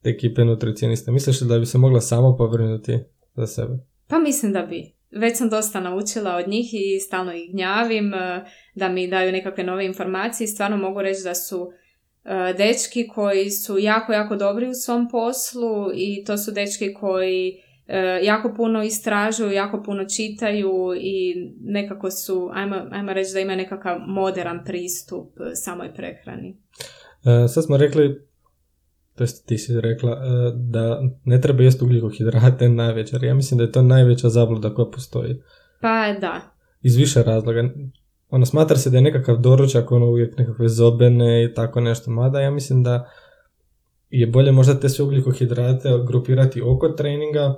ekipe 0.03 0.45
nutricionista, 0.45 1.11
misliš 1.11 1.39
da 1.39 1.59
bi 1.59 1.65
se 1.65 1.77
mogla 1.77 2.01
samo 2.01 2.37
povrnuti 2.37 2.99
za 3.35 3.47
sebe? 3.47 3.73
Pa 4.07 4.19
mislim 4.19 4.53
da 4.53 4.61
bi. 4.61 4.99
Već 5.11 5.37
sam 5.37 5.49
dosta 5.49 5.79
naučila 5.79 6.35
od 6.35 6.47
njih 6.47 6.69
i 6.73 6.99
stalno 6.99 7.33
ih 7.33 7.51
gnjavim 7.51 8.13
e, 8.13 8.45
da 8.75 8.89
mi 8.89 9.07
daju 9.07 9.31
nekakve 9.31 9.63
nove 9.63 9.85
informacije 9.85 10.45
i 10.45 10.47
stvarno 10.47 10.77
mogu 10.77 11.01
reći 11.01 11.23
da 11.23 11.35
su 11.35 11.71
e, 12.25 12.53
dečki 12.57 13.07
koji 13.07 13.49
su 13.49 13.77
jako, 13.79 14.13
jako 14.13 14.35
dobri 14.35 14.67
u 14.67 14.73
svom 14.73 15.09
poslu 15.09 15.91
i 15.95 16.23
to 16.25 16.37
su 16.37 16.51
dečki 16.51 16.93
koji 16.93 17.53
e, 17.87 18.19
jako 18.23 18.53
puno 18.57 18.83
istražuju, 18.83 19.51
jako 19.51 19.83
puno 19.85 20.05
čitaju 20.05 20.93
i 20.97 21.35
nekako 21.61 22.11
su, 22.11 22.49
ajmo, 22.53 22.75
ajmo 22.91 23.13
reći 23.13 23.33
da 23.33 23.39
imaju 23.39 23.57
nekakav 23.57 23.99
moderan 24.07 24.63
pristup 24.65 25.27
samoj 25.53 25.93
prehrani. 25.93 26.57
sad 27.53 27.65
smo 27.65 27.77
rekli 27.77 28.28
to 29.19 29.23
jest 29.23 29.47
ti 29.47 29.57
si 29.57 29.81
rekla, 29.81 30.11
e, 30.11 30.51
da 30.55 31.01
ne 31.23 31.41
treba 31.41 31.63
jesti 31.63 31.83
ugljikohidrate 31.83 32.69
na 32.69 32.91
večer. 32.91 33.23
Ja 33.23 33.33
mislim 33.33 33.57
da 33.57 33.63
je 33.63 33.71
to 33.71 33.81
najveća 33.81 34.29
zabluda 34.29 34.73
koja 34.73 34.85
postoji. 34.85 35.41
Pa 35.81 36.13
da. 36.21 36.41
Iz 36.81 36.95
više 36.95 37.23
razloga. 37.23 37.69
Ono, 38.29 38.45
smatra 38.45 38.77
se 38.77 38.89
da 38.89 38.97
je 38.97 39.01
nekakav 39.01 39.37
doručak, 39.37 39.91
ono 39.91 40.05
uvijek 40.05 40.37
nekakve 40.37 40.69
zobene 40.69 41.43
i 41.43 41.53
tako 41.53 41.81
nešto. 41.81 42.11
Mada 42.11 42.39
ja 42.39 42.51
mislim 42.51 42.83
da 42.83 43.09
je 44.09 44.27
bolje 44.27 44.51
možda 44.51 44.79
te 44.79 44.89
sve 44.89 45.05
ugljikohidrate 45.05 45.89
grupirati 46.07 46.61
oko 46.61 46.89
treninga 46.89 47.55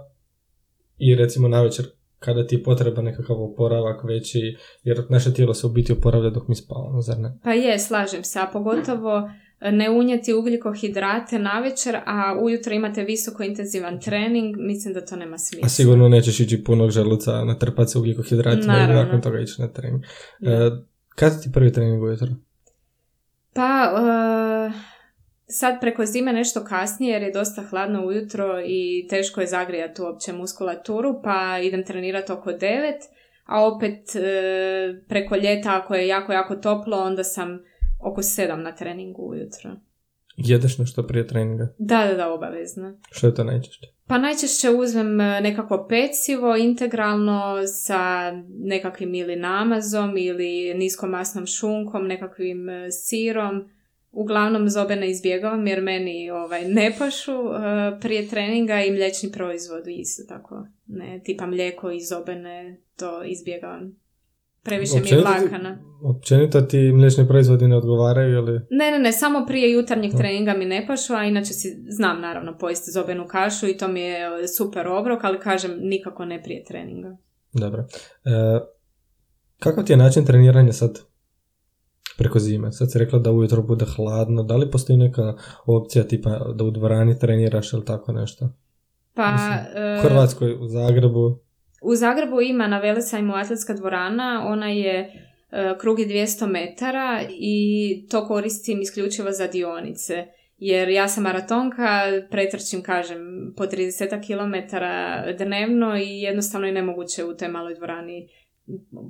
i 0.98 1.16
recimo 1.16 1.48
na 1.48 1.62
večer 1.62 1.86
kada 2.20 2.48
ti 2.48 2.56
je 2.56 2.64
potreba 2.64 3.02
nekakav 3.02 3.42
oporavak 3.42 4.04
veći, 4.04 4.58
jer 4.84 5.06
naše 5.10 5.34
tijelo 5.34 5.54
se 5.54 5.68
u 5.68 5.70
biti 5.70 5.94
oporavlja 5.94 6.30
dok 6.30 6.48
mi 6.48 6.56
spavamo, 6.56 7.02
zar 7.02 7.20
ne? 7.20 7.38
Pa 7.44 7.52
je, 7.52 7.80
slažem 7.80 8.24
se, 8.24 8.40
a 8.40 8.50
pogotovo 8.54 9.30
ne 9.62 9.90
unijeti 9.90 10.34
ugljikohidrate 10.34 11.40
na 11.40 11.60
večer, 11.60 11.96
a 12.06 12.38
ujutro 12.42 12.74
imate 12.74 13.04
visoko 13.04 13.44
intenzivan 13.44 14.00
trening, 14.00 14.56
mislim 14.58 14.94
da 14.94 15.06
to 15.06 15.16
nema 15.16 15.38
smisla. 15.38 15.66
A 15.66 15.70
sigurno 15.70 16.10
nećeš 16.10 16.40
ići 16.40 16.64
punog 16.64 16.92
želuca 16.92 17.44
natrpati 17.44 17.92
se 17.92 18.00
ugljikohidratima 18.00 18.78
i 18.78 18.94
nakon 18.94 19.22
toga 19.22 19.40
ići 19.40 19.62
na 19.62 19.68
trening. 19.68 20.04
E, 20.04 20.70
kada 21.16 21.40
ti 21.40 21.52
prvi 21.54 21.74
trening 21.74 22.04
ujutro? 22.04 22.28
Pa, 23.54 23.94
uh, 23.94 24.74
sad 25.48 25.82
preko 25.82 26.06
zime 26.06 26.34
nešto 26.34 26.64
kasnije 26.64 27.14
jer 27.14 27.22
je 27.22 27.32
dosta 27.32 27.64
hladno 27.70 28.06
ujutro 28.06 28.62
i 28.66 29.08
teško 29.10 29.42
je 29.42 29.48
zagrijati 29.48 30.02
uopće 30.02 30.34
muskulaturu, 30.34 31.22
pa 31.24 31.60
idem 31.64 31.86
trenirati 31.86 32.32
oko 32.32 32.50
9, 32.50 32.60
a 33.46 33.68
opet 33.68 34.00
uh, 34.16 35.08
preko 35.08 35.36
ljeta 35.36 35.76
ako 35.76 35.96
je 35.96 36.08
jako, 36.08 36.34
jako 36.34 36.56
toplo, 36.56 36.98
onda 36.98 37.24
sam 37.24 37.60
oko 38.02 38.24
sedam 38.24 38.64
na 38.64 38.76
treningu 38.76 39.22
ujutro. 39.22 39.76
Jedeš 40.38 40.78
nešto 40.78 41.08
prije 41.08 41.28
treninga? 41.28 41.74
Da, 41.78 42.06
da, 42.08 42.14
da, 42.14 42.34
obavezno. 42.34 42.98
Što 43.12 43.28
je 43.28 43.36
to 43.36 43.44
najčešće? 43.44 43.88
Pa 44.08 44.18
najčešće 44.18 44.70
uzmem 44.70 45.22
e, 45.22 45.42
nekakvo 45.42 45.88
pecivo 45.90 46.56
integralno 46.56 47.68
sa 47.68 48.32
nekakvim 48.60 49.16
ili 49.16 49.36
namazom 49.36 50.18
ili 50.18 50.74
niskomasnom 50.74 51.46
šunkom, 51.46 52.08
nekakvim 52.08 52.70
e, 52.70 52.92
sirom. 52.92 53.70
Uglavnom 54.12 54.70
zobe 54.70 54.96
ne 54.96 55.12
izbjegavam 55.12 55.68
jer 55.68 55.82
meni 55.82 56.32
ovaj, 56.32 56.66
ne 56.66 56.96
pašu 57.00 57.34
uh, 57.34 57.56
prije 58.02 58.28
treninga 58.28 58.82
i 58.82 58.92
mliječni 58.92 59.32
proizvod 59.32 59.84
isto 59.88 60.24
tako. 60.30 60.68
Ne, 60.88 61.22
tipa 61.24 61.46
mlijeko 61.46 61.92
i 61.92 62.06
zobene 62.06 62.82
to 62.96 63.24
izbjegavam. 63.24 64.01
Previše 64.64 65.00
mi 65.04 65.10
je 65.10 65.18
vlakana. 65.18 65.78
Općenito 66.04 66.62
ti 66.62 66.92
mliječni 66.92 67.28
proizvodi 67.28 67.68
ne 67.68 67.78
odgovaraju 67.78 68.38
ili? 68.38 68.62
Ne, 68.70 68.92
ne, 68.92 69.00
ne, 69.00 69.12
samo 69.12 69.46
prije 69.48 69.72
jutarnjeg 69.72 70.12
treninga 70.18 70.54
mi 70.54 70.66
ne 70.66 70.86
pašu, 70.88 71.14
a 71.14 71.24
inače 71.24 71.54
si 71.54 71.84
znam 71.90 72.22
naravno 72.22 72.58
pojesti 72.58 72.92
zobenu 72.92 73.28
kašu 73.28 73.68
i 73.68 73.78
to 73.78 73.88
mi 73.88 74.02
je 74.02 74.48
super 74.48 74.88
obrok, 74.88 75.24
ali 75.24 75.40
kažem 75.40 75.72
nikako 75.80 76.26
ne 76.26 76.44
prije 76.44 76.64
treninga. 76.64 77.18
Dobro. 77.54 77.86
E, 78.26 78.60
kakav 79.60 79.84
ti 79.84 79.94
je 79.94 79.98
način 79.98 80.26
treniranja 80.26 80.72
sad 80.72 81.00
preko 82.18 82.40
zime? 82.40 82.72
Sad 82.72 82.92
si 82.92 83.00
rekla 83.00 83.20
da 83.20 83.32
ujutro 83.32 83.62
bude 83.62 83.86
hladno, 83.96 84.44
da 84.44 84.56
li 84.56 84.72
postoji 84.72 84.98
neka 84.98 85.34
opcija 85.66 86.04
tipa 86.04 86.30
da 86.56 86.64
u 86.64 86.72
dvorani 86.72 87.20
treniraš 87.20 87.74
ili 87.74 87.86
tako 87.86 88.12
nešto? 88.12 88.50
Pa... 89.14 89.36
u 90.00 90.02
Hrvatskoj, 90.08 90.54
u 90.54 90.68
Zagrebu? 90.68 91.40
U 91.82 91.96
Zagrebu 91.96 92.42
ima 92.42 92.68
na 92.68 92.80
Velesajmu 92.80 93.34
atletska 93.36 93.74
dvorana, 93.74 94.44
ona 94.48 94.70
je 94.70 95.14
e, 95.52 95.78
krug 95.80 96.00
je 96.00 96.08
200 96.08 96.48
metara 96.48 97.22
i 97.30 98.08
to 98.10 98.28
koristim 98.28 98.82
isključivo 98.82 99.32
za 99.32 99.48
dionice. 99.48 100.26
Jer 100.58 100.90
ja 100.90 101.08
sam 101.08 101.24
maratonka, 101.24 102.02
pretrčim, 102.32 102.84
kažem, 102.84 103.54
po 103.58 103.64
30 103.64 104.10
km 104.28 104.78
dnevno 105.38 105.98
i 105.98 106.22
jednostavno 106.22 106.68
je 106.68 106.74
nemoguće 106.74 107.24
u 107.24 107.38
toj 107.38 107.48
maloj 107.48 107.76
dvorani 107.76 108.28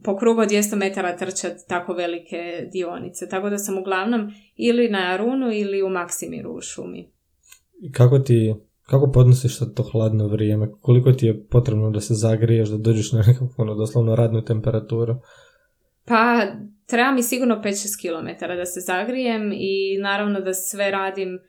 po 0.03 0.17
krugu 0.17 0.41
od 0.41 0.49
200 0.49 0.75
metara 0.75 1.17
trčati 1.17 1.67
tako 1.67 1.93
velike 1.93 2.67
dionice. 2.71 3.29
Tako 3.29 3.49
da 3.49 3.57
sam 3.57 3.77
uglavnom 3.77 4.31
ili 4.55 4.89
na 4.89 5.13
Arunu 5.13 5.51
ili 5.53 5.83
u 5.83 5.89
Maksimiru 5.89 6.51
u 6.51 6.61
šumi. 6.61 7.09
Kako 7.91 8.19
ti 8.19 8.53
kako 8.89 9.11
podnosiš 9.11 9.57
sad 9.57 9.73
to 9.75 9.83
hladno 9.83 10.27
vrijeme? 10.27 10.67
Koliko 10.81 11.11
ti 11.11 11.25
je 11.25 11.45
potrebno 11.47 11.89
da 11.89 12.01
se 12.01 12.13
zagriješ, 12.13 12.69
da 12.69 12.77
dođeš 12.77 13.11
na 13.11 13.19
nekakvu 13.19 13.49
ono, 13.57 13.75
doslovno 13.75 14.15
radnu 14.15 14.41
temperaturu? 14.41 15.15
Pa, 16.05 16.45
treba 16.85 17.11
mi 17.11 17.23
sigurno 17.23 17.61
5-6 17.65 18.01
km 18.01 18.45
da 18.57 18.65
se 18.65 18.79
zagrijem 18.79 19.51
i 19.53 19.97
naravno 20.01 20.39
da 20.39 20.53
sve 20.53 20.91
radim... 20.91 21.39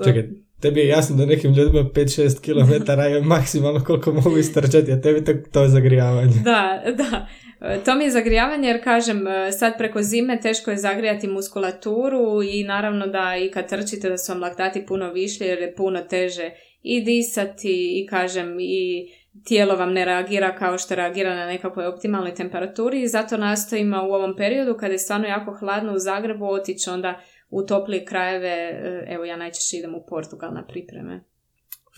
E, 0.00 0.04
Čekaj, 0.04 0.28
tebi 0.60 0.80
je 0.80 0.88
jasno 0.88 1.16
da 1.16 1.26
nekim 1.26 1.54
ljudima 1.54 1.84
5-6 1.84 2.40
km 2.40 2.90
je 3.02 3.22
maksimalno 3.36 3.84
koliko 3.84 4.12
mogu 4.12 4.38
istrčati, 4.38 4.92
a 4.92 5.00
tebi 5.00 5.24
to, 5.24 5.32
to 5.52 5.62
je 5.62 5.68
zagrijavanje. 5.68 6.34
Da, 6.44 6.82
da. 6.96 7.26
E, 7.60 7.84
to 7.84 7.94
mi 7.94 8.04
je 8.04 8.10
zagrijavanje 8.10 8.68
jer 8.68 8.84
kažem 8.84 9.26
e, 9.26 9.52
sad 9.52 9.78
preko 9.78 10.02
zime 10.02 10.40
teško 10.40 10.70
je 10.70 10.76
zagrijati 10.76 11.28
muskulaturu 11.28 12.42
i 12.42 12.64
naravno 12.64 13.06
da 13.06 13.36
i 13.36 13.50
kad 13.50 13.68
trčite 13.68 14.08
da 14.08 14.18
su 14.18 14.32
vam 14.32 14.40
laktati 14.40 14.86
puno 14.86 15.12
višli 15.12 15.46
jer 15.46 15.58
je 15.58 15.74
puno 15.74 16.00
teže 16.00 16.50
i 16.82 17.04
disati 17.04 18.02
i 18.02 18.06
kažem 18.06 18.56
i 18.60 19.06
tijelo 19.44 19.76
vam 19.76 19.92
ne 19.92 20.04
reagira 20.04 20.56
kao 20.56 20.78
što 20.78 20.94
reagira 20.94 21.34
na 21.34 21.46
nekakvoj 21.46 21.86
optimalnoj 21.86 22.34
temperaturi 22.34 23.02
i 23.02 23.08
zato 23.08 23.36
nastojimo 23.36 24.08
u 24.08 24.12
ovom 24.12 24.36
periodu 24.36 24.74
kada 24.74 24.92
je 24.92 24.98
stvarno 24.98 25.26
jako 25.26 25.56
hladno 25.60 25.92
u 25.92 25.98
Zagrebu 25.98 26.46
otići 26.46 26.90
onda 26.90 27.20
u 27.50 27.62
toplije 27.62 28.04
krajeve, 28.04 28.48
e, 28.48 29.06
evo 29.08 29.24
ja 29.24 29.36
najčešće 29.36 29.76
idem 29.76 29.94
u 29.94 30.04
Portugal 30.08 30.54
na 30.54 30.66
pripreme. 30.66 31.24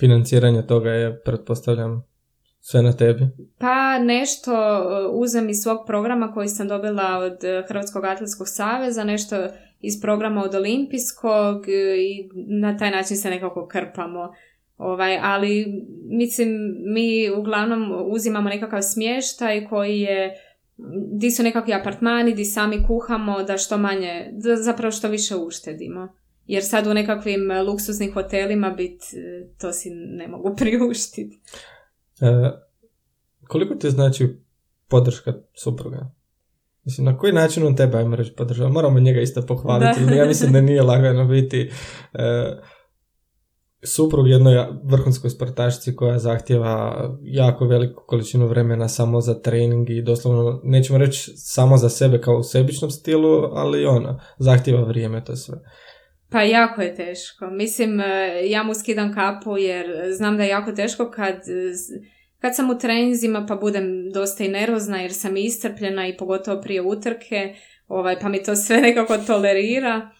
Financiranje 0.01 0.67
toga 0.67 0.91
je, 0.91 1.21
pretpostavljam, 1.25 2.05
sve 2.61 2.83
na 2.83 2.93
tebi? 2.93 3.29
Pa 3.59 3.99
nešto 3.99 4.53
e, 4.53 5.09
uzem 5.13 5.49
iz 5.49 5.57
svog 5.63 5.79
programa 5.87 6.33
koji 6.33 6.49
sam 6.49 6.69
dobila 6.69 7.19
od 7.19 7.45
e, 7.45 7.65
Hrvatskog 7.69 8.05
atletskog 8.05 8.47
saveza, 8.49 9.05
nešto 9.05 9.37
iz 9.81 10.01
programa 10.01 10.43
od 10.43 10.55
Olimpijskog 10.55 11.69
i 11.99 12.29
na 12.61 12.77
taj 12.77 12.91
način 12.91 13.17
se 13.17 13.31
nekako 13.31 13.67
krpamo 13.67 14.33
Ovaj, 14.83 15.19
ali 15.23 15.67
mislim 16.11 16.49
mi 16.95 17.31
uglavnom 17.31 17.93
uzimamo 18.07 18.49
nekakav 18.49 18.83
smještaj 18.83 19.67
koji 19.69 20.01
je 20.01 20.35
di 21.13 21.31
su 21.31 21.43
nekakvi 21.43 21.75
apartmani, 21.75 22.35
di 22.35 22.45
sami 22.45 22.83
kuhamo, 22.87 23.43
da 23.43 23.59
što 23.59 23.79
manje, 23.79 24.31
da 24.33 24.57
zapravo 24.57 24.93
što 24.93 25.09
više 25.09 25.37
uštedimo. 25.37 26.09
Jer 26.47 26.65
sad 26.65 26.87
u 26.87 26.95
nekakvim 26.95 27.41
luksuznim 27.67 28.13
hotelima 28.13 28.71
bit, 28.71 29.01
to 29.61 29.73
si 29.73 29.91
ne 29.91 30.29
mogu 30.29 30.55
priuštiti. 30.59 31.41
E, 32.21 32.51
koliko 33.49 33.75
ti 33.75 33.91
znači 33.91 34.29
podrška 34.89 35.33
supruga? 35.55 36.11
Mislim, 36.85 37.05
na 37.05 37.19
koji 37.19 37.33
način 37.33 37.67
on 37.67 37.77
tebe, 37.77 37.99
ajmo 37.99 38.17
reći, 38.17 38.33
podržava? 38.37 38.71
Moramo 38.71 39.01
njega 39.01 39.21
isto 39.21 39.47
pohvaliti. 39.47 40.05
Da. 40.05 40.15
Ja 40.15 40.27
mislim 40.27 40.53
da 40.53 40.61
nije 40.61 40.83
lagano 40.93 41.25
biti 41.25 41.71
e, 42.15 42.57
suprug 43.85 44.29
jednoj 44.29 44.67
vrhunskoj 44.85 45.31
sportašici 45.31 45.97
koja 45.97 46.19
zahtjeva 46.19 47.07
jako 47.23 47.65
veliku 47.65 48.03
količinu 48.07 48.47
vremena 48.47 48.89
samo 48.89 49.21
za 49.21 49.41
trening 49.41 49.91
i 49.91 50.03
doslovno, 50.03 50.61
nećemo 50.65 50.99
reći 50.99 51.33
samo 51.37 51.77
za 51.77 51.89
sebe 51.89 52.21
kao 52.21 52.37
u 52.37 52.43
sebičnom 52.43 52.91
stilu, 52.91 53.49
ali 53.53 53.87
ono, 53.87 54.21
zahtjeva 54.39 54.83
vrijeme 54.83 55.25
to 55.25 55.37
sve. 55.37 55.59
Pa 56.31 56.43
jako 56.43 56.83
je 56.83 56.95
teško. 56.95 57.47
Mislim, 57.47 58.01
e, 58.01 58.43
ja 58.45 58.63
mu 58.63 58.75
skidam 58.75 59.15
kapu 59.15 59.59
jer 59.59 59.87
znam 60.17 60.37
da 60.37 60.43
je 60.43 60.49
jako 60.49 60.73
teško 60.73 61.11
kad, 61.11 61.37
kad 62.39 62.57
sam 62.57 62.71
u 62.71 62.79
treninzima 62.79 63.47
pa 63.49 63.57
budem 63.57 64.11
dosta 64.15 64.45
i 64.45 64.49
nervozna 64.49 64.99
jer 64.99 65.13
sam 65.13 65.37
iscrpljena 65.37 66.09
i 66.09 66.17
pogotovo 66.17 66.63
prije 66.63 66.83
utrke, 66.83 67.55
ovaj, 67.89 68.21
pa 68.21 68.29
mi 68.29 68.43
to 68.43 68.57
sve 68.57 68.81
nekako 68.87 69.19
tolerira. 69.27 70.11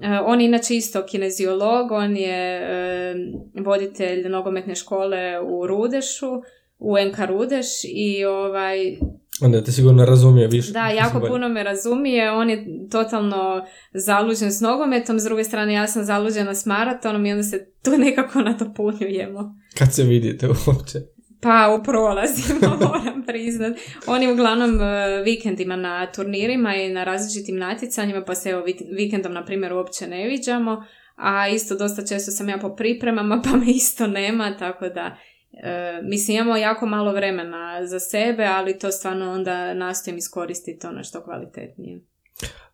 E, 0.00 0.20
on 0.24 0.40
je 0.40 0.46
inače 0.46 0.76
isto 0.76 1.06
kineziolog, 1.06 1.92
on 1.92 2.16
je 2.16 2.60
e, 2.60 3.14
voditelj 3.54 4.28
nogometne 4.28 4.74
škole 4.74 5.40
u 5.40 5.66
Rudešu, 5.66 6.42
u 6.78 6.96
NK 7.08 7.18
Rudeš 7.28 7.66
i 7.84 8.24
ovaj... 8.24 8.96
Onda 9.40 9.64
te 9.64 9.72
sigurno 9.72 10.04
razumije 10.04 10.48
više. 10.48 10.72
Da, 10.72 10.88
jako 10.88 11.20
puno 11.20 11.48
me 11.48 11.62
razumije, 11.62 12.32
on 12.32 12.50
je 12.50 12.66
totalno 12.90 13.66
zaluđen 13.94 14.52
s 14.52 14.60
nogometom, 14.60 15.20
s 15.20 15.24
druge 15.24 15.44
strane 15.44 15.74
ja 15.74 15.86
sam 15.86 16.04
zaluđena 16.04 16.54
s 16.54 16.66
maratonom 16.66 17.26
i 17.26 17.32
onda 17.32 17.42
se 17.42 17.70
tu 17.82 17.90
nekako 18.06 18.40
nadopunjujemo. 18.40 19.54
Kad 19.78 19.94
se 19.94 20.02
vidite 20.02 20.48
uopće? 20.48 21.17
Pa 21.40 21.78
u 21.80 21.84
prolazima 21.84 22.68
moram 22.86 23.24
priznat. 23.26 23.76
Oni 24.06 24.32
uglavnom 24.32 24.80
e, 24.80 25.22
vikendima 25.24 25.76
na 25.76 26.12
turnirima 26.12 26.74
i 26.74 26.88
na 26.88 27.04
različitim 27.04 27.58
natjecanjima 27.58 28.24
pa 28.24 28.34
se 28.34 28.50
evo 28.50 28.64
vikendom 28.96 29.32
na 29.32 29.44
primjer 29.44 29.72
uopće 29.72 30.06
ne 30.06 30.28
viđamo. 30.28 30.84
A 31.16 31.48
isto 31.48 31.76
dosta 31.76 32.06
često 32.06 32.30
sam 32.30 32.48
ja 32.48 32.58
po 32.58 32.76
pripremama 32.76 33.42
pa 33.44 33.56
me 33.56 33.66
isto 33.66 34.06
nema 34.06 34.56
tako 34.56 34.88
da 34.88 35.16
e, 35.52 36.00
mislim 36.02 36.36
imamo 36.36 36.56
jako 36.56 36.86
malo 36.86 37.12
vremena 37.12 37.86
za 37.86 38.00
sebe 38.00 38.44
ali 38.44 38.78
to 38.78 38.92
stvarno 38.92 39.32
onda 39.32 39.74
nastojim 39.74 40.18
iskoristiti 40.18 40.86
ono 40.86 41.04
što 41.04 41.24
kvalitetnije. 41.24 42.00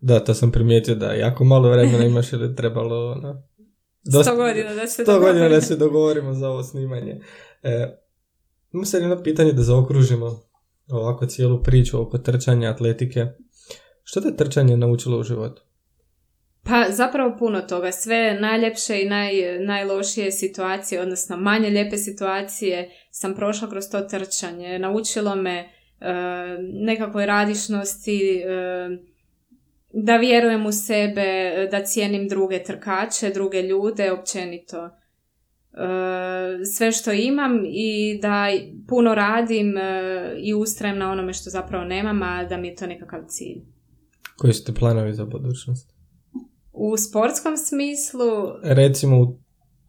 Da, 0.00 0.20
to 0.20 0.34
sam 0.34 0.52
primijetio 0.52 0.94
da 0.94 1.12
jako 1.12 1.44
malo 1.44 1.70
vremena 1.70 2.04
imaš 2.04 2.32
ili 2.32 2.56
trebalo 2.56 3.12
ono, 3.12 3.42
dosta, 4.12 4.34
godina 4.34 4.74
da 4.74 4.86
se 4.86 5.04
godina 5.04 5.48
da 5.48 5.60
se 5.60 5.76
dogovorimo 5.76 6.34
za 6.34 6.48
ovo 6.48 6.62
snimanje. 6.62 7.20
E, 7.62 8.03
Imamo 8.74 8.84
sad 8.84 9.00
jedno 9.00 9.22
pitanje 9.22 9.52
da 9.52 9.62
zaokružimo 9.62 10.40
ovako 10.88 11.26
cijelu 11.26 11.62
priču 11.62 12.02
oko 12.02 12.18
trčanja, 12.18 12.70
atletike. 12.70 13.26
Što 14.02 14.20
te 14.20 14.36
trčanje 14.36 14.76
naučilo 14.76 15.18
u 15.18 15.22
životu? 15.22 15.62
Pa 16.64 16.84
zapravo 16.90 17.36
puno 17.38 17.60
toga. 17.60 17.92
Sve 17.92 18.38
najljepše 18.40 19.02
i 19.02 19.08
naj, 19.08 19.58
najlošije 19.58 20.32
situacije, 20.32 21.00
odnosno 21.00 21.36
manje 21.36 21.68
lijepe 21.68 21.96
situacije 21.96 22.90
sam 23.10 23.34
prošla 23.34 23.70
kroz 23.70 23.84
to 23.90 24.00
trčanje. 24.00 24.78
Naučilo 24.78 25.36
me 25.36 25.58
e, 25.58 25.66
nekakvoj 26.72 27.26
radišnosti, 27.26 28.36
e, 28.36 28.44
da 29.92 30.16
vjerujem 30.16 30.66
u 30.66 30.72
sebe, 30.72 31.52
da 31.70 31.84
cijenim 31.84 32.28
druge 32.28 32.62
trkače, 32.62 33.30
druge 33.30 33.62
ljude, 33.62 34.12
općenito. 34.12 34.90
Sve 36.74 36.92
što 36.92 37.12
imam 37.12 37.64
i 37.66 38.18
da 38.22 38.46
puno 38.88 39.14
radim 39.14 39.78
e, 39.78 40.34
i 40.38 40.54
ustrajem 40.54 40.98
na 40.98 41.10
onome 41.10 41.32
što 41.32 41.50
zapravo 41.50 41.84
nemam, 41.84 42.22
a 42.22 42.44
da 42.44 42.56
mi 42.56 42.68
je 42.68 42.74
to 42.74 42.86
nekakav 42.86 43.20
cilj. 43.28 43.62
Koji 44.36 44.52
su 44.52 44.64
te 44.64 44.72
planovi 44.72 45.12
za 45.12 45.24
budućnost? 45.24 45.94
U 46.72 46.96
sportskom 46.96 47.56
smislu... 47.56 48.28
Recimo 48.62 49.20
u 49.22 49.38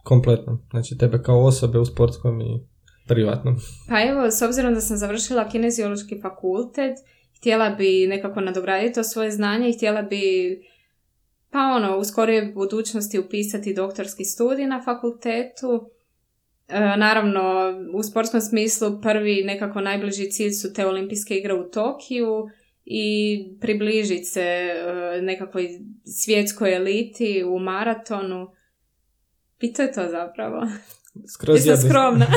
kompletnom, 0.03 0.61
znači 0.69 0.97
tebe 0.97 1.21
kao 1.21 1.45
osobe 1.45 1.79
u 1.79 1.86
sportskom 1.86 2.41
i 2.41 2.59
privatnom. 3.07 3.55
Pa 3.89 4.01
evo, 4.01 4.31
s 4.31 4.41
obzirom 4.41 4.73
da 4.73 4.81
sam 4.81 4.97
završila 4.97 5.49
kineziološki 5.49 6.19
fakultet, 6.21 6.97
htjela 7.38 7.69
bi 7.69 8.07
nekako 8.07 8.41
nadograditi 8.41 8.93
to 8.93 9.03
svoje 9.03 9.31
znanje 9.31 9.69
i 9.69 9.73
htjela 9.73 10.01
bi 10.01 10.21
pa 11.56 11.62
ono, 11.62 11.97
u 11.97 12.03
skorijoj 12.03 12.51
budućnosti 12.53 13.20
upisati 13.20 13.74
doktorski 13.74 14.26
studij 14.26 14.66
na 14.66 14.82
fakultetu. 14.86 15.89
E, 16.68 16.80
naravno, 16.80 17.41
u 17.93 18.03
sportskom 18.03 18.41
smislu 18.41 19.01
prvi 19.01 19.43
nekako 19.43 19.82
najbliži 19.82 20.32
cilj 20.32 20.51
su 20.51 20.74
te 20.74 20.86
olimpijske 20.86 21.36
igre 21.36 21.53
u 21.53 21.72
Tokiju 21.72 22.47
i 22.86 23.38
približiti 23.62 24.24
se 24.24 24.41
e, 24.41 25.22
nekakvoj 25.22 25.70
svjetskoj 26.24 26.76
eliti 26.76 27.43
u 27.47 27.60
maratonu. 27.60 28.47
I 29.60 29.74
to 29.74 29.82
je 29.82 29.91
to 29.91 30.08
zapravo. 30.12 30.62
Skroz 31.34 31.68
Jesam 31.68 31.89
skromna. 31.89 32.26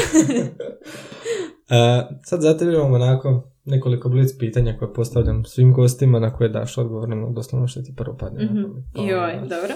e, 1.77 2.07
sad 2.25 2.41
zato 2.41 2.65
imamo 2.65 2.95
onako 2.95 3.51
nekoliko 3.69 4.09
blic 4.09 4.39
pitanja 4.39 4.77
koje 4.79 4.93
postavljam 4.93 5.45
svim 5.45 5.73
gostima 5.73 6.19
na 6.19 6.33
koje 6.35 6.49
daš 6.49 6.79
odgovor 6.79 7.09
na 7.09 7.31
doslovno 7.31 7.69
što 7.69 7.83
ti 7.83 7.95
prvo 7.97 8.17
padne 8.17 8.45
mm-hmm. 8.45 8.85
Joj, 8.95 9.33
dobro. 9.41 9.75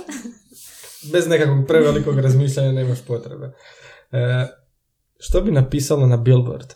Bez 1.13 1.29
nekakvog 1.29 1.67
prevelikog 1.67 2.19
razmišljanja 2.19 2.73
nemaš 2.73 3.07
potrebe. 3.07 3.53
E, 4.13 4.47
što 5.19 5.41
bi 5.41 5.51
napisalo 5.51 6.07
na 6.07 6.17
billboard? 6.17 6.73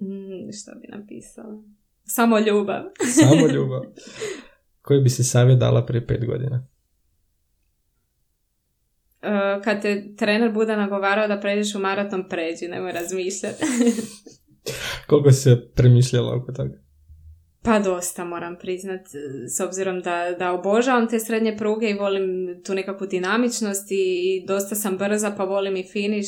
Mm, 0.00 0.52
što 0.52 0.72
bi 0.80 0.98
napisalo? 0.98 1.64
Samo 2.04 2.38
ljubav. 2.38 2.82
Samo 3.14 3.46
ljubav. 3.46 3.82
Koji 4.82 5.00
bi 5.00 5.08
si 5.08 5.24
savjet 5.24 5.58
dala 5.58 5.86
prije 5.86 6.06
pet 6.06 6.26
godina? 6.26 6.66
Uh, 9.22 9.64
kad 9.64 9.82
te 9.82 10.14
trener 10.16 10.52
bude 10.52 10.76
nagovarao 10.76 11.28
da 11.28 11.40
pređeš 11.40 11.74
u 11.74 11.78
maraton, 11.78 12.28
pređi, 12.28 12.68
nemoj 12.68 12.92
razmišljati. 12.92 13.64
Koliko 15.08 15.32
se 15.32 15.70
premišljala 15.74 16.36
oko 16.36 16.52
toga? 16.52 16.74
Pa 17.62 17.78
dosta 17.78 18.24
moram 18.24 18.56
priznat, 18.60 19.00
s 19.56 19.60
obzirom 19.60 20.00
da, 20.00 20.34
da 20.38 20.52
obožavam 20.52 21.08
te 21.08 21.20
srednje 21.20 21.56
pruge 21.56 21.90
i 21.90 21.94
volim 21.94 22.26
tu 22.66 22.74
nekakvu 22.74 23.06
dinamičnost 23.06 23.86
i, 23.90 24.44
dosta 24.46 24.74
sam 24.74 24.96
brza 24.96 25.30
pa 25.36 25.44
volim 25.44 25.76
i 25.76 25.88
finiš. 25.92 26.26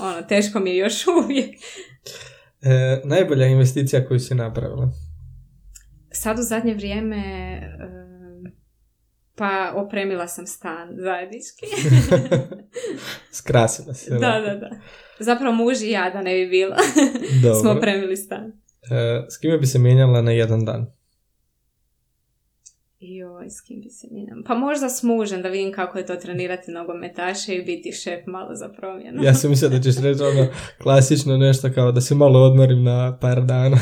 Ono, 0.00 0.22
teško 0.22 0.60
mi 0.60 0.70
je 0.70 0.76
još 0.76 1.06
uvijek. 1.24 1.54
E, 2.62 3.00
najbolja 3.04 3.46
investicija 3.46 4.06
koju 4.06 4.20
si 4.20 4.34
napravila? 4.34 4.90
Sad 6.12 6.38
u 6.38 6.42
zadnje 6.42 6.74
vrijeme 6.74 7.16
e, 7.16 7.99
pa 9.40 9.72
opremila 9.76 10.28
sam 10.28 10.46
stan 10.46 10.88
zajednički. 10.96 11.66
Skrasila 13.38 13.94
se. 13.94 14.10
Da, 14.10 14.40
da, 14.46 14.54
da. 14.54 14.70
Zapravo 15.18 15.54
muž 15.54 15.82
i 15.82 15.90
ja 15.90 16.10
da 16.10 16.22
ne 16.22 16.34
bi 16.34 16.46
bilo. 16.46 16.76
Smo 17.60 17.70
opremili 17.70 18.16
stan. 18.16 18.52
E, 18.90 19.26
s 19.28 19.38
kime 19.38 19.58
bi 19.58 19.66
se 19.66 19.78
mijenjala 19.78 20.22
na 20.22 20.30
jedan 20.30 20.64
dan? 20.64 20.86
Joj, 22.98 23.50
s 23.50 23.60
kim 23.60 23.80
bi 23.80 23.88
se 23.88 24.08
mijenjala? 24.10 24.42
Pa 24.46 24.54
možda 24.54 24.88
s 24.88 25.02
mužem 25.02 25.42
da 25.42 25.48
vidim 25.48 25.72
kako 25.72 25.98
je 25.98 26.06
to 26.06 26.16
trenirati 26.16 26.70
nogometaše 26.70 27.54
i 27.54 27.62
biti 27.62 27.92
šef 27.92 28.26
malo 28.26 28.54
za 28.54 28.68
promjenu. 28.68 29.22
ja 29.24 29.34
sam 29.34 29.50
mislio 29.50 29.70
da 29.70 29.80
ćeš 29.80 29.96
reći 29.96 30.22
ono 30.22 30.46
klasično 30.82 31.36
nešto 31.36 31.72
kao 31.74 31.92
da 31.92 32.00
se 32.00 32.14
malo 32.14 32.40
odmorim 32.40 32.84
na 32.84 33.18
par 33.20 33.42
dana. 33.42 33.78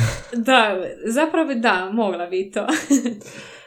da, 0.47 0.77
zapravo 1.07 1.55
da, 1.55 1.91
mogla 1.93 2.27
bi 2.27 2.51
to. 2.51 2.67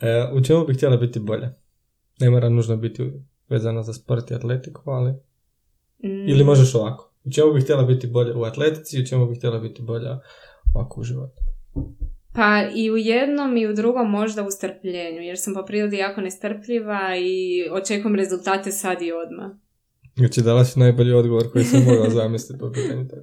E, 0.00 0.24
u 0.32 0.44
čemu 0.44 0.66
bi 0.66 0.74
htjela 0.74 0.96
biti 0.96 1.20
bolje? 1.20 1.50
Ne 2.20 2.30
mora 2.30 2.48
nužno 2.48 2.76
biti 2.76 3.12
vezano 3.48 3.82
za 3.82 3.92
sport 3.92 4.30
i 4.30 4.34
atletiku, 4.34 4.90
ali... 4.90 5.12
Mm. 6.04 6.28
Ili 6.28 6.44
možeš 6.44 6.74
ovako. 6.74 7.12
U 7.24 7.30
čemu 7.30 7.52
bi 7.52 7.60
htjela 7.60 7.82
biti 7.82 8.06
bolje 8.06 8.34
u 8.34 8.42
atletici 8.42 8.96
i 8.96 9.02
u 9.02 9.06
čemu 9.06 9.26
bi 9.26 9.36
htjela 9.36 9.58
biti 9.58 9.82
bolje 9.82 10.08
ovako 10.74 11.00
u 11.00 11.04
životu? 11.04 11.42
Pa 12.34 12.62
i 12.74 12.90
u 12.90 12.96
jednom 12.96 13.56
i 13.56 13.66
u 13.66 13.74
drugom 13.74 14.10
možda 14.10 14.46
u 14.46 14.50
strpljenju, 14.50 15.20
jer 15.20 15.38
sam 15.38 15.54
po 15.54 15.64
prirodi 15.64 15.96
jako 15.96 16.20
nestrpljiva 16.20 17.16
i 17.16 17.68
očekujem 17.72 18.14
rezultate 18.14 18.72
sad 18.72 19.02
i 19.02 19.12
odmah. 19.12 19.50
Znači 20.16 20.42
dala 20.42 20.64
si 20.64 20.78
najbolji 20.78 21.12
odgovor 21.12 21.52
koji 21.52 21.64
sam 21.64 21.84
mogla 21.84 22.10
zamisliti 22.10 22.60
po 22.60 22.72
pitanju 22.72 23.06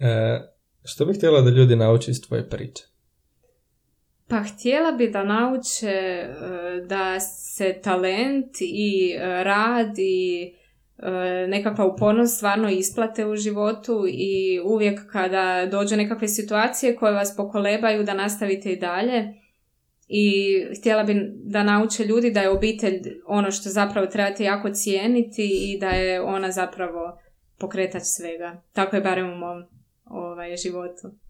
E, 0.00 0.40
što 0.84 1.06
bih 1.06 1.16
htjela 1.16 1.40
da 1.40 1.50
ljudi 1.50 1.76
nauči 1.76 2.10
iz 2.10 2.20
tvoje 2.22 2.48
priče? 2.48 2.84
Pa 4.28 4.42
htjela 4.42 4.92
bi 4.92 5.10
da 5.10 5.24
nauče 5.24 5.86
e, 5.86 6.28
da 6.86 7.20
se 7.20 7.80
talent 7.82 8.56
i 8.60 9.14
e, 9.14 9.44
rad 9.44 9.98
i 9.98 10.52
e, 10.98 11.46
nekakva 11.48 11.86
upornost 11.86 12.36
stvarno 12.36 12.70
isplate 12.70 13.26
u 13.26 13.36
životu 13.36 14.04
i 14.08 14.60
uvijek 14.64 15.12
kada 15.12 15.68
dođe 15.70 15.96
nekakve 15.96 16.28
situacije 16.28 16.96
koje 16.96 17.12
vas 17.12 17.36
pokolebaju 17.36 18.04
da 18.04 18.14
nastavite 18.14 18.72
i 18.72 18.76
dalje 18.76 19.34
i 20.08 20.56
htjela 20.78 21.04
bi 21.04 21.30
da 21.44 21.62
nauče 21.62 22.04
ljudi 22.04 22.30
da 22.30 22.40
je 22.40 22.50
obitelj 22.50 23.02
ono 23.26 23.50
što 23.50 23.68
zapravo 23.68 24.06
trebate 24.06 24.44
jako 24.44 24.70
cijeniti 24.70 25.72
i 25.72 25.78
da 25.80 25.88
je 25.88 26.20
ona 26.22 26.50
zapravo 26.50 27.18
pokretač 27.58 28.02
svega. 28.02 28.62
Tako 28.72 28.96
je 28.96 29.02
barem 29.02 29.32
u 29.32 29.36
mom 29.36 29.64
ovaj, 30.04 30.56
životu. 30.56 31.27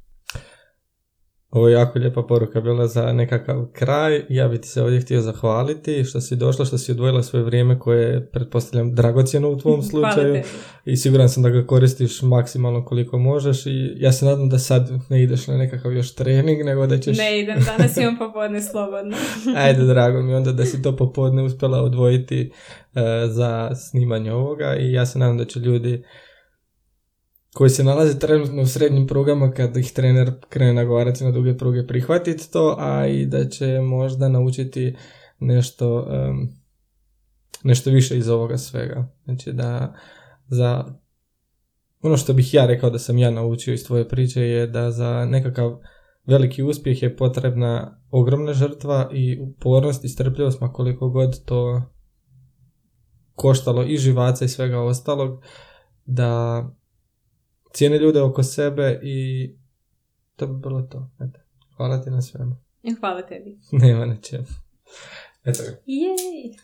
Ovo 1.51 1.69
je 1.69 1.73
jako 1.73 1.99
lijepa 1.99 2.23
poruka 2.23 2.61
bila 2.61 2.87
za 2.87 3.13
nekakav 3.13 3.67
kraj. 3.73 4.23
Ja 4.29 4.49
bih 4.49 4.61
ti 4.61 4.69
se 4.69 4.83
ovdje 4.83 5.01
htio 5.01 5.21
zahvaliti 5.21 6.05
što 6.05 6.21
si 6.21 6.37
došla, 6.37 6.65
što 6.65 6.79
si 6.79 6.93
odvojila 6.93 7.23
svoje 7.23 7.45
vrijeme 7.45 7.79
koje 7.79 8.03
je, 8.03 8.27
pretpostavljam, 8.27 8.95
dragocjeno 8.95 9.49
u 9.51 9.59
tvom 9.59 9.83
slučaju. 9.91 10.43
I 10.85 10.97
siguran 10.97 11.29
sam 11.29 11.43
da 11.43 11.51
ga 11.51 11.67
koristiš 11.67 12.23
maksimalno 12.23 12.85
koliko 12.85 13.19
možeš 13.19 13.67
i 13.67 13.95
ja 13.97 14.13
se 14.13 14.25
nadam 14.25 14.49
da 14.49 14.59
sad 14.59 14.91
ne 15.09 15.23
ideš 15.23 15.47
na 15.47 15.57
nekakav 15.57 15.93
još 15.93 16.15
trening, 16.15 16.65
nego 16.65 16.87
da 16.87 16.99
ćeš... 16.99 17.19
Ne 17.19 17.41
idem, 17.41 17.59
danas 17.67 17.97
imam 17.97 18.19
popodne 18.19 18.63
slobodno. 18.63 19.17
Ajde, 19.65 19.85
drago 19.85 20.23
mi 20.23 20.35
onda 20.35 20.53
da 20.53 20.65
si 20.65 20.83
to 20.83 20.97
popodne 20.97 21.43
uspjela 21.43 21.83
odvojiti 21.83 22.51
uh, 22.51 23.01
za 23.27 23.75
snimanje 23.75 24.33
ovoga 24.33 24.77
i 24.77 24.93
ja 24.93 25.07
se 25.07 25.19
nadam 25.19 25.39
da 25.39 25.45
će 25.45 25.61
ljudi 25.61 26.05
koji 27.55 27.71
se 27.71 27.85
nalaze 27.85 28.19
trenutno 28.19 28.63
u 28.63 28.67
srednjim 28.67 29.07
prugama 29.07 29.51
kad 29.51 29.77
ih 29.77 29.93
trener 29.93 30.33
krene 30.49 30.73
nagovarati 30.73 31.25
na 31.25 31.31
duge 31.31 31.57
pruge 31.57 31.87
prihvatiti 31.87 32.53
to, 32.53 32.77
a 32.79 33.07
i 33.07 33.27
da 33.27 33.49
će 33.49 33.81
možda 33.81 34.29
naučiti 34.29 34.97
nešto, 35.39 36.07
nešto 37.63 37.91
više 37.91 38.19
iz 38.19 38.29
ovoga 38.29 38.59
svega. 38.59 39.09
Znači 39.25 39.53
da 39.53 39.95
za 40.49 40.85
ono 42.03 42.17
što 42.17 42.33
bih 42.33 42.55
ja 42.55 42.67
rekao 42.67 42.91
da 42.91 42.99
sam 42.99 43.19
ja 43.19 43.31
naučio 43.31 43.75
iz 43.75 43.87
tvoje 43.87 44.09
priče 44.09 44.43
je 44.43 44.67
da 44.67 44.91
za 44.91 45.25
nekakav 45.25 45.79
veliki 46.27 46.63
uspjeh 46.63 47.03
je 47.03 47.17
potrebna 47.17 48.01
ogromna 48.11 48.53
žrtva 48.53 49.11
i 49.13 49.39
upornost 49.41 50.05
i 50.05 50.09
strpljivost, 50.09 50.61
ma 50.61 50.73
koliko 50.73 51.09
god 51.09 51.45
to 51.45 51.83
koštalo 53.35 53.85
i 53.85 53.97
živaca 53.97 54.45
i 54.45 54.49
svega 54.49 54.81
ostalog, 54.81 55.43
da 56.05 56.65
cijeni 57.73 57.97
ljude 57.97 58.23
oko 58.23 58.43
sebe 58.43 59.01
i 59.03 59.51
to 60.37 60.47
bi 60.47 60.61
bilo 60.63 60.83
to. 60.83 61.11
Eto. 61.21 61.41
Hvala 61.77 62.03
ti 62.03 62.11
na 62.11 62.23
svemu. 62.23 62.57
I 62.83 62.95
hvala 62.95 63.23
tebi. 63.23 63.59
Nema 63.83 64.07
na 64.07 64.17
čemu. 64.17 64.47
Eto 65.45 65.63
ga. 65.63 65.71
Jej! 65.87 66.57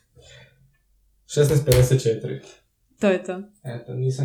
16.54. 1.27 2.41
To 3.01 3.09
je 3.09 3.25
to. 3.25 3.43
Eto, 3.65 3.95
nisam 3.95 4.23